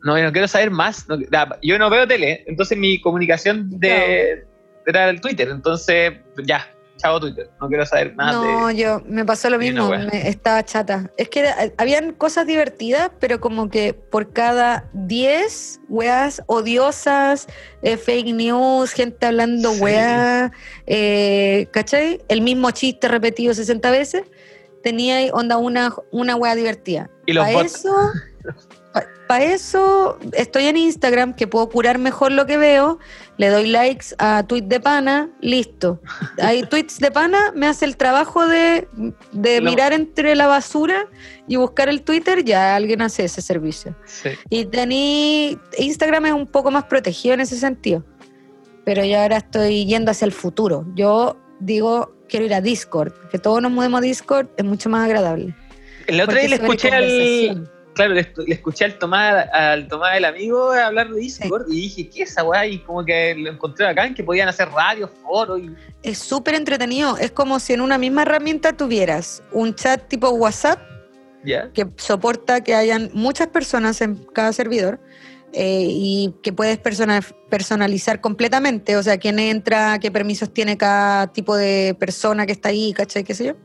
[0.05, 1.09] no, no quiero saber más.
[1.09, 1.19] no-
[1.63, 4.45] yo no veo tele, entonces mi comunicación de,
[4.87, 5.49] era el Twitter.
[5.49, 6.13] Entonces,
[6.45, 6.67] ya,
[7.01, 8.77] chavo Twitter, no quiero saber nada No, de...
[8.77, 11.11] yo me pasó lo mismo, me- estaba chata.
[11.17, 17.47] Es que era- habían cosas divertidas, pero como que por cada 10 weas odiosas,
[17.83, 19.81] eh, fake news, gente hablando Sí.
[19.81, 20.51] weas,
[20.87, 22.21] eh, ¿cachai?
[22.29, 24.23] El mismo chiste repetido 60 veces,
[24.83, 27.11] tenía onda una, una wea divertida.
[27.27, 27.75] Y los Para bots.
[27.77, 27.95] eso,
[29.29, 32.99] para eso estoy en Instagram, que puedo curar mejor lo que veo,
[33.37, 36.01] le doy likes a tweet de pana, listo.
[36.43, 38.89] Hay tweets de pana, me hace el trabajo de,
[39.31, 41.07] de mirar entre la basura
[41.47, 43.95] y buscar el Twitter, ya alguien hace ese servicio.
[44.05, 44.31] Sí.
[44.49, 48.05] Y tení, Instagram es un poco más protegido en ese sentido,
[48.85, 50.85] pero yo ahora estoy yendo hacia el futuro.
[50.97, 55.05] Yo digo, quiero ir a Discord, que todos nos mudemos a Discord, es mucho más
[55.05, 55.55] agradable.
[56.09, 57.71] El otro día le escuché al...
[58.01, 62.09] Claro, le, le escuché al Tomás, al Tomás del amigo hablar de Discord y dije,
[62.09, 62.67] ¿qué es esa weá?
[62.67, 65.77] Y como que lo encontré acá en que podían hacer radio, foro y...
[66.03, 67.19] Es súper entretenido.
[67.19, 70.81] Es como si en una misma herramienta tuvieras un chat tipo WhatsApp
[71.45, 71.71] ¿Ya?
[71.73, 74.99] que soporta que hayan muchas personas en cada servidor
[75.53, 77.21] eh, y que puedes persona-
[77.51, 78.97] personalizar completamente.
[78.97, 83.25] O sea, quién entra, qué permisos tiene cada tipo de persona que está ahí, ¿cachai?
[83.25, 83.57] ¿Qué sé yo?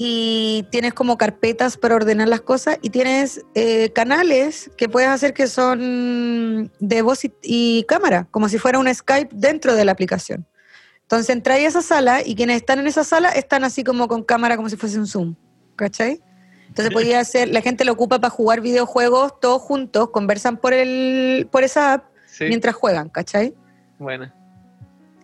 [0.00, 5.34] Y tienes como carpetas para ordenar las cosas y tienes eh, canales que puedes hacer
[5.34, 9.92] que son de voz y, y cámara, como si fuera un Skype dentro de la
[9.92, 10.46] aplicación.
[11.02, 14.22] Entonces entráis a esa sala y quienes están en esa sala están así como con
[14.22, 15.34] cámara, como si fuese un Zoom.
[15.74, 16.22] ¿Cachai?
[16.68, 21.48] Entonces podía hacer, la gente lo ocupa para jugar videojuegos todos juntos, conversan por el,
[21.50, 22.44] por esa app Sí.
[22.44, 23.52] mientras juegan, ¿cachai?
[23.98, 24.32] Bueno.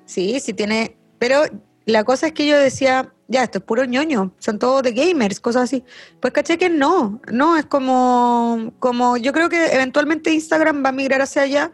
[0.04, 0.96] Sí, sí tiene.
[1.18, 1.42] Pero
[1.84, 5.40] la cosa es que yo decía, ya, esto es puro ñoño, son todos de gamers,
[5.40, 5.84] cosas así.
[6.20, 10.92] Pues caché que no, no, es como, como yo creo que eventualmente Instagram va a
[10.92, 11.72] migrar hacia allá,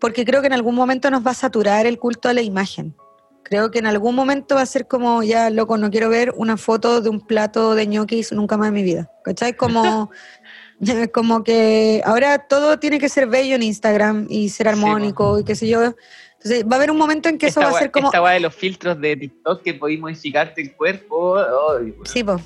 [0.00, 2.94] porque creo que en algún momento nos va a saturar el culto a la imagen.
[3.42, 6.56] Creo que en algún momento va a ser como, ya, loco, no quiero ver una
[6.56, 9.10] foto de un plato de ñoquis nunca más en mi vida.
[9.22, 9.54] ¿Cachai?
[9.54, 10.10] Como,
[11.12, 15.44] como que ahora todo tiene que ser bello en Instagram y ser Sí, armónico y
[15.44, 15.94] qué sé yo.
[16.44, 18.08] Entonces va a haber un momento en que eso va a ser como...
[18.08, 21.38] Esta de los filtros de TikTok que podéis modificarte el cuerpo.
[22.04, 22.38] Sí, po.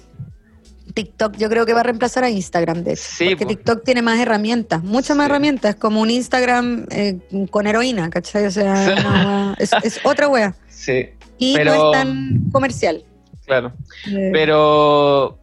[0.94, 3.02] TikTok yo creo que va a reemplazar a Instagram, de hecho.
[3.04, 3.48] Sí, porque po.
[3.48, 5.30] TikTok tiene más herramientas, muchas más Sí.
[5.30, 7.18] herramientas, como un Instagram eh,
[7.50, 8.46] con heroína, ¿cachai?
[8.46, 10.54] O sea, es otra wea.
[10.68, 13.04] Sí, Y Pero- no es tan comercial.
[13.46, 13.72] claro.
[14.08, 15.38] Eh, Pero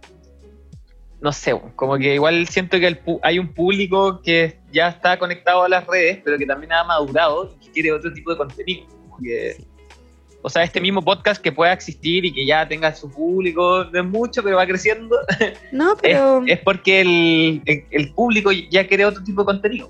[1.26, 5.18] no sé, como que igual siento que el pu- hay un público que ya está
[5.19, 8.38] conectado a las redes, pero que también ha madurado y que quiere otro tipo de
[8.38, 8.85] contenido.
[10.41, 13.99] O sea, este mismo podcast que pueda existir y que ya tenga su público, no
[13.99, 15.18] es mucho, pero va creciendo,
[15.72, 19.89] no, pero es porque el, el- el público ya quiere otro tipo de contenido.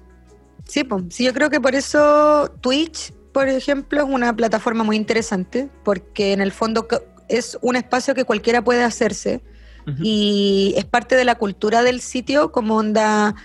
[0.66, 1.02] sí, po.
[1.10, 6.32] sí, yo creo que por eso Twitch, por ejemplo, es una plataforma muy interesante, porque
[6.32, 6.88] en el fondo
[7.28, 9.42] es un espacio que cualquiera puede hacerse.
[9.88, 9.98] Ujú.
[10.04, 13.36] y es parte de la cultura del sitio, como onda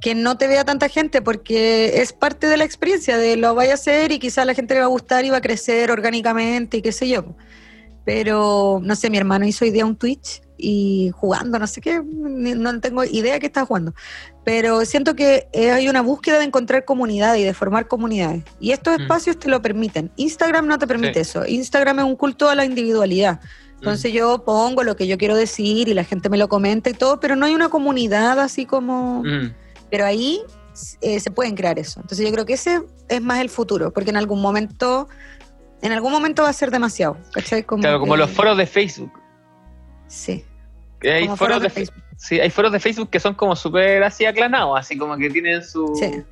[0.00, 3.72] que no te vea tanta gente, porque es parte de la experiencia de lo vaya
[3.72, 5.90] a hacer y quizás a la gente le va a gustar y va a crecer
[5.90, 7.34] orgánicamente y qué sé yo.
[8.04, 12.00] Pero, no sé, mi hermano hizo hoy día un Twitch y jugando, no sé qué,
[12.04, 13.94] no tengo idea qué está jugando.
[14.44, 18.44] Pero siento que hay una búsqueda de encontrar comunidad y de formar comunidades.
[18.60, 19.02] Y estos Mm.
[19.02, 20.12] espacios te lo permiten.
[20.16, 21.30] Instagram no te permite Sí.
[21.30, 21.46] eso.
[21.46, 23.40] Instagram es un culto a la individualidad.
[23.76, 26.94] Entonces yo pongo lo que yo quiero decir y la gente me lo comenta y
[26.94, 29.22] todo, pero no hay una comunidad así como...
[29.22, 29.52] Mm.
[29.90, 30.40] Pero ahí
[31.00, 32.00] eh, se pueden crear eso.
[32.00, 35.08] Entonces yo creo que ese es más el futuro, porque en algún momento,
[35.82, 37.16] en algún momento va a ser demasiado.
[37.32, 37.62] ¿Cachai?
[37.62, 39.12] Como Claro, como que- los foros de Facebook.
[40.08, 40.44] Sí.
[41.00, 42.02] Que hay foros foros de de Facebook.
[42.16, 45.62] Sí, hay foros de Facebook que son como súper así aclanados, así como que tienen
[45.62, 45.94] su.
[46.00, 46.22] Sí.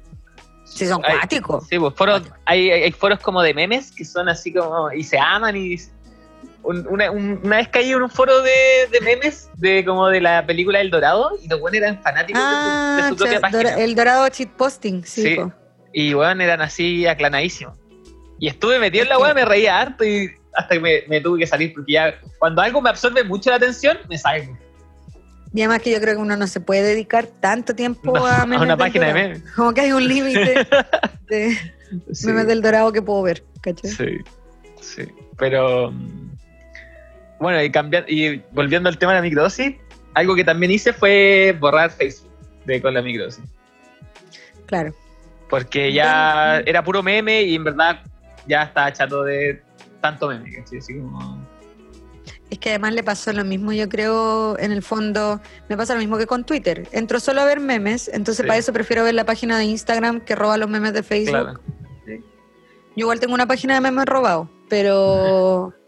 [0.64, 1.66] Sí, son cuáticos.
[1.68, 4.90] Sí, pues foros, hay hay foros como de memes que son así como.
[4.92, 5.76] y se aman y.
[6.64, 8.50] un- una, un- una vez caí en un foro de,
[8.90, 12.48] de memes de como de la película El Dorado y los buenos eran fanáticos de
[12.48, 13.74] su- de, Ah, su propia página.
[13.76, 15.22] el dorado cheat posting, sí.
[15.22, 15.34] Sí.
[15.36, 15.52] po.
[15.92, 17.78] Y bueno, eran así aclanadísimos.
[18.40, 21.38] Y estuve metido en la weá, me reía harto y hasta que me, me tuve
[21.40, 24.56] que salir porque ya cuando algo me absorbe mucho la atención, me salgo.
[25.52, 28.42] Y además que yo creo que uno no se puede dedicar tanto tiempo No, a
[28.42, 29.42] a memes una del página de memes.
[29.54, 30.66] Como que hay un límite
[31.28, 31.56] de
[32.12, 32.26] Sí.
[32.26, 33.88] memes del dorado que puedo ver, ¿cachai?
[33.90, 34.18] Sí,
[34.80, 35.02] sí.
[35.38, 36.33] Pero mm,
[37.40, 39.74] bueno, y cambiando y volviendo al tema de la microdosis,
[40.14, 42.30] algo que también hice fue borrar Facebook
[42.64, 43.44] de con la microdosis.
[44.66, 44.94] Claro.
[45.50, 48.00] Porque ya era puro meme y en verdad
[48.46, 49.62] ya estaba chato de
[50.00, 50.78] tanto meme, ¿cachai?
[50.78, 51.44] Así como.
[52.50, 56.00] Es que además le pasó lo mismo, yo creo, en el fondo, me pasa lo
[56.00, 56.86] mismo que con Twitter.
[56.92, 58.46] Entro solo a ver memes, entonces Sí.
[58.46, 61.30] para eso prefiero ver la página de Instagram que roba los memes de Facebook.
[61.32, 61.60] Claro.
[62.06, 62.20] Yo
[62.96, 65.72] igual tengo una página de memes robados, pero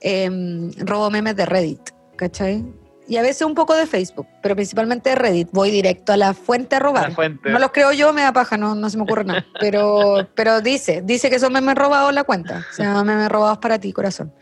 [0.00, 2.64] em, robo memes de Reddit, ¿cachai?
[3.08, 5.48] Y a veces un poco de Facebook, pero principalmente de Reddit.
[5.52, 7.12] Voy directo a la fuente a robar.
[7.14, 7.50] Fuente.
[7.50, 9.46] No los creo yo, me da paja, no, no se me ocurre nada.
[9.60, 12.66] Pero, pero dice, dice que son memes robados la cuenta.
[12.72, 14.32] Se llama memes robados para ti, corazón.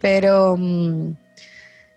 [0.00, 1.12] Pero mm,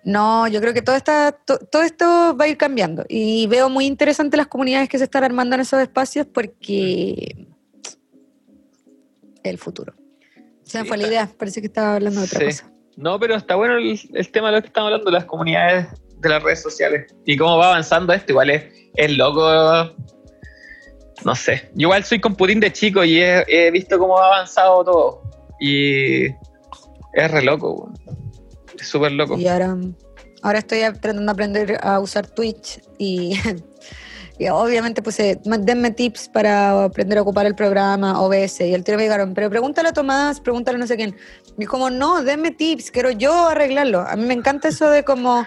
[0.03, 3.05] no, yo creo que todo, está, to- todo esto va a ir cambiando.
[3.07, 7.47] Y veo muy interesante las comunidades que se están armando en esos espacios porque
[9.43, 9.93] el futuro.
[10.63, 12.45] Se me Sí, fue la idea, parece que estaba hablando de otra Sí.
[12.45, 12.72] cosa.
[12.95, 15.87] No, pero está bueno el, tema de lo que estamos hablando, las comunidades
[16.19, 17.13] de las redes sociales.
[17.25, 19.93] Y cómo va avanzando esto, igual es, loco.
[21.25, 21.69] No sé.
[21.73, 25.21] Yo igual soy con Putin de chico y he, visto cómo ha avanzado todo.
[25.59, 27.91] Y es re loco.
[28.79, 29.37] Es súper loco.
[29.37, 29.75] Y ahora,
[30.41, 33.33] ahora estoy tratando de aprender a usar Twitch y,
[34.39, 38.61] y obviamente puse, "Ma- denme tips para aprender a ocupar el programa OBS.
[38.67, 41.15] Y el tiro me dijeron, pero pregúntale a Tomás, pregúntale a no sé quién.
[41.57, 44.01] Y como, no, denme tips, quiero yo arreglarlo.
[44.01, 45.45] A mí me encanta eso de como,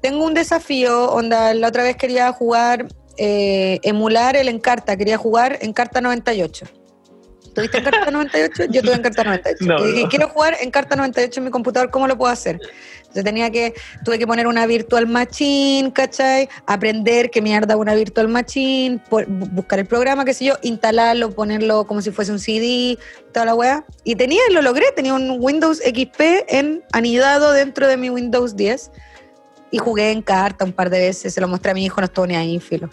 [0.00, 2.86] tengo un desafío, onda, la otra vez quería jugar,
[3.18, 6.66] eh, emular el Encarta, quería jugar Encarta 98.
[7.54, 8.64] ¿Tuviste Encarta 98?
[8.70, 9.64] Yo tuve Encarta 98.
[9.64, 10.08] No, y dije, no.
[10.08, 12.60] quiero jugar Encarta 98 en mi computador, ¿cómo lo puedo hacer?
[13.00, 13.74] Entonces tenía que,
[14.04, 16.48] tuve que poner una virtual machine, ¿cachai?
[16.66, 21.32] Aprender qué mierda una virtual machine, por- bu- buscar el programa, qué sé yo, instalarlo,
[21.32, 22.98] ponerlo como si fuese un CD,
[23.32, 23.84] toda la weá.
[24.04, 28.92] Y tenía, lo logré, tenía un Windows XP en, anidado dentro de mi Windows 10.
[29.72, 32.06] Y jugué en carta un par de veces, se lo mostré a mi hijo, no
[32.06, 32.88] estuvo ni ahí, filo.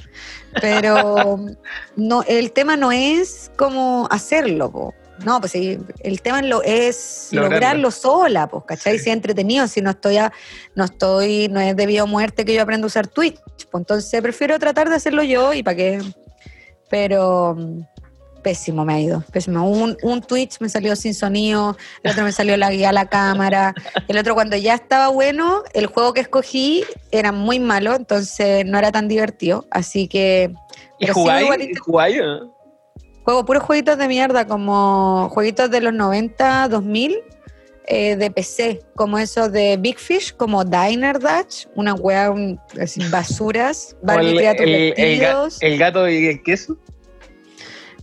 [0.62, 1.40] Pero
[1.96, 4.94] no, el tema no es como hacerlo, po.
[5.26, 7.56] No, pues sí, el tema lo es Lograrlo.
[7.56, 8.98] lograrlo, sola, pues, ¿cachai?
[9.00, 9.06] Sí.
[9.06, 10.32] Si es entretenido, si no estoy, a-
[10.76, 13.40] no estoy, no es debido a muerte que yo aprenda a usar Twitch,
[13.72, 16.02] pues entonces prefiero tratar de hacerlo yo y para qué.
[16.90, 17.58] Pero
[18.44, 19.70] pésimo me ha ido, pésimo.
[19.70, 23.08] Un, un Twitch me salió sin sonido, el otro me salió la guía a la
[23.08, 23.74] cámara,
[24.08, 28.78] el otro cuando ya estaba bueno, el juego que escogí era muy malo, entonces no
[28.78, 30.52] era tan divertido, así que...
[31.00, 31.44] ¿Y pero sí, jugáis?
[31.44, 32.22] igual ¿Y intento- jugáis?
[33.24, 37.18] Juego puros jueguitos de mierda, como jueguitos de los 90, 2000,
[37.90, 43.02] eh, de PC, como esos de Big Fish, como Diner Dash, una wea, un- así,
[43.10, 43.96] basuras,
[44.64, 45.20] el, el- el
[45.62, 46.78] el gato y el queso.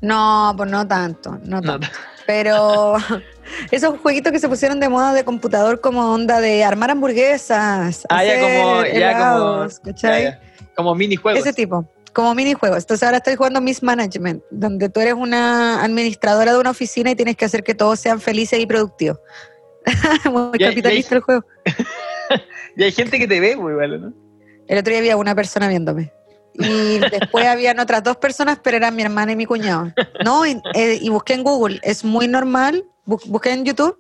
[0.05, 1.89] No, pues no tanto, no No, tanto.
[2.27, 2.95] Pero
[3.71, 8.19] esos jueguitos que se pusieron de moda de computador como onda de armar hamburguesas, Ah,
[8.21, 10.23] hacer como, ya como, helados, ya, ¿cachai?
[10.25, 10.41] ya.
[10.75, 11.41] como minijuegos.
[11.41, 12.79] Ese tipo, como minijuegos.
[12.85, 17.15] Entonces ahora estoy jugando Miss Management, donde tú eres una administradora de una oficina y
[17.15, 19.19] tienes que hacer que todos sean felices y productivos.
[20.33, 21.45] Muy Ya- capitalista ya- el juego.
[22.77, 24.13] Y hay gente que te ve muy bueno, ¿no?
[24.67, 26.11] El otro día había una persona viéndome.
[26.55, 29.93] Y después habían otras dos personas, pero eran mi hermana y mi cuñado.
[30.25, 31.81] No, y, eh, y busqué en Google.
[31.83, 33.99] Es muy normal, bu- busqué en YouTube,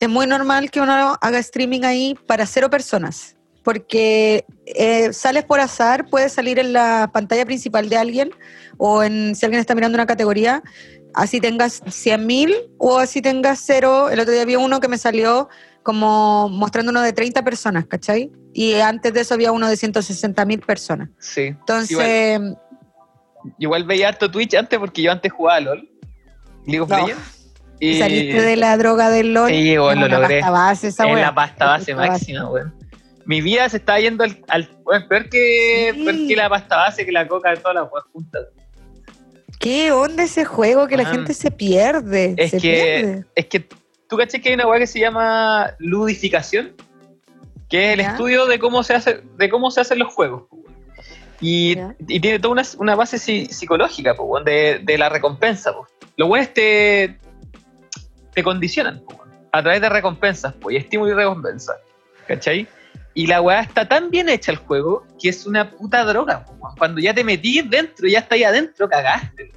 [0.00, 3.36] es muy normal que uno haga streaming ahí para cero personas.
[3.62, 8.30] Porque eh, sales por azar, puedes salir en la pantalla principal de alguien
[8.76, 10.62] o en si alguien está mirando una categoría,
[11.16, 14.10] Así tengas 100 mil o así tengas cero.
[14.10, 15.48] El otro día vi uno que me salió
[15.84, 18.32] como mostrando uno de 30 personas, ¿cachai?
[18.56, 21.08] Y antes de eso había uno de 160 mil personas.
[21.18, 21.42] Sí.
[21.48, 22.58] Entonces, Igual,
[23.58, 25.90] igual veía harto Twitch antes porque yo antes jugaba a LOL.
[26.66, 27.06] League of No.
[27.80, 29.50] Y saliste de la droga del LOL.
[29.50, 30.40] Sí, weón, lo logré.
[30.40, 32.72] pasta base esa en la pasta base Pasta máxima, weón.
[33.26, 36.04] Mi vida se está yendo al, al weón, peor que, Sí.
[36.04, 38.42] peor que la pasta base, que la coca, todas las weas juntas.
[39.58, 42.34] ¿Qué onda ese juego que la gente se pierde?
[42.36, 43.24] Es se que, pierde.
[43.34, 43.66] es que
[44.08, 46.74] tú caché que hay una weá que se llama ludificación,
[47.74, 48.10] que es el Ya.
[48.12, 50.44] estudio de cómo se hace, de cómo se hacen los juegos.
[51.40, 51.76] Y,
[52.06, 55.72] tiene toda una, una base psi- psicológica, po, de, de la recompensa.
[55.72, 55.84] po.
[56.16, 57.18] Los buenos te,
[58.32, 59.20] te condicionan po,
[59.50, 61.72] a través de recompensas, po, y estímulo y recompensa.
[62.28, 62.68] ¿Cachai?
[63.12, 66.44] Y la weá está tan bien hecha el juego que es una puta droga.
[66.44, 66.56] po.
[66.78, 69.50] Cuando ya te metís dentro, ya está ahí adentro, cagaste.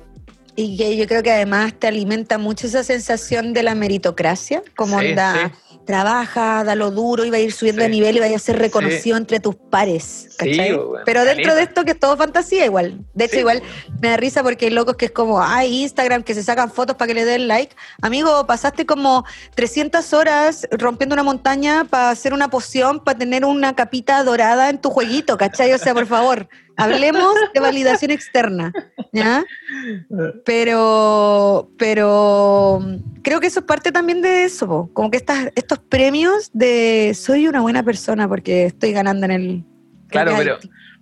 [0.55, 4.99] Y que yo creo que además te alimenta mucho esa sensación de la meritocracia, como
[4.99, 5.51] Sí, onda,
[5.87, 7.87] trabaja, da lo duro y va a ir subiendo Sí.
[7.87, 10.73] de nivel y vaya a ser reconocido entre tus pares, Sí, ¿cachai?
[10.73, 11.55] bueno, Pero dentro caleta.
[11.55, 12.99] de esto que es todo fantasía igual.
[13.15, 13.63] De hecho, Sí, igual
[14.01, 16.95] me da risa porque hay locos que es como, ay, Instagram, que se sacan fotos
[16.97, 17.75] para que le den like.
[18.01, 23.75] Amigo, pasaste como 300 horas rompiendo una montaña para hacer una poción, para tener una
[23.75, 25.73] capita dorada en tu jueguito, ¿cachai?
[25.73, 26.47] O sea, por favor,
[26.77, 28.71] hablemos de validación externa,
[29.11, 29.43] ¿ya?
[30.45, 32.79] Pero, pero
[33.23, 37.47] creo que eso es parte también de eso, como que estas, estos premios de soy
[37.47, 39.63] una buena persona porque estoy ganando en el...
[40.07, 40.59] Claro, en el pero-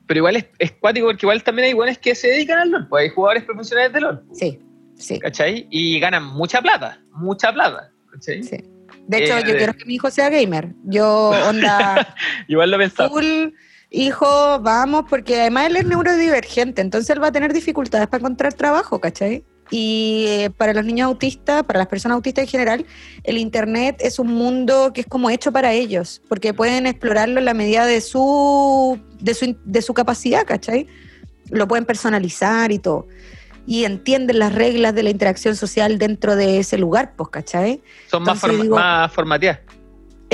[0.07, 2.88] Pero igual es, es cuático porque igual también hay buenos que se dedican al LOL,
[2.88, 4.60] pues hay jugadores profesionales de LOL, Sí,
[4.95, 5.68] sí, ¿cachai?
[5.69, 8.43] Y ganan mucha plata, mucha plata, ¿cachai?
[8.43, 8.57] sí.
[9.07, 10.73] De hecho, Eh, yo quiero que mi hijo sea gamer.
[10.85, 12.15] Yo, onda,
[12.47, 13.10] Igual lo pensaba.
[13.10, 13.49] full,
[13.90, 18.53] hijo, vamos, porque además él es neurodivergente, entonces él va a tener dificultades para encontrar
[18.53, 19.44] trabajo, ¿cachai?
[19.72, 22.86] Y eh, para los niños autistas, para las personas autistas en general,
[23.24, 27.45] el Internet es un mundo que es como hecho para ellos, porque pueden explorarlo en
[27.45, 30.86] la medida de su, de su, de su capacidad, ¿cachai?
[31.49, 33.07] Lo pueden personalizar y todo.
[33.66, 37.82] Y entienden las reglas de la interacción social dentro de ese lugar, pues, ¿cachai?
[38.07, 38.78] Son más, digo-
[39.12, 39.62] formateadas.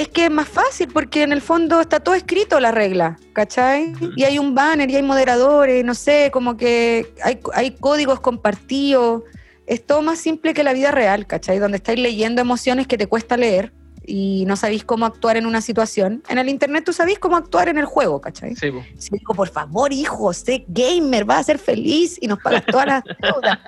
[0.02, 3.94] Es que es más fácil porque en el fondo está todo escrito la regla, ¿cachai?
[4.16, 9.22] Y hay un banner y hay moderadores, no sé, como que hay, hay códigos compartidos.
[9.68, 11.60] Es todo más simple que la vida real, ¿cachai?
[11.60, 13.74] Donde estáis leyendo emociones que te cuesta leer
[14.04, 16.24] y no sabéis cómo actuar en una situación.
[16.30, 18.56] En el internet tú sabéis cómo actuar en el juego, ¿cachai?
[18.56, 18.84] Sí, po.
[18.98, 22.88] Si digo, por favor, hijo, sé gamer, vas a ser feliz y nos pagas todas
[22.88, 23.60] las deudas.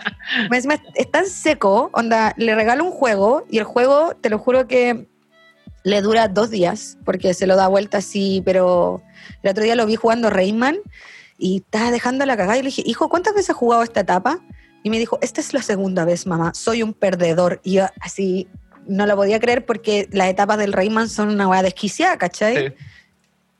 [0.95, 5.12] Es tan seco, onda, le regalo un juego y el juego, te lo juro que
[5.83, 9.01] le dura dos días, porque se lo da vuelta así, pero
[9.41, 10.77] el otro día lo vi jugando Rayman
[11.37, 14.39] y estaba dejando la cagada y le dije, hijo, ¿cuántas veces has jugado esta etapa?
[14.83, 17.59] Y me dijo, esta es la segunda vez, mamá, soy un perdedor.
[17.63, 18.47] Y yo así
[18.87, 22.67] no lo podía creer porque las etapas del Rayman son una weá desquiciada, ¿cachai?
[22.67, 22.73] Sí.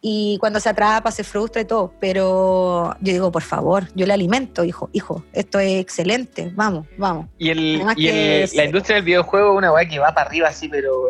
[0.06, 1.94] Y cuando se atrapa, se frustra y todo.
[2.02, 7.28] Pero yo digo, por favor, yo le alimento, hijo, hijo, esto es excelente, vamos, vamos.
[7.38, 10.50] Y, el, y el- la industria del videojuego es una weá que va para arriba
[10.50, 11.08] así, pero...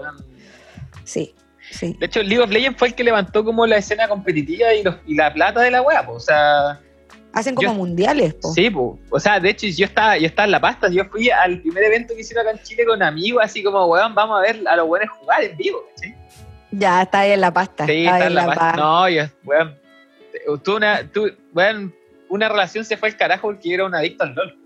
[1.05, 1.33] Sí,
[1.71, 1.95] sí.
[1.99, 4.95] De hecho, League of Legends fue el que levantó como la escena competitiva y, los-
[5.05, 6.79] y la plata de la weá, o sea...
[7.35, 8.53] Hacen como yo- mundiales, po.
[8.53, 8.99] Sí, po.
[9.09, 11.83] o sea, de hecho yo estaba, yo estaba en La Pasta, yo fui al primer
[11.85, 14.75] evento que hicieron acá en Chile con amigos, así como, weón, vamos a ver a
[14.75, 16.13] los buenos jugar en vivo, ¿sí?
[16.71, 17.85] Ya está ahí en la pasta.
[17.87, 18.59] Sí, está en La Pasta.
[18.61, 18.77] pasta.
[18.81, 19.75] No, yo, weón,
[20.63, 21.95] tuve una, tuve- weón,
[22.29, 24.57] una relación se fue al carajo porque yo era un adicto al LOL.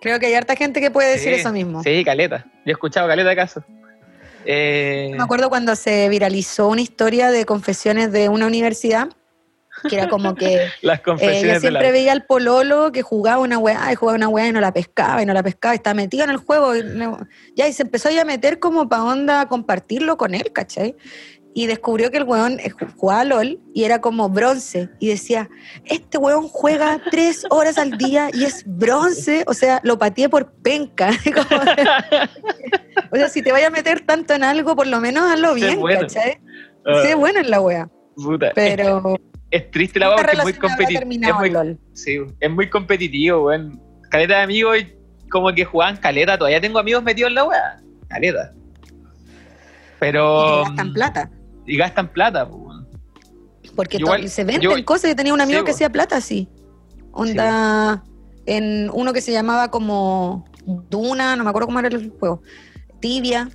[0.00, 1.82] Creo que hay harta gente que puede decir eso mismo.
[1.82, 2.46] Sí, caleta.
[2.64, 3.64] Yo he escuchado caleta de casos.
[4.44, 9.08] Eh, Me acuerdo cuando se viralizó una historia de confesiones de una universidad,
[9.88, 11.90] que era como que las Eh, de siempre la...
[11.92, 15.22] veía al pololo que jugaba una weá y jugaba una weá y no la pescaba
[15.22, 16.74] y no la pescaba y estaba metido en el juego.
[16.76, 17.18] Y no-
[17.54, 20.96] ya, y se empezó ya a meter como para onda compartirlo con él, ¿cachai?
[21.52, 24.88] Y descubrió que el weón eh, ju- jugaba LOL y era como bronce.
[25.00, 25.48] Y decía,
[25.84, 29.42] este weón juega tres horas al día y es bronce.
[29.48, 31.10] O sea, lo pateé por penca.
[31.24, 31.62] Como-
[33.12, 35.54] o sea, si te vayas a meter tanto en algo, por lo menos hazlo Sé
[35.66, 36.00] bien, bueno.
[36.02, 36.38] ¿cachai?
[36.86, 38.52] Ah, Sé bueno en la puta.
[38.54, 39.16] Pero
[39.50, 41.00] Es, es triste la weá porque es muy competitivo.
[41.42, 43.80] Es muy, sí, es muy competitivo, weón.
[44.08, 46.38] Caleta de amigos y como que jugaban caleta.
[46.38, 47.80] Todavía tengo amigos metidos en la weá.
[48.08, 48.52] Caleta.
[49.98, 50.62] Pero...
[50.62, 51.30] Y gastan plata.
[51.70, 52.88] Y gastan plata, weón.
[53.76, 55.10] Porque Igual, se venden yo- cosas.
[55.10, 56.48] Yo tenía un amigo Sí, que hacía plata así.
[57.12, 58.02] Onda,
[58.46, 60.44] en uno que se llamaba como
[60.88, 62.42] Duna, no me acuerdo cómo era el juego.
[63.00, 63.48] Tibia.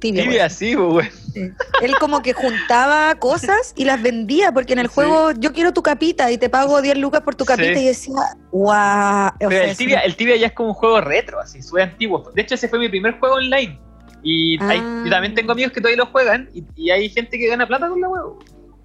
[0.00, 0.22] Tibia.
[0.22, 1.12] Tibia, sí, pues.
[1.34, 1.40] Sí.
[1.82, 5.82] Él como que juntaba cosas y las vendía, porque en el juego yo quiero tu
[5.82, 8.14] capita y te pago 10 lucas por tu capita y decía,
[8.52, 9.30] wow.
[9.40, 12.30] Pero el tibia, el tibia ya es como un juego retro, así, súper antiguo.
[12.34, 13.78] De hecho, ese fue mi primer juego online.
[14.22, 15.02] Y hay- Ah.
[15.04, 17.88] yo también tengo amigos que todavía lo juegan y, y hay gente que gana plata
[17.88, 18.38] con la huevo.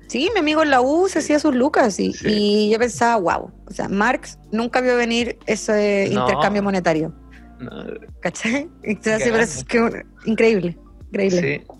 [0.07, 2.27] Sí, mi amigo en la U se hacía sus lucas y, Sí.
[2.30, 3.51] y yo pensaba, wow.
[3.65, 6.22] O sea, Marx nunca vio venir ese No.
[6.22, 7.14] intercambio monetario.
[7.60, 7.72] No,
[8.19, 8.68] ¿Cachai?
[8.84, 10.77] Entonces, Qué pero es que- increíble,
[11.07, 11.61] increíble.
[11.65, 11.73] sí.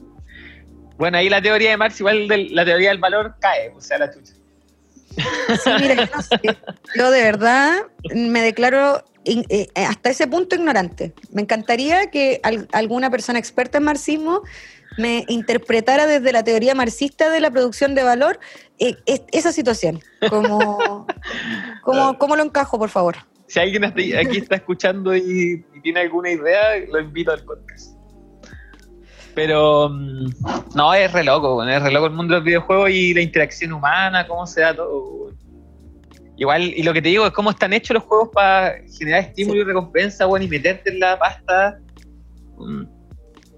[0.98, 4.10] Bueno, ahí la teoría de Marx, igual la teoría del valor cae, o sea, la
[4.12, 4.34] chucha.
[5.16, 6.40] Sí, mira, yo no sé.
[6.96, 7.74] Yo de verdad
[8.16, 11.14] me declaro in- eh, hasta ese punto ignorante.
[11.32, 14.42] Me encantaría que al- alguna persona experta en marxismo
[14.98, 18.40] me interpretara desde la teoría marxista de la producción de valor
[18.80, 20.00] eh, es- esa situación.
[20.30, 21.06] Como,
[21.84, 23.16] como, ¿Cómo lo encajo, por favor?
[23.48, 27.92] Si alguien aquí está escuchando y, y tiene alguna idea, lo invito al podcast.
[29.36, 30.30] Pero mm,
[30.76, 33.74] no, es re loco, es re loco el mundo de los videojuegos y la interacción
[33.74, 35.23] humana, cómo se da todo.
[36.44, 39.62] Igual, y lo que te digo es cómo están hechos los juegos para generar estímulo
[39.62, 41.80] y recompensa, bueno, y meterte en la pasta.
[42.58, 42.84] Mm.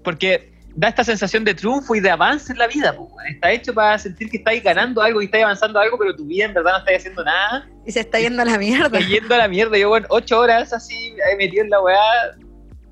[0.04, 3.10] Porque da esta sensación de triunfo y de avance en la vida, weón.
[3.28, 6.44] está hecho para sentir que estáis ganando algo y estáis avanzando algo, pero tu vida
[6.44, 7.68] en verdad no estáis haciendo nada.
[7.84, 9.00] Y se está yendo a la mierda.
[9.00, 9.76] Estoy yendo a la mierda.
[9.76, 12.36] Yo, bueno, ocho horas así metido en la weá.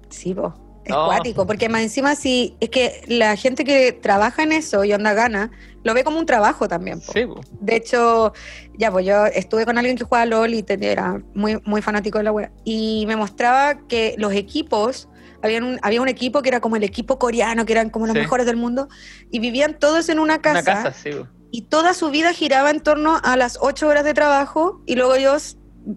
[0.09, 0.53] Sí, po.
[0.85, 4.93] Es cuático, porque más encima sí, es que la gente que trabaja en eso y
[4.93, 5.51] onda gana,
[5.83, 7.01] lo ve como un trabajo también.
[7.01, 7.13] po.
[7.13, 7.41] Sí, po.
[7.61, 8.33] De hecho,
[8.79, 12.25] ya, pues yo estuve con alguien que jugaba LOL y era muy, muy fanático de
[12.25, 12.51] la web.
[12.65, 15.09] Y me mostraba que los equipos,
[15.43, 18.15] había un, había un equipo que era como el equipo coreano, que eran como los
[18.15, 18.21] Sí.
[18.21, 18.89] mejores del mundo,
[19.31, 21.11] y vivían todos en una casa, Una casa, sí.
[21.11, 21.29] po.
[21.51, 25.15] y toda su vida giraba en torno a las ocho horas de trabajo, y luego
[25.15, 25.57] ellos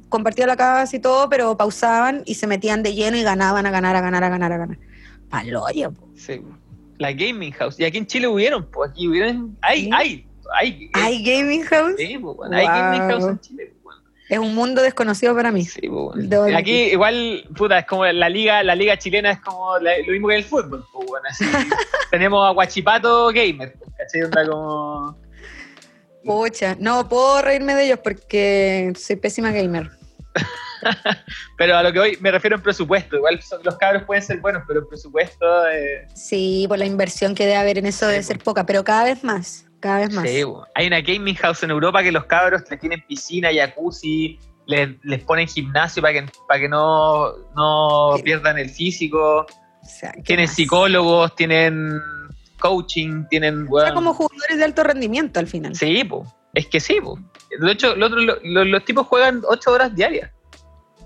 [0.10, 3.72] compartían la casa y todo, pero pausaban y se metían de lleno y ganaban a
[3.72, 4.78] ganar, a ganar, a ganar, a ganar.
[5.30, 6.08] Paloya, po.
[6.16, 6.42] Sí.
[6.98, 7.80] La Gaming House.
[7.80, 9.56] Y aquí en Chile hubieron, pues aquí hubieron.
[9.62, 9.90] Hay, Sí.
[9.94, 10.90] hay, hay.
[10.94, 11.94] ¿Hay gaming house?
[11.98, 12.66] Sí, po, bueno, hay.
[12.66, 13.74] Gaming House en Chile.
[13.84, 14.02] bueno.
[14.30, 15.64] Es un mundo desconocido para mí.
[15.64, 16.58] Sí, po, bueno.
[16.58, 20.28] Aquí igual, puta, es como la liga, la liga chilena es como la- lo mismo
[20.30, 21.46] que el fútbol, po, bueno, así.
[22.12, 24.24] Tenemos a Guachipato Gamer, ¿cachai?
[24.24, 25.18] Onda como.
[26.28, 29.90] Pucha, no puedo reírme de ellos porque soy pésima gamer.
[31.58, 33.16] Pero a lo que hoy me refiero en presupuesto.
[33.16, 35.68] Igual son- los cabros pueden ser buenos, pero en presupuesto.
[35.70, 38.84] Eh, Sí, por la inversión que debe haber en eso debe Sí, ser poca, pero
[38.84, 40.30] cada vez más, cada vez más.
[40.30, 40.44] Sí,
[40.76, 45.24] hay una gaming house en Europa que los cabros le tienen piscina, jacuzzi, les, les
[45.24, 50.46] ponen gimnasio para que, para que no, no pierdan el físico, O sea, ¿qué tienen
[50.46, 50.56] más?
[50.56, 52.00] psicólogos, tienen
[52.60, 53.64] coaching, tienen...
[53.70, 55.76] O sea, weón, como jugadores de alto rendimiento al final.
[55.76, 56.26] Sí, po.
[56.54, 57.00] es que sí.
[57.02, 57.18] Po.
[57.60, 60.32] De hecho, lo otro- lo- lo- los tipos juegan 8 horas diarias,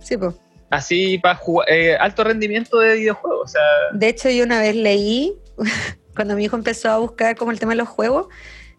[0.02, 0.34] Sí, pues.
[0.70, 3.42] así para jugar, eh, alto rendimiento de videojuegos.
[3.44, 3.62] O sea,
[3.94, 5.34] De hecho, yo una vez leí,
[6.16, 8.28] cuando mi hijo empezó a buscar como el tema de los juegos,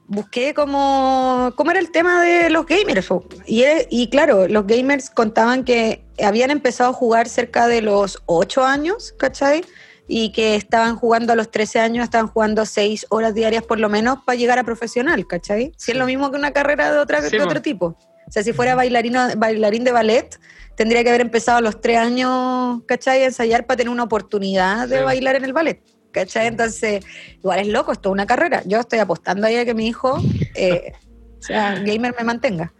[0.06, 3.08] busqué como cómo era el tema de los gamers.
[3.46, 8.64] Y, y claro, los gamers contaban que habían empezado a jugar cerca de los 8
[8.64, 9.64] años, ¿cachai?
[10.08, 13.88] Y que estaban jugando a los 13 años, estaban jugando 6 horas diarias por lo
[13.88, 15.72] menos para llegar a profesional, ¿cachai?
[15.76, 17.96] Si es lo mismo que una carrera de, otra, Sí, de otro tipo.
[18.26, 20.38] O sea, si fuera bailarino, bailarín de ballet,
[20.76, 23.22] tendría que haber empezado a los tres años, ¿cachai?
[23.22, 25.04] A ensayar para tener una oportunidad de Sí.
[25.04, 26.46] bailar en el ballet, ¿cachai?
[26.46, 27.04] Entonces,
[27.38, 28.62] igual es loco, es toda una carrera.
[28.66, 30.18] Yo estoy apostando ahí a que mi hijo,
[30.54, 30.92] eh,
[31.38, 32.72] o sea, gamer me mantenga.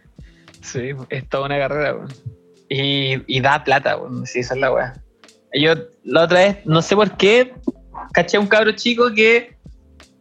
[0.61, 1.97] Sí, es toda una carrera.
[2.69, 4.25] Y, y da plata, weón.
[4.25, 5.02] Sí, esa es la weá.
[5.53, 5.73] Yo
[6.03, 7.53] la otra vez, no sé por qué,
[8.13, 9.55] caché a un cabro chico que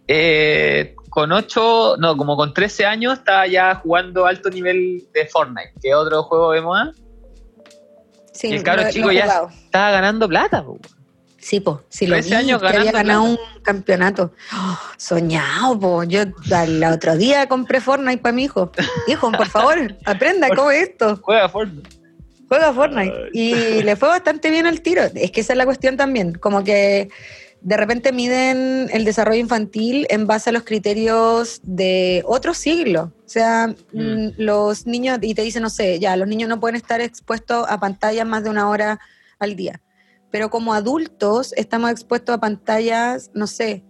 [0.08, 5.72] eh, con 8, no, como con 13 años estaba ya jugando alto nivel de Fortnite,
[5.80, 6.92] que es otro juego de moda.
[8.32, 9.24] Sí, Y el cabro lo- lo chico he ya
[9.64, 10.78] estaba ganando plata, po.
[11.38, 14.32] Sí, po, sí lo 13 vi, años que había ganado un campeonato.
[14.54, 16.04] Oh, soñado, po.
[16.04, 16.20] Yo
[16.56, 18.70] el otro día compré Fortnite para mi hijo.
[19.08, 21.18] Hijo, por favor, aprenda, ¿cómo es esto?
[21.20, 22.01] Juega Fortnite.
[22.52, 23.30] Juega Fortnite.
[23.32, 25.02] Y le fue bastante bien al tiro.
[25.14, 26.34] Es que esa es la cuestión también.
[26.34, 27.08] Como que
[27.60, 33.12] de repente miden el desarrollo infantil en base a los criterios de otro siglo.
[33.24, 34.00] O sea, Mm.
[34.00, 37.64] mm, los niños, y te dicen, no sé, ya, los niños no pueden estar expuestos
[37.68, 38.98] a pantallas más de una hora
[39.38, 39.80] al día.
[40.30, 43.84] Pero como adultos estamos expuestos a pantallas, no sé,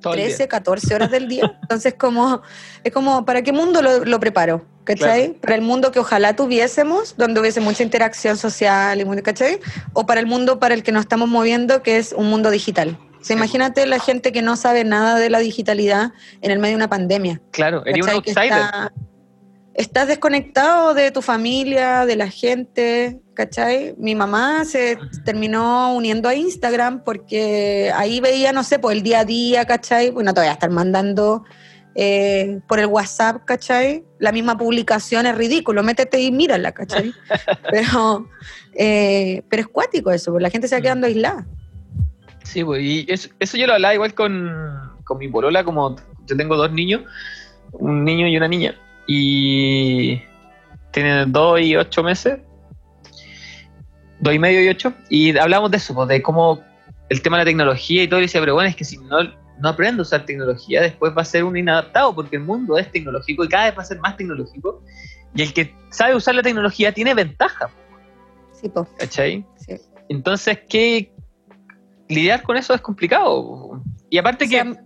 [0.00, 0.26] Todo el día.
[0.28, 1.58] 13, 14 horas del día.
[1.62, 2.42] Entonces, como,
[2.82, 4.64] es como, ¿para qué mundo lo, lo preparo?
[4.84, 5.24] ¿Cachai?
[5.26, 5.40] Claro.
[5.40, 9.58] Para el mundo que ojalá tuviésemos, donde hubiese mucha interacción social, y ¿cachai?
[9.94, 12.98] O para el mundo para el que nos estamos moviendo, que es un mundo digital.
[13.20, 16.12] O sea, imagínate la gente que no sabe nada de la digitalidad
[16.42, 17.40] en el medio de una pandemia.
[17.52, 18.44] Claro, era un outsider.
[18.44, 18.92] está-
[19.72, 23.94] estás desconectado de tu familia, de la gente, ¿cachai?
[23.96, 29.20] Mi mamá se terminó uniendo a Instagram porque ahí veía, no sé, por el día
[29.20, 30.10] a día, ¿cachai?
[30.10, 31.44] Bueno, todavía estar mandando
[31.94, 34.04] eh, por el WhatsApp, ¿cachai?
[34.18, 37.12] La misma publicación es ridículo, métete y mírala, ¿cachai?
[37.70, 38.28] pero,
[38.74, 41.46] eh, pero es cuático eso, porque la gente se va quedando aislada.
[42.42, 44.50] Sí, pues, y eso, eso yo lo hablaba igual con,
[45.04, 45.96] con mi polola, como
[46.26, 47.02] yo tengo dos niños,
[47.72, 48.74] un niño y una niña
[49.06, 50.22] y
[50.92, 52.38] tienen dos y ocho meses,
[54.20, 56.62] dos y medio y ocho, y hablamos de eso, pues, de cómo
[57.08, 59.18] el tema de la tecnología y todo, y decía, pero bueno, es que si no,
[59.58, 62.90] no aprendo a usar tecnología, después va a ser un inadaptado, porque el mundo es
[62.90, 64.82] tecnológico y cada vez va a ser más tecnológico,
[65.34, 67.70] y el que sabe usar la tecnología tiene ventaja.
[68.52, 68.86] Sí, po.
[68.98, 69.44] ¿Cachai?
[69.56, 69.76] Sí.
[70.08, 71.12] Entonces, ¿qué?
[72.08, 73.82] Lidiar con eso es complicado.
[74.10, 74.76] Y aparte O sea, que...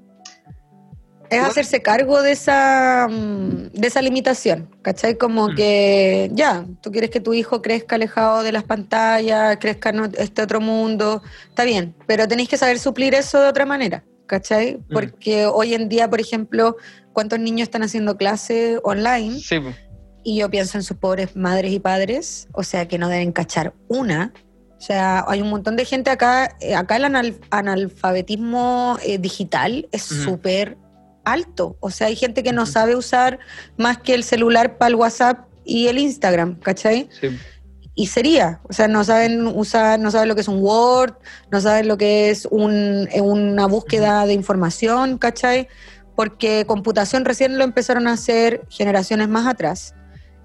[1.30, 5.18] es hacerse cargo de esa, mm, de esa limitación, ¿cachai?
[5.18, 5.54] Como Mm.
[5.54, 10.42] que ya, tú quieres que tu hijo crezca alejado de las pantallas, crezca en este
[10.42, 14.76] otro mundo, está bien, pero tenéis que saber suplir eso de otra manera, ¿cachai?
[14.76, 14.92] Mm.
[14.92, 16.76] Porque hoy en día, por ejemplo,
[17.12, 19.40] ¿cuántos niños están haciendo clase online?
[19.40, 19.56] Sí.
[20.22, 23.74] Y yo pienso en sus pobres madres y padres, o sea, que no deben cachar
[23.88, 24.32] una.
[24.76, 29.88] O sea, hay un montón de gente acá, eh, acá el anal- analfabetismo eh, digital
[29.92, 30.22] es Ujú.
[30.22, 30.76] súper
[31.24, 31.76] alto.
[31.80, 33.38] O sea, hay gente que no sabe usar
[33.76, 37.08] más que el celular para el WhatsApp y el Instagram, ¿cachai?
[37.20, 37.28] sí.
[38.00, 41.14] Y sería, o sea, no saben usar, no saben lo que es un Word,
[41.50, 45.66] no saben lo que es un- eh, una búsqueda de información, ¿cachai?
[46.14, 49.96] Porque computación recién lo empezaron a hacer generaciones más atrás.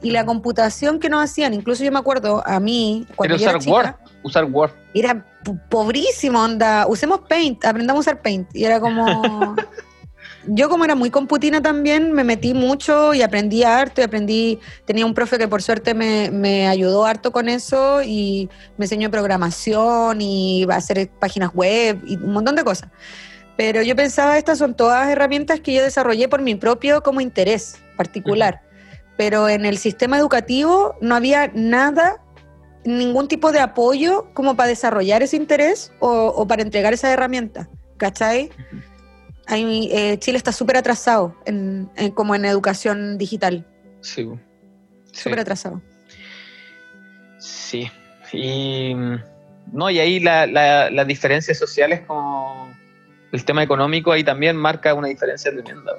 [0.01, 3.49] Y la computación que nos hacían, incluso yo me acuerdo a mí, cuando Pero yo
[3.51, 4.71] era usar Word, chica, usar Word.
[4.95, 8.47] era po- pobrísimo, onda, usemos Paint, aprendamos a usar Paint.
[8.55, 9.55] Y era como...
[10.47, 15.05] yo como era muy computina también, me metí mucho y aprendí harto y aprendí, tenía
[15.05, 20.21] un profe que por suerte me, me ayudó harto con eso y me enseñó programación
[20.21, 22.89] y a hacer páginas web y un montón de cosas.
[23.55, 27.77] Pero yo pensaba, estas son todas herramientas que yo desarrollé por mi propio como interés
[27.95, 28.61] particular.
[29.15, 32.19] Pero en el sistema educativo no había nada
[32.83, 37.69] ningún tipo de apoyo como para desarrollar ese interés o, o para entregar esa herramienta,
[37.97, 38.49] ¿cachai?
[39.47, 43.65] Ahí, eh, Chile está súper atrasado en, en- como en educación digital,
[44.01, 44.23] Sí.
[44.23, 44.39] pues.
[45.11, 45.23] Sí.
[45.23, 45.81] súper atrasado.
[47.37, 47.89] Sí.
[48.31, 49.15] Y mm,
[49.73, 52.73] no, y ahí la, la- las diferencias sociales con
[53.31, 55.91] el tema económico ahí también marca una diferencia tremenda.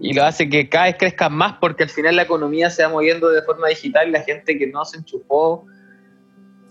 [0.00, 2.88] Y lo hace que cada vez crezca más porque al final la economía se va
[2.88, 5.66] moviendo de forma digital y la gente que no se enchufó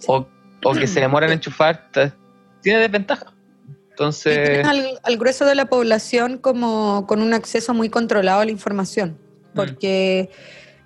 [0.08, 0.28] o,
[0.64, 1.90] o que se demora en enchufar
[2.62, 3.34] tiene desventaja.
[3.98, 8.52] Entonces, al, al grueso de la población como con un acceso muy controlado a la
[8.52, 9.18] información,
[9.56, 10.30] porque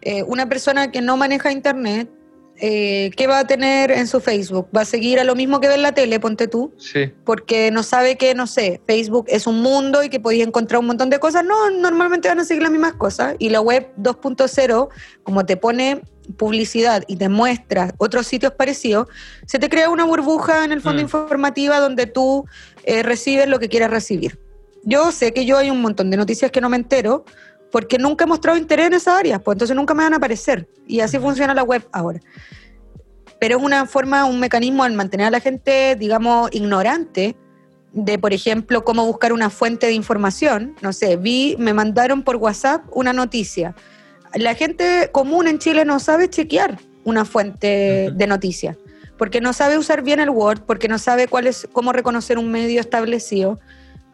[0.01, 2.09] eh, una persona que no maneja internet,
[2.55, 4.69] eh, ¿qué va a tener en su Facebook?
[4.73, 6.73] ¿Va a seguir a lo mismo que ve en la tele, ponte tú?
[6.77, 10.79] sí, porque no sabe que, no sé, Facebook es un mundo y que podéis encontrar
[10.79, 11.43] un montón de cosas.
[11.43, 13.35] No, normalmente van a seguir las mismas cosas.
[13.39, 14.87] Y la web 2.0,
[15.23, 16.01] como te pone
[16.37, 19.07] publicidad y te muestra otros sitios parecidos,
[19.45, 21.05] se te crea una burbuja en el fondo Mm.
[21.05, 22.45] informativa donde tú
[22.83, 24.39] eh, recibes lo que quieras recibir.
[24.83, 27.25] Yo sé que yo hay un montón de noticias que no me entero
[27.71, 30.67] porque nunca he mostrado interés en esas áreas, pues entonces nunca me van a aparecer.
[30.87, 32.19] Y así funciona la web ahora
[33.41, 37.35] pero es una forma, un mecanismo al mantener a la gente, digamos, ignorante
[37.91, 40.75] de, por ejemplo, cómo buscar una fuente de información.
[40.81, 43.73] No sé, vi, me mandaron por WhatsApp una noticia.
[44.35, 48.77] La gente común en Chile no sabe chequear una fuente de noticias,
[49.17, 52.51] porque no sabe usar bien el Word, porque no sabe cuál es, cómo reconocer un
[52.51, 53.59] medio establecido,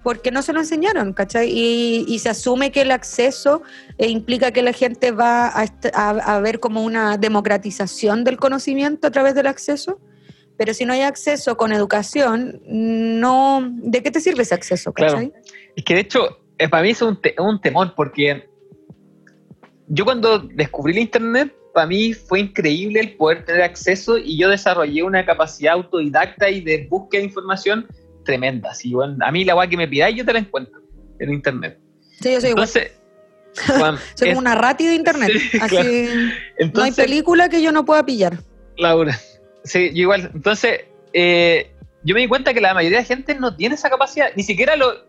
[0.03, 1.49] porque no se lo enseñaron, ¿cachai?
[1.51, 3.61] Y, y se asume que el acceso
[3.97, 8.37] eh, implica que la gente va a, est- a- a ver como una democratización del
[8.37, 9.99] conocimiento a través del acceso,
[10.55, 15.13] pero si no hay acceso con educación, no, ¿de qué te sirve ese acceso, Claro.
[15.13, 15.33] cachai?
[15.75, 18.49] Es que de hecho, eh, para mí es un, te- un temor, porque
[19.87, 24.49] yo cuando descubrí el Internet, para mí fue increíble el poder tener acceso y yo
[24.49, 27.87] desarrollé una capacidad autodidacta y de búsqueda de información
[28.25, 28.71] tremenda.
[28.71, 30.81] Así, bueno, a mí la guay que me pidáis, yo te la encuentro
[31.19, 31.79] en Internet.
[32.19, 32.67] Sí, yo soy igual.
[32.67, 32.91] Entonces,
[34.15, 35.31] Soy es- como una rati de internet.
[35.51, 35.75] Sí, así,
[36.57, 36.71] claro.
[36.73, 38.37] no hay película que yo no pueda pillar.
[38.77, 39.19] Laura.
[39.63, 40.29] Sí, yo igual.
[40.33, 40.81] Entonces,
[41.13, 41.71] eh,
[42.03, 44.75] yo me di cuenta que la mayoría de gente no tiene esa capacidad, ni siquiera
[44.75, 45.06] lo.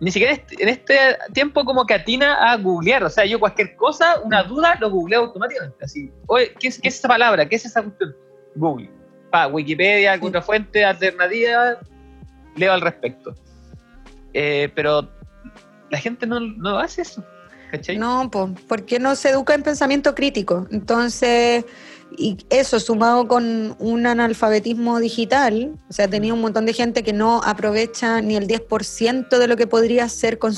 [0.00, 0.96] Ni siquiera est- en este
[1.34, 3.04] tiempo como que atina a googlear.
[3.04, 5.84] O sea, yo cualquier cosa, una duda, lo googleo automáticamente.
[5.84, 7.46] Así, oye, ¿qué es, qué es esa palabra?
[7.48, 8.16] ¿Qué es esa cuestión?
[8.54, 8.90] Google.
[9.30, 11.76] Pa, Wikipedia, alguna otra fuente alternativa,
[12.56, 13.34] leo al respecto.
[14.32, 15.08] Eh, pero
[15.90, 17.24] la gente no, no hace eso.
[17.70, 17.96] ¿cachai?
[17.98, 20.66] No, pues, porque no se educa en pensamiento crítico.
[20.72, 21.64] Entonces,
[22.16, 27.12] y eso sumado con un analfabetismo digital, o sea, tenía un montón de gente que
[27.12, 30.54] no aprovecha ni el 10% de lo que podría hacer con,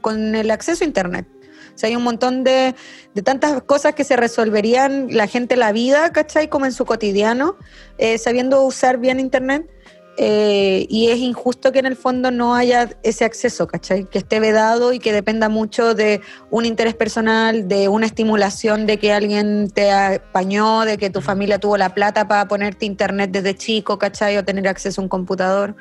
[0.00, 1.26] con el acceso a Internet.
[1.74, 2.74] O sea, hay un montón de,
[3.14, 6.48] de, tantas cosas que se resolverían la gente la vida, ¿cachai?
[6.48, 7.56] Como en su cotidiano,
[7.96, 9.66] eh, sabiendo usar bien Internet.
[10.22, 14.04] Eh, y es injusto que en el fondo no haya ese acceso, ¿cachai?
[14.04, 16.20] Que esté vedado y que dependa mucho de
[16.50, 21.58] un interés personal, de una estimulación de que alguien te apañó, de que tu familia
[21.58, 24.36] tuvo la plata para ponerte internet desde chico, ¿cachai?
[24.36, 25.74] O tener acceso a un computador.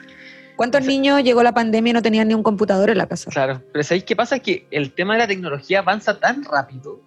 [0.56, 3.30] ¿Cuántos niños llegó la pandemia y no tenían ni un computador en la casa?
[3.32, 4.40] Claro, pero ¿sabéis qué pasa?
[4.40, 7.02] Que el tema de la tecnología avanza tan rápido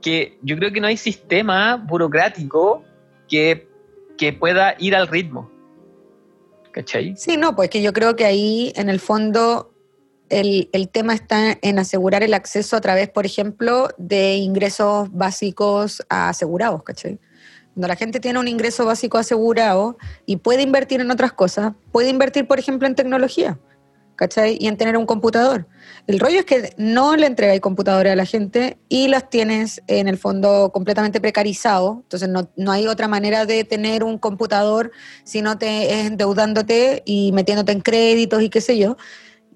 [0.00, 2.82] que yo creo que no hay sistema burocrático
[3.28, 3.68] que,
[4.18, 5.51] que pueda ir al ritmo.
[6.72, 7.14] ¿Cachai?
[7.16, 9.72] Sí, no, pues que yo creo que ahí en el fondo
[10.28, 16.02] el, el, tema está en asegurar el acceso a través, por ejemplo, de ingresos básicos
[16.08, 17.18] asegurados, ¿cachai?
[17.74, 19.96] Cuando la gente tiene un ingreso básico asegurado
[20.26, 23.58] y puede invertir en otras cosas, puede invertir, por ejemplo, en tecnología,
[24.16, 24.56] ¿cachai?
[24.60, 25.66] Y en tener un computador.
[26.06, 30.08] El rollo es que no le entregáis computadores a la gente y las tienes en
[30.08, 32.00] el fondo completamente precarizado.
[32.02, 34.90] Entonces no, no, hay otra manera de tener un computador
[35.24, 38.96] si no te es endeudándote y metiéndote en créditos y qué sé yo.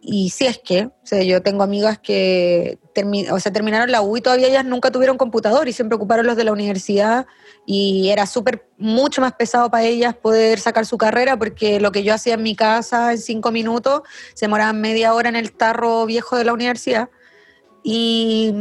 [0.09, 4.03] Y si es que, o sea, yo tengo amigas que termi o sea, terminaron la
[4.03, 7.27] U y todavía ellas nunca tuvieron computador y siempre ocuparon los de la universidad
[7.67, 12.05] y era súper, mucho más pesado para ellas poder sacar su carrera porque lo que
[12.05, 14.03] yo hacía en mi casa en cinco minutos
[14.35, 17.09] se demoraba media hora en el tarro viejo de la universidad.
[17.83, 18.53] Y,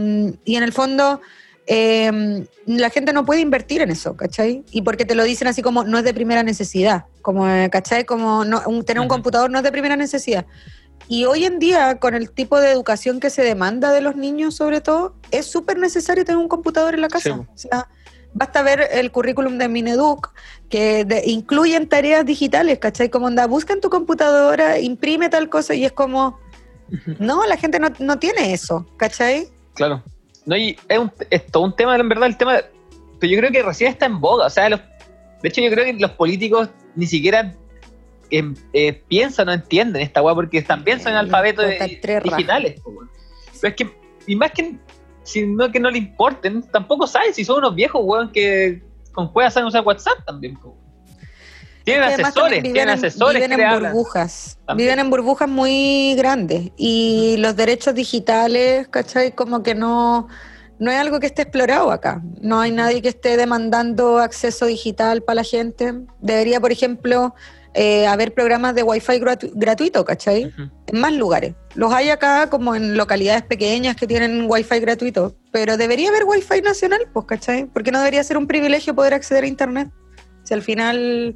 [0.45, 1.21] y en el fondo
[1.67, 4.63] eh, la gente no puede invertir en eso, ¿cachai?
[4.71, 8.05] Y porque te lo dicen así como no es de primera necesidad, como, ¿cachai?
[8.05, 10.45] Como no, un, tener un computador no es de primera necesidad.
[11.07, 14.55] Y hoy en día, con el tipo de educación que se demanda de los niños,
[14.55, 17.35] sobre todo, es súper necesario tener un computador en la casa.
[17.35, 17.39] Sí.
[17.39, 17.87] O sea,
[18.33, 20.33] basta ver el currículum de Mineduc,
[20.69, 23.09] que de, incluyen tareas digitales, ¿cachai?
[23.09, 26.39] Como onda, busca en tu computadora, imprime tal cosa, y es como,
[27.19, 29.47] no, la gente no, no tiene eso, ¿cachai?
[29.73, 30.03] Claro.
[30.45, 32.61] No, y es, un, es, todo un tema, en verdad, el tema,
[33.19, 34.81] pero yo creo que recién está en boga, o sea, los,
[35.41, 37.55] de hecho yo creo que los políticos ni siquiera
[38.31, 41.65] eh, eh, piensan o entienden esta weá porque también son alfabetos
[42.23, 42.81] digitales.
[42.83, 43.97] Pero es que,
[44.27, 44.77] y más que
[45.25, 48.81] sino que no le importen, tampoco saben si son unos viejos weón que
[49.11, 50.57] con juegas saben usar WhatsApp también.
[51.83, 54.87] Tienen asesores, tienen asesores viven en burbujas, también.
[54.87, 59.33] viven en burbujas muy grandes y los derechos digitales, ¿cachai?
[59.33, 60.27] Como que no,
[60.79, 62.21] no es algo que esté explorado acá.
[62.41, 65.93] No hay nadie que esté demandando acceso digital para la gente.
[66.21, 67.35] Debería, por ejemplo,
[67.77, 70.45] eh, haber programas de Wi-Fi gratu gratuito, ¿cachai?
[70.45, 70.71] Uh -huh.
[70.87, 71.55] En más lugares.
[71.75, 76.61] Los hay acá como en localidades pequeñas que tienen Wi-Fi gratuito, pero debería haber Wi-Fi
[76.61, 77.65] nacional, pues, ¿cachai?
[77.65, 79.89] Porque no debería ser un privilegio poder acceder a Internet.
[80.43, 81.35] Si al final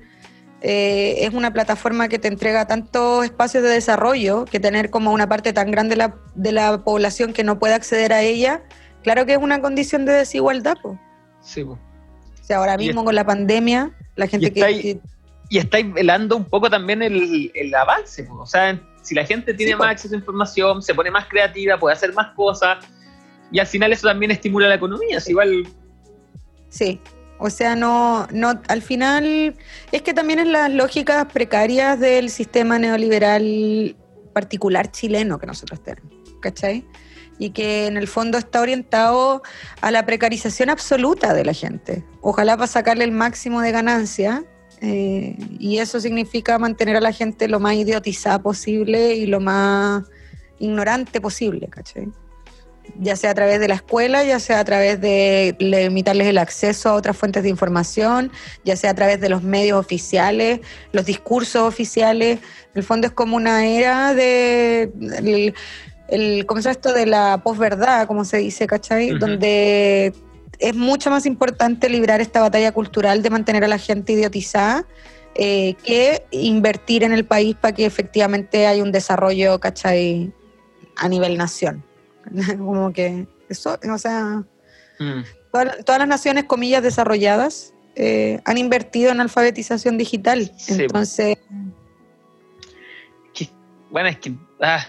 [0.62, 5.28] eh, es una plataforma que te entrega tantos espacios de desarrollo que tener como una
[5.28, 8.64] parte tan grande de la, de la población que no puede acceder a ella,
[9.04, 10.98] claro que es una condición de desigualdad, pues.
[11.42, 11.80] Sí, pues.
[12.42, 15.00] O sea, ahora mismo con la pandemia, la gente que, que
[15.50, 18.28] y estáis velando un poco también el, el avance.
[18.32, 21.78] O sea, si la gente tiene sí, más acceso a información, se pone más creativa,
[21.78, 22.86] puede hacer más cosas,
[23.52, 25.18] y al final eso también estimula la economía.
[25.18, 25.68] Es igual.
[26.70, 27.02] Sí.
[27.40, 29.56] O sea, no, no, al final
[29.94, 33.96] es que también es las lógicas precarias del sistema neoliberal
[34.34, 36.86] particular chileno que nosotros tenemos, ¿cachai?
[37.38, 39.42] Y que en el fondo está orientado
[39.80, 42.04] a la precarización absoluta de la gente.
[42.20, 44.44] Ojalá para sacarle el máximo de ganancia,
[44.82, 50.04] eh, y eso significa mantener a la gente lo más idiotizada posible y lo más
[50.60, 52.08] ignorante posible, ¿cachai?
[52.98, 56.90] Ya sea a través de la escuela, ya sea a través de limitarles el acceso
[56.90, 58.32] a otras fuentes de información,
[58.64, 60.62] ya sea a través de los medios oficiales,
[60.92, 62.40] los discursos oficiales.
[62.40, 64.92] En el fondo es como una era de.
[65.18, 65.54] El,
[66.08, 66.94] el, ¿Cómo se llama esto?
[66.94, 69.12] De la posverdad, como se dice, ¿cachai?
[69.12, 69.20] Uh -huh.
[69.20, 70.14] Donde
[70.60, 74.86] es mucho más importante librar esta batalla cultural de mantener a la gente idiotizada
[75.36, 80.34] eh, que invertir en el país para que efectivamente haya un desarrollo, ¿cachai?
[80.98, 81.84] A nivel nación.
[82.58, 84.44] Como que eso, o sea,
[85.00, 85.24] mm.
[85.52, 90.52] todas, todas, las naciones, comillas, desarrolladas eh, han invertido en alfabetización digital.
[90.58, 90.74] Sí.
[90.84, 91.38] Entonces...
[93.92, 94.36] Bueno, es que...
[94.62, 94.86] Ah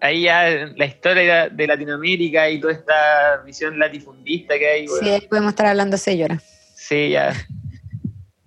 [0.00, 4.86] ahí ya la historia de Latinoamérica y toda esta visión latifundista que hay.
[4.86, 5.18] Bueno.
[5.18, 6.40] Sí, podemos estar hablando señora.
[6.74, 7.34] Sí, ya.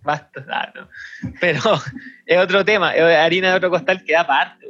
[0.02, 0.90] Basta, ah, no.
[1.40, 1.62] Pero
[2.26, 4.68] es otro tema, es harina de otro costal que da parte.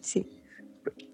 [0.00, 0.26] Sí.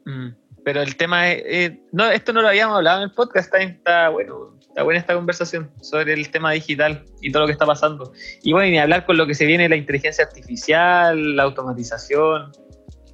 [0.05, 0.29] Mm.
[0.65, 3.63] Pero el tema es, eh, no, esto no lo habíamos hablado en el podcast, está,
[3.63, 7.67] está, bueno, está buena esta conversación sobre el tema digital y todo lo que está
[7.67, 8.13] pasando.
[8.43, 12.51] Y bueno, y ni hablar con lo que se viene la inteligencia artificial, la automatización.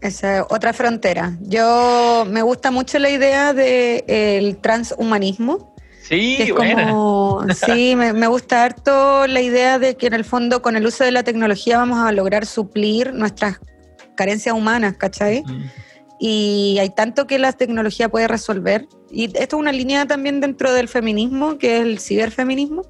[0.00, 1.36] Esa es otra frontera.
[1.42, 5.74] Yo me gusta mucho la idea del el transhumanismo.
[6.02, 6.88] Sí, que es buena.
[6.88, 10.86] como, sí, me, me gusta harto la idea de que en el fondo con el
[10.86, 13.60] uso de la tecnología vamos a lograr suplir nuestras
[14.16, 15.42] carencias humanas, ¿cachai?
[15.46, 15.70] Mm.
[16.18, 18.86] y hay tanto que la tecnología puede resolver.
[19.10, 22.82] Y esto es una línea también dentro del feminismo, que es el ciberfeminismo,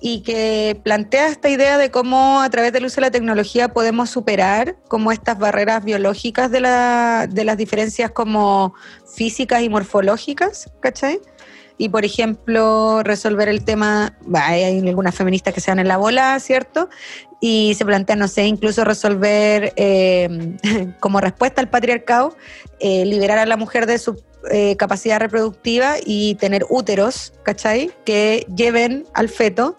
[0.00, 4.08] y que plantea esta idea de cómo a través del uso de la tecnología podemos
[4.10, 8.74] superar como estas barreras biológicas de, la- de las diferencias como
[9.14, 11.20] físicas y morfológicas, ¿cachai?
[11.76, 16.38] Y por ejemplo, resolver el tema, hay algunas feministas que se dan en la bola,
[16.40, 16.88] ¿cierto?
[17.42, 20.58] y se plantea, no sé, incluso resolver eh,
[21.00, 22.36] como respuesta al patriarcado,
[22.80, 27.92] eh, liberar a la mujer de su eh, capacidad reproductiva y tener úteros, ¿cachai?
[28.04, 29.78] Que lleven al feto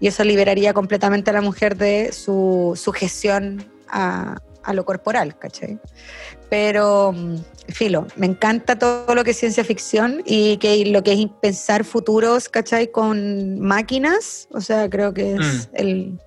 [0.00, 5.78] y eso liberaría completamente a la mujer de su sujeción a, a lo corporal, ¿cachai?
[6.48, 7.36] Pero, mm,
[7.68, 11.84] filo, me encanta todo lo que es ciencia ficción y que lo que es pensar
[11.84, 12.90] futuros, ¿cachai?
[12.90, 15.76] Con máquinas, o sea, creo que es Mm.
[15.76, 16.20] el...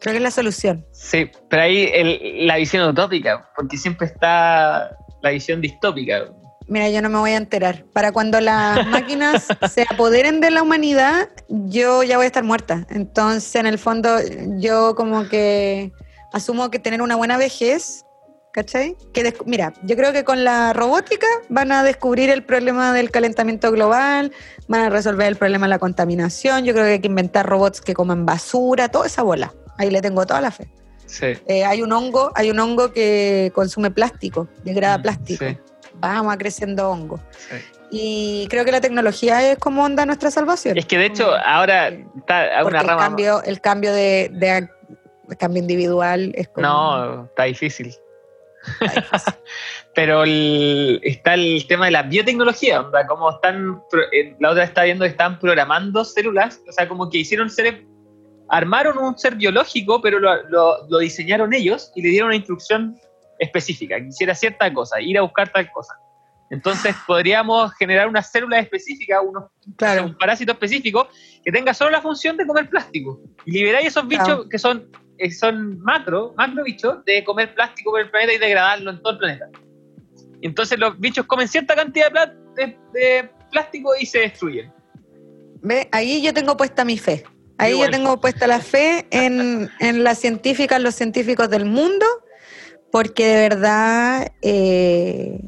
[0.00, 0.84] Creo que es la solución.
[0.90, 6.26] Sí, pero ahí el- la visión utópica, porque siempre está la visión distópica.
[6.66, 7.84] Mira, yo no me voy a enterar.
[7.92, 12.86] Para cuando las máquinas se apoderen de la humanidad, yo ya voy a estar muerta.
[12.90, 14.16] Entonces, en el fondo,
[14.58, 15.92] yo como que
[16.32, 18.04] asumo que tener una buena vejez,
[18.52, 18.96] ¿cachai?
[19.12, 23.70] Que Mira, yo creo que con la robótica van a descubrir el problema del calentamiento
[23.70, 24.32] global,
[24.68, 26.64] van a resolver el problema de la contaminación.
[26.64, 29.52] Yo creo que hay que inventar robots que coman basura, toda esa bola.
[29.76, 30.68] Ahí le tengo toda la fe.
[31.06, 31.26] Sí.
[31.46, 35.44] Eh, hay un hongo, hay un hongo que consume plástico, degrada Mm, plástico.
[35.44, 35.56] sí,
[35.94, 37.20] Vamos a creciendo hongo.
[37.38, 37.56] sí.
[37.96, 40.76] Y creo que la tecnología es como onda nuestra salvación.
[40.76, 43.00] Es que de hecho ahora está Porque una el rama.
[43.02, 44.68] cambio, el cambio de, de-
[45.28, 47.94] el cambio individual es como No, está difícil.
[48.80, 49.34] está difícil.
[49.94, 53.80] Pero el- está el tema de la biotecnología, onda, como están,
[54.12, 57.76] eh, la otra está viendo que están programando células, o sea, como que hicieron seres,
[58.48, 62.98] armaron un ser biológico, pero lo, lo- lo diseñaron ellos y le dieron una instrucción
[63.38, 65.94] específica, que hiciera cierta cosa, ir a buscar tal cosa.
[66.50, 69.44] Entonces podríamos generar una célula específica, unos,
[69.76, 70.04] Claro.
[70.04, 71.08] un parásito específico,
[71.44, 73.20] que tenga solo la función de comer plástico.
[73.44, 74.48] Y liberáis esos bichos Claro.
[74.48, 74.88] que son,
[75.18, 79.14] eh, son macro, macro bichos, de comer plástico por el planeta y degradarlo en todo
[79.14, 79.46] el planeta.
[80.42, 84.72] Entonces los bichos comen cierta cantidad de, de- de plástico y se destruyen.
[85.62, 87.24] Ve, ahí yo tengo puesta mi fe.
[87.56, 87.88] Ahí Igual.
[87.88, 92.04] yo tengo puesta la fe en, en las científicas, los científicos del mundo,
[92.94, 95.40] porque de verdad, eh,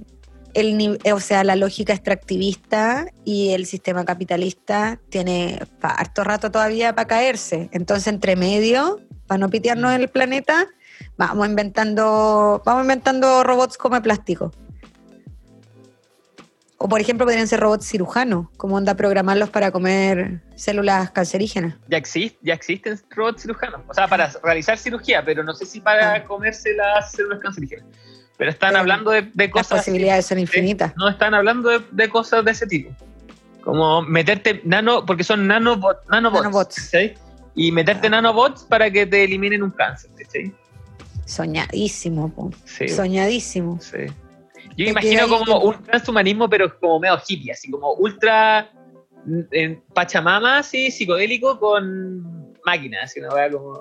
[0.52, 6.92] el, ni- o sea, la lógica extractivista y el sistema capitalista tiene harto rato todavía
[6.96, 7.68] para caerse.
[7.70, 8.98] Entonces, entre medio,
[9.28, 10.66] para no pitearnos el planeta,
[11.16, 14.50] vamos inventando, vamos inventando robots como plástico.
[16.78, 21.74] O por ejemplo, podrían ser robots cirujanos, como onda programarlos para comer células cancerígenas.
[21.88, 25.80] Ya, exist- ya existen robots cirujanos, o sea, para realizar cirugía, pero no sé si
[25.80, 26.24] para Ah.
[26.24, 27.86] comerse las células cancerígenas.
[28.36, 29.78] Pero están Pero hablando de, de Las cosas...
[29.78, 30.92] posibilidades son Sí, infinitas.
[30.96, 32.94] No están hablando de, de cosas de ese tipo.
[33.64, 36.42] Como meterte nano, porque son nanobot, nanobots.
[36.44, 36.80] Nanobots.
[36.90, 37.14] ¿cachai?
[37.54, 38.10] Y meterte Ah.
[38.10, 40.10] nanobots para que te eliminen un cáncer.
[41.24, 42.50] Soñadísimo, po.
[42.66, 43.80] Sí, soñadísimo.
[43.80, 44.06] sí.
[44.76, 48.70] Yo me imagino como un transhumanismo, pero como medio hippie, así como ultra
[49.24, 53.80] mm, en Pachamama, así, psicodélico con máquinas, así una como.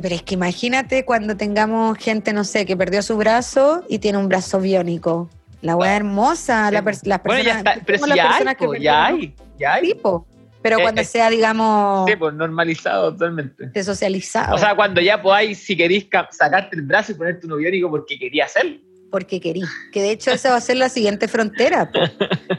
[0.00, 4.18] Pero es que imagínate cuando tengamos gente, no sé, que perdió su brazo y tiene
[4.18, 5.28] un brazo biónico.
[5.60, 8.56] La weá hermosa, la pers- las bueno, ya personas- está, pero si ya hay, personas
[8.56, 9.92] que po, ya hay, ya hay.
[9.92, 10.26] tipo.
[10.62, 13.66] Pero Eh, cuando eh, sea, digamos, Sí, pues normalizado totalmente.
[13.70, 17.56] desocializado, O sea, cuando ya podáis, si queréis ca- sacarte el brazo y ponerte uno
[17.56, 18.78] biónico porque querías hacerlo.
[19.10, 19.62] Porque querí.
[19.92, 21.90] Que de hecho esa va a ser la siguiente frontera.
[21.90, 22.00] po.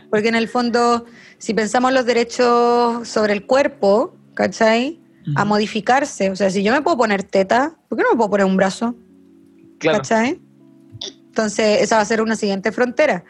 [0.09, 1.05] Porque en el fondo,
[1.37, 4.99] si pensamos los derechos sobre el cuerpo, ¿cachai?
[5.35, 6.29] A modificarse.
[6.31, 8.57] O sea, si yo me puedo poner teta, ¿por qué no me puedo poner un
[8.57, 8.95] brazo?
[9.77, 9.99] Claro.
[9.99, 10.41] ¿Cachai?
[11.27, 13.23] Entonces, esa va a ser una siguiente frontera.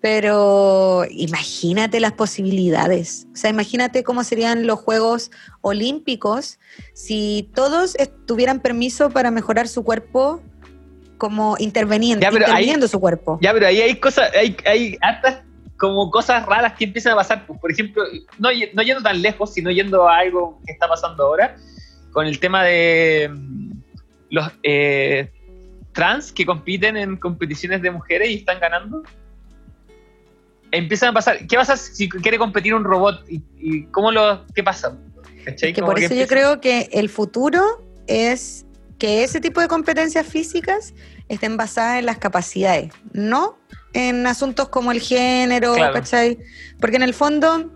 [0.00, 3.26] Pero imagínate las posibilidades.
[3.32, 6.60] O sea, imagínate cómo serían los Juegos Olímpicos
[6.94, 7.96] si todos
[8.26, 10.40] tuvieran permiso para mejorar su cuerpo
[11.18, 13.38] como interveniendo, Ya, pero ahí- interviniendo su cuerpo.
[13.42, 15.40] Ya, pero ahí hay cosas, hay, hay hartas
[15.76, 17.46] como cosas raras que empiezan a pasar.
[17.46, 18.02] Pues, Por ejemplo,
[18.38, 21.56] no, y- no yendo tan lejos, sino yendo a algo que está pasando ahora,
[22.12, 23.70] con el tema de mm,
[24.30, 25.30] los eh,
[25.92, 29.02] trans que compiten en competiciones de mujeres y están ganando.
[30.70, 31.46] empiezan a pasar.
[31.46, 33.24] ¿Qué pasa si quiere competir un robot?
[33.28, 34.44] ¿Y, cómo lo.?
[34.54, 34.96] ¿Qué pasa?
[35.56, 37.62] que por eso yo creo que el futuro
[38.06, 38.66] es
[38.98, 40.94] que ese tipo de competencias físicas
[41.28, 43.58] estén basadas en las capacidades, no
[43.94, 46.38] en asuntos como el género, ¿cachai?
[46.80, 47.70] Porque en el fondo,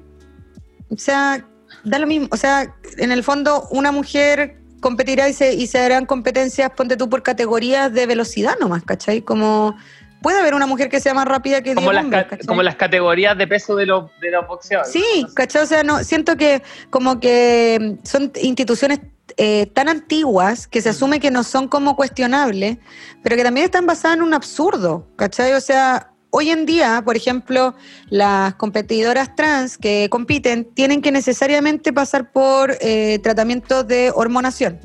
[0.91, 1.47] o sea,
[1.85, 5.79] da lo mismo, o sea, en el fondo una mujer competirá y se, y se
[5.79, 9.23] harán competencias, ponte tú, por categorías de velocidad nomás, ¿cachai?
[9.23, 9.77] Como
[10.23, 12.07] puede haber una mujer que sea más rápida que como las
[12.47, 14.93] Como las categorías de peso de los, de los boxeadores.
[14.93, 15.63] Sí, ¿cachai?
[15.63, 19.01] O sea, no, siento que como que son instituciones
[19.37, 22.79] eh, tan antiguas que se asume que no son como cuestionables,
[23.23, 25.53] pero que también están basadas en un absurdo, ¿cachai?
[25.55, 27.75] O sea, hoy en día, por ejemplo,
[28.09, 34.81] las competidoras trans que compiten tienen que necesariamente pasar por eh, tratamientos de hormonación,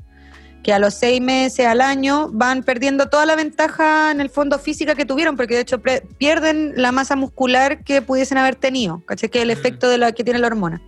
[0.62, 4.60] que a los seis meses, al año, van perdiendo toda la ventaja en el fondo
[4.60, 5.82] física que tuvieron, porque de hecho
[6.18, 9.30] pierden la masa muscular que pudiesen haber tenido, ¿cachai?
[9.30, 10.82] Que es el efecto de la que tiene la hormona.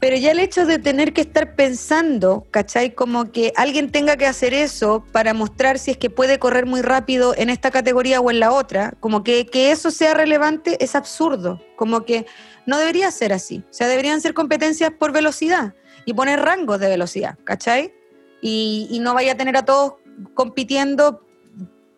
[0.00, 2.94] Pero ya el hecho de tener que estar pensando, ¿cachai?
[2.94, 6.82] Como que alguien tenga que hacer eso para mostrar si es que puede correr muy
[6.82, 10.94] rápido en esta categoría o en la otra, como que, que eso sea relevante es
[10.94, 12.26] absurdo, como que
[12.64, 13.64] no debería ser así.
[13.70, 17.92] O sea, deberían ser competencias por velocidad y poner rangos de velocidad, ¿cachai?
[18.40, 19.94] Y, y no vaya a tener a todos
[20.34, 21.26] compitiendo,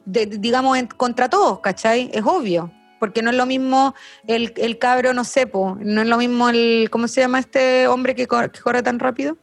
[0.07, 2.11] digamos, contra todos, ¿cachai?
[2.15, 3.95] Es obvio porque no es lo mismo
[4.29, 8.15] el, el cabro, no sé, no es lo mismo el, ¿cómo se llama este hombre
[8.15, 9.37] que, corre, tan rápido?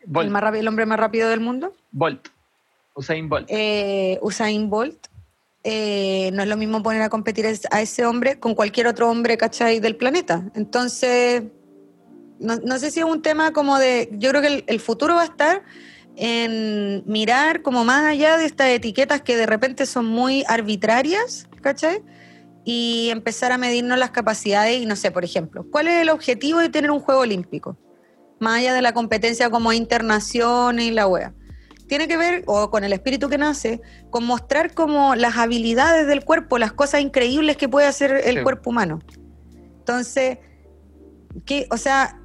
[0.00, 0.60] El, más rápido?
[0.60, 1.74] el hombre más rápido del mundo.
[1.90, 2.28] Bolt.
[2.94, 3.46] Usain Bolt.
[3.50, 5.08] Eh, Usain Bolt.
[5.62, 9.36] Eh, no es lo mismo poner a competir a ese hombre con cualquier otro hombre,
[9.36, 9.78] ¿cachai?
[9.78, 10.50] Del planeta.
[10.54, 11.42] Entonces,
[12.38, 15.22] no, sé si es un tema como de, yo creo que el, el futuro va
[15.22, 15.62] a estar
[16.16, 22.02] en mirar como más allá de estas etiquetas que de repente son muy arbitrarias, ¿cachai?
[22.64, 26.58] Y empezar a medirnos las capacidades y no sé, por ejemplo, ¿cuál es el objetivo
[26.58, 27.76] de tener un juego olímpico?
[28.38, 31.34] Más allá de la competencia como internación y la wea.
[31.88, 33.80] Tiene que ver, o con el espíritu que nace,
[34.10, 38.70] con mostrar como las habilidades del cuerpo, las cosas increíbles que puede hacer el cuerpo
[38.70, 39.00] humano.
[39.78, 40.38] Entonces,
[41.44, 42.19] ¿qué, o sea,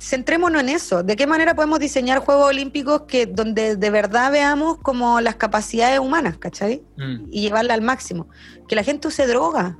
[0.00, 1.02] centrémonos en eso.
[1.02, 5.98] ¿De qué manera podemos diseñar Juegos Olímpicos que donde de verdad veamos como las capacidades
[5.98, 6.82] humanas, ¿cachai?
[6.96, 7.28] Mm.
[7.30, 8.28] Y llevarla al máximo.
[8.68, 9.78] Que la gente use droga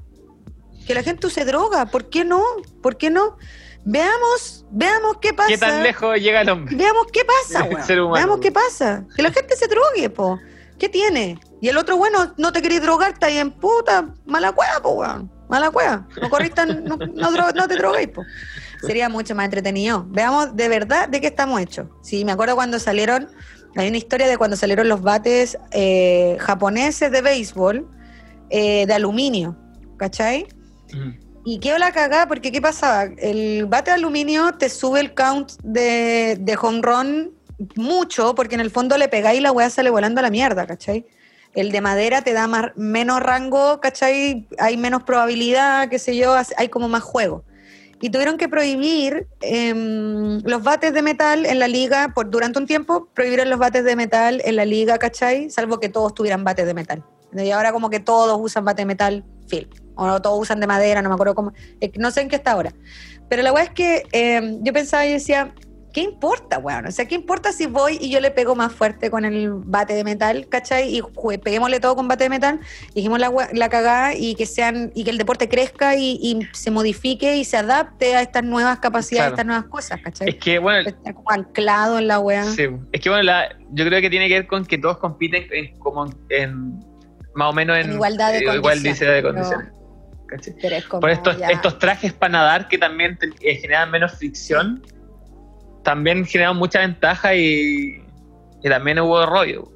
[0.86, 1.86] que la gente use droga.
[1.86, 2.42] ¿Por qué no?
[2.80, 3.36] ¿Por qué no?
[3.84, 5.48] Veamos, veamos qué pasa.
[5.48, 6.74] ¿Qué tan lejos llega el hombre?
[6.74, 9.04] Veamos qué pasa, Veamos qué pasa.
[9.14, 10.38] Que la gente se drogue, po.
[10.78, 11.38] ¿Qué tiene?
[11.60, 14.90] Y el otro, bueno, no te querés drogar, está ahí en puta, mala cueva, po,
[14.90, 15.30] weón.
[15.48, 16.06] Mala cueva.
[16.20, 18.24] No corriste, no, no, te droguéis, po.
[18.80, 20.06] Sería mucho más entretenido.
[20.08, 21.88] Veamos de verdad de qué estamos hechos.
[22.02, 23.28] Sí, me acuerdo cuando salieron,
[23.76, 27.88] hay una historia de cuando salieron los bates eh, japoneses de béisbol
[28.50, 29.56] eh, de aluminio,
[29.96, 30.46] ¿cachai?
[31.44, 33.04] Y quedó la cagada porque ¿qué pasaba?
[33.18, 37.32] El bate de aluminio te sube el count de, de home run
[37.74, 40.66] mucho porque en el fondo le pegáis y la weá sale volando a la mierda,
[40.66, 41.06] ¿cachai?
[41.54, 44.46] El de madera te da más, menos rango, ¿cachai?
[44.58, 47.44] Hay menos probabilidad, qué sé yo, hay como más juego.
[48.00, 52.66] Y tuvieron que prohibir em, los bates de metal en la liga, por, durante un
[52.66, 55.48] tiempo, prohibieron los bates de metal en la liga, ¿cachai?
[55.50, 57.02] Salvo que todos tuvieran bates de metal.
[57.32, 61.02] Y ahora como que todos usan bate de metal, film o todos usan de madera,
[61.02, 61.52] no me acuerdo cómo,
[61.98, 62.72] no sé en qué está ahora.
[63.28, 65.54] Pero la weá es que eh, yo pensaba y decía,
[65.96, 66.84] ¿qué importa, weón?
[66.84, 69.94] O sea, ¿qué importa si voy y yo le pego más fuerte con el bate
[69.94, 70.94] de metal, ¿cachai?
[70.94, 71.02] Y
[71.38, 72.60] peguémosle todo con bate de metal,
[72.94, 77.38] dijimos la, la cagada y que sean, y que el deporte crezca y, se modifique
[77.38, 80.28] y se adapte a estas nuevas capacidades, a estas nuevas cosas, ¿cachai?
[80.28, 80.86] Es que, bueno.
[80.86, 82.44] Está como anclado en la weá.
[82.44, 83.32] Sí, es que, bueno,
[83.70, 86.78] yo creo que tiene que ver con que todos compiten en, como en
[87.34, 89.00] más o menos en, igualdad de condiciones.
[89.00, 89.68] de condiciones.
[90.90, 94.82] Por estos, estos trajes para nadar que también eh, generan menos fricción,
[95.86, 98.02] también generan mucha ventaja y,
[98.64, 99.70] también hubo rollo.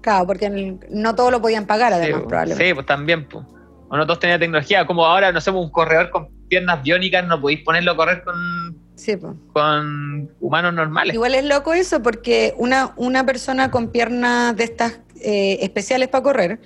[0.00, 2.66] Claro, porque no todos lo podían pagar, además, probablemente.
[2.66, 3.28] Sí, pues también.
[3.28, 3.46] Pues.
[3.88, 4.84] O no todos tenían tecnología.
[4.84, 8.76] Como ahora, no sé, un corredor con piernas biónicas, no podéis ponerlo a correr con,
[9.52, 11.14] con humanos normales.
[11.14, 16.24] Igual es loco eso, porque una, una persona con piernas de estas eh, especiales para
[16.24, 16.60] correr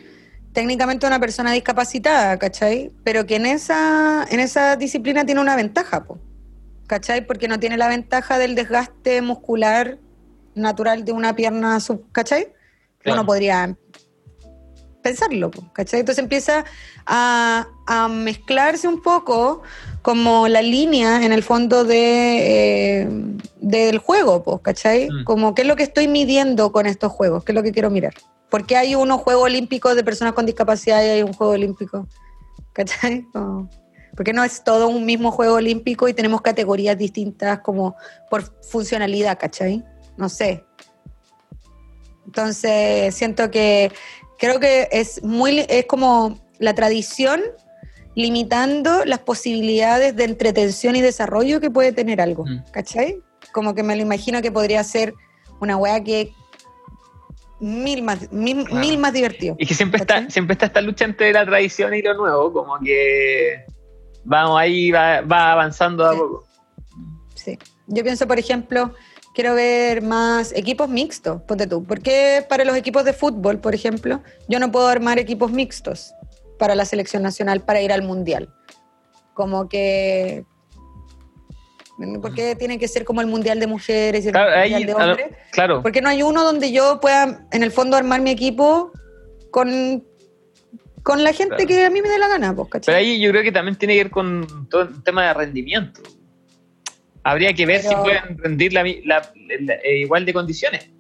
[0.55, 2.93] técnicamente una persona discapacitada, ¿cachai?
[3.03, 6.05] Pero que en esa, en esa disciplina tiene una ventaja,
[6.87, 7.27] ¿cachai?
[7.27, 9.99] Porque no tiene la ventaja del desgaste muscular
[10.55, 12.53] natural de una pierna, sub, ¿cachai?
[13.07, 13.77] Uno podría
[15.03, 16.01] pensarlo, ¿cachai?
[16.01, 16.65] Entonces empieza
[17.07, 17.67] a,
[18.11, 19.63] mezclarse un poco
[20.01, 23.09] como la línea en el fondo de, eh,
[23.61, 25.11] del juego, ¿cachai?
[25.11, 25.25] Mm.
[25.25, 27.91] Como qué es lo que estoy midiendo con estos juegos, qué es lo que quiero
[27.91, 28.15] mirar.
[28.49, 32.07] ¿Por qué hay unos Juegos Olímpicos de personas con discapacidad y hay un Juego Olímpico
[32.73, 33.23] ¿Cachai?
[33.33, 33.71] Como-
[34.17, 37.97] porque no es todo un mismo juego olímpico y tenemos categorías distintas como
[38.31, 39.85] por funcionalidad, ¿cachai?
[40.17, 40.65] No sé.
[42.27, 43.93] Entonces, siento que
[44.39, 47.41] creo que es muy es como la tradición
[48.15, 52.63] limitando las posibilidades de entretención y desarrollo que puede tener algo, Mm.
[52.71, 53.21] ¿cachai?
[53.53, 55.15] Como que me lo imagino que podría ser
[55.61, 56.33] una weá que
[57.61, 58.81] mil más, mil, Claro.
[58.81, 59.57] mil más divertido.
[59.59, 62.79] Y que siempre está, siempre está esta lucha entre la tradición y lo nuevo, como
[62.79, 63.65] que
[64.25, 66.19] vamos ahí, va, va avanzando de a Sí.
[66.19, 66.45] poco.
[67.35, 67.59] Sí.
[67.87, 68.95] Yo pienso, por ejemplo,
[69.35, 71.85] quiero ver más equipos mixtos, ponte tú.
[71.85, 76.13] ¿Por qué para los equipos de fútbol, por ejemplo, yo no puedo armar equipos mixtos
[76.59, 78.49] para la selección nacional para ir al mundial?
[79.35, 80.45] Como que.
[82.21, 84.87] ¿Por qué tiene que ser como el mundial de mujeres y el Claro, ahí, mundial
[84.87, 85.27] de hombres?
[85.53, 88.91] claro, ¿Por qué no hay uno donde yo pueda, en el fondo, armar mi equipo
[89.53, 90.05] con,
[91.05, 91.69] con la gente Claro.
[91.69, 92.57] que a mí me dé la gana?
[92.57, 92.87] Pues, ¿cachai?
[92.95, 96.01] pero ahí yo creo que también tiene que ver con todo el tema de rendimiento.
[97.23, 100.91] Habría que ver Pero- si pueden rendir la, mi- la- la- eh, igual de condiciones.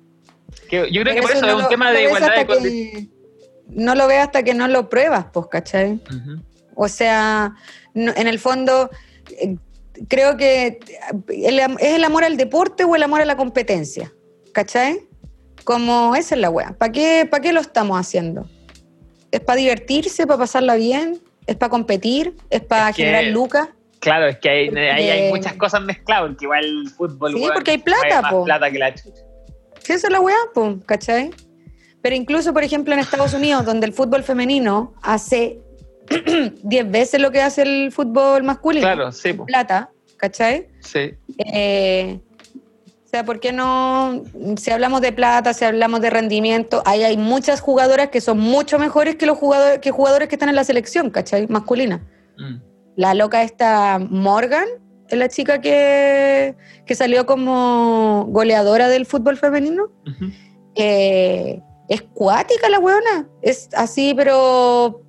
[0.68, 2.46] Que yo creo que por eso no es un lo- tema de igualdad de hasta
[2.46, 3.08] condiciones.
[3.08, 3.14] que-
[3.68, 6.00] No lo ves hasta que no lo pruebas, pues, ¿cachai?
[6.74, 7.54] O sea,
[7.94, 8.90] no- en el fondo,
[9.40, 9.56] eh,
[10.08, 10.78] creo que
[11.28, 14.12] el am- es el amor al deporte o el amor a la competencia,
[14.52, 15.00] ¿cachai?
[15.64, 16.74] Como esa es la wea.
[16.78, 18.48] ¿Para qué, ¿Para qué lo estamos haciendo?
[19.34, 21.18] ¿Es para divertirse, para pasarla bien?
[21.46, 22.34] ¿Es para competir?
[22.50, 23.68] ¿Es para Es que- generar lucas?
[23.98, 27.78] Claro, es que hay Porque- muchas cosas mezcladas, porque igual el fútbol Sí, porque hay
[27.78, 28.44] plata, más po.
[28.44, 29.22] plata que la chucha.
[29.82, 31.30] Sí, esa es la weá, pues, ¿cachai?
[32.00, 35.58] Pero incluso, por ejemplo, en Estados Unidos, donde el fútbol femenino hace
[36.62, 39.46] 10 veces lo que hace el fútbol masculino, Claro, sí, po.
[39.46, 40.68] plata, ¿cachai?
[40.80, 41.14] sí.
[41.38, 42.20] Eh,
[43.14, 44.24] sea, ¿por qué no?
[44.56, 48.76] Si hablamos de plata, si hablamos de rendimiento, ahí hay muchas jugadoras que son mucho
[48.76, 51.46] mejores que los jugadores que jugadores que están en la selección, ¿cachai?
[51.46, 52.04] Masculina.
[52.36, 52.56] Mm.
[52.96, 54.66] La loca esta Morgan
[55.08, 59.92] es la chica que, que salió como goleadora del fútbol femenino.
[60.74, 63.28] Eh, es cuática la weona.
[63.42, 65.02] Es así, pero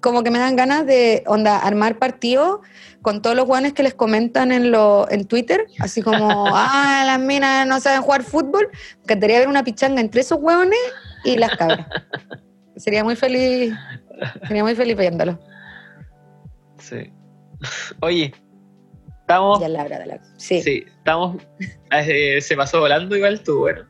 [0.00, 2.62] como que me dan ganas de onda armar partido
[3.04, 7.20] con todos los weones que les comentan en lo, en Twitter, así como, ah, las
[7.20, 8.66] minas no saben jugar fútbol.
[8.96, 10.78] Me encantaría ver una pichanga entre esos weones
[11.22, 11.86] y las cabras.
[12.76, 13.74] Sería muy feliz,
[14.48, 15.38] sería muy feliz viéndolo.
[16.78, 17.12] Sí.
[18.00, 18.34] Oye,
[19.20, 19.60] estamos.
[19.60, 20.62] Ya la verdad, la- sí.
[20.62, 21.42] Sí, estamos.
[21.92, 23.82] eh, se pasó volando igual tú, bueno.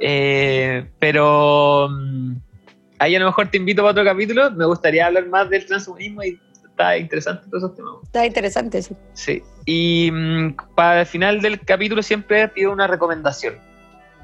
[0.00, 1.88] Eh, pero.
[1.88, 2.36] mm,
[2.98, 4.50] ahí a lo mejor te invito para otro capítulo.
[4.50, 6.40] Me gustaría hablar más del transhumanismo y
[6.78, 7.94] está interesante todos esos temas.
[8.04, 8.96] Está interesante, sí.
[9.12, 9.42] Sí.
[9.66, 13.56] Y mm, para el final del capítulo siempre pido una recomendación.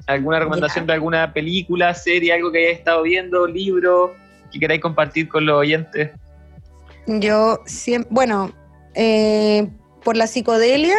[0.07, 4.15] ¿Alguna recomendación de alguna película, serie, algo que hayáis estado viendo, libro,
[4.53, 6.11] que queráis compartir con los oyentes?
[7.07, 8.53] Yo siempre, bueno,
[8.95, 9.69] eh,
[10.05, 10.97] por la psicodelia,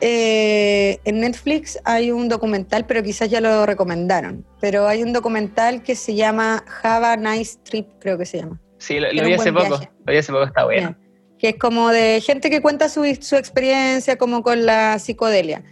[0.00, 4.44] eh, en Netflix hay un documental, pero quizás ya lo recomendaron.
[4.60, 8.60] Pero hay un documental que se llama Have a Nice Trip, creo que se llama.
[8.84, 9.68] Sí, lo, vi hace poco.
[9.68, 9.90] viaje.
[10.04, 10.94] Lo vi hace poco, está bueno.
[11.38, 15.64] Que es como de gente que cuenta su, su experiencia como con la psicodelia.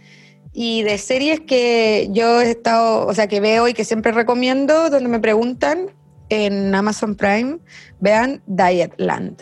[0.51, 4.89] Y de series que yo he estado, o sea, que veo y que siempre recomiendo,
[4.89, 5.91] donde me preguntan
[6.29, 7.59] en Amazon Prime,
[7.99, 9.41] vean Dietland.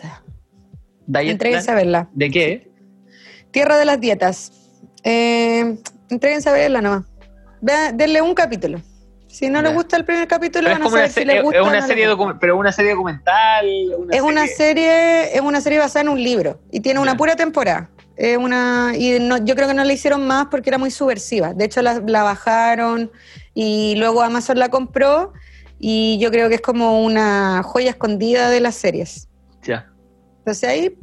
[1.06, 2.10] Diet Entréguense a verla.
[2.12, 2.70] ¿De qué?
[3.52, 4.52] Tierra de las Dietas.
[5.02, 5.78] Eh,
[6.10, 7.04] entréguense a verla nomás.
[7.62, 8.82] Vean, denle un capítulo.
[9.32, 9.68] Si no Ya.
[9.68, 11.68] les gusta el primer capítulo, Pero van a saber si les es- gusta es o
[11.70, 13.66] una no serie docu- pero una serie documental.
[14.10, 17.88] Es una serie, es una serie basada en un libro y tiene una pura temporada.
[18.14, 21.54] Es una y no- yo creo que no la hicieron más porque era muy subversiva.
[21.54, 23.10] De hecho la, la bajaron
[23.54, 25.32] y luego Amazon la compró
[25.78, 29.28] y yo creo que es como una joya escondida de las series.
[29.62, 29.90] Ya,
[30.40, 30.94] Entonces ahí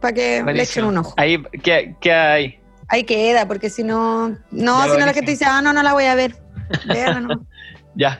[0.00, 1.14] para que le echen un ojo.
[1.16, 2.58] Ahí, ¿qué, qué hay?
[2.88, 5.92] Ahí queda porque si no, no, si no la gente dice, ah, no, no la
[5.92, 6.42] voy a ver.
[7.96, 8.18] Ya,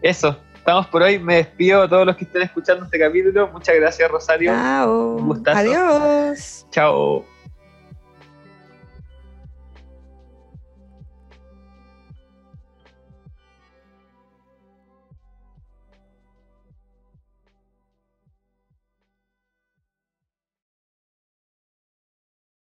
[0.00, 0.34] eso.
[0.54, 1.18] Estamos por hoy.
[1.18, 3.48] Me despido a todos los que estén escuchando este capítulo.
[3.48, 4.52] Muchas gracias, Rosario.
[4.52, 5.16] Chao.
[5.16, 5.58] Un gustazo.
[5.58, 6.66] Adiós.
[6.70, 7.29] Chao.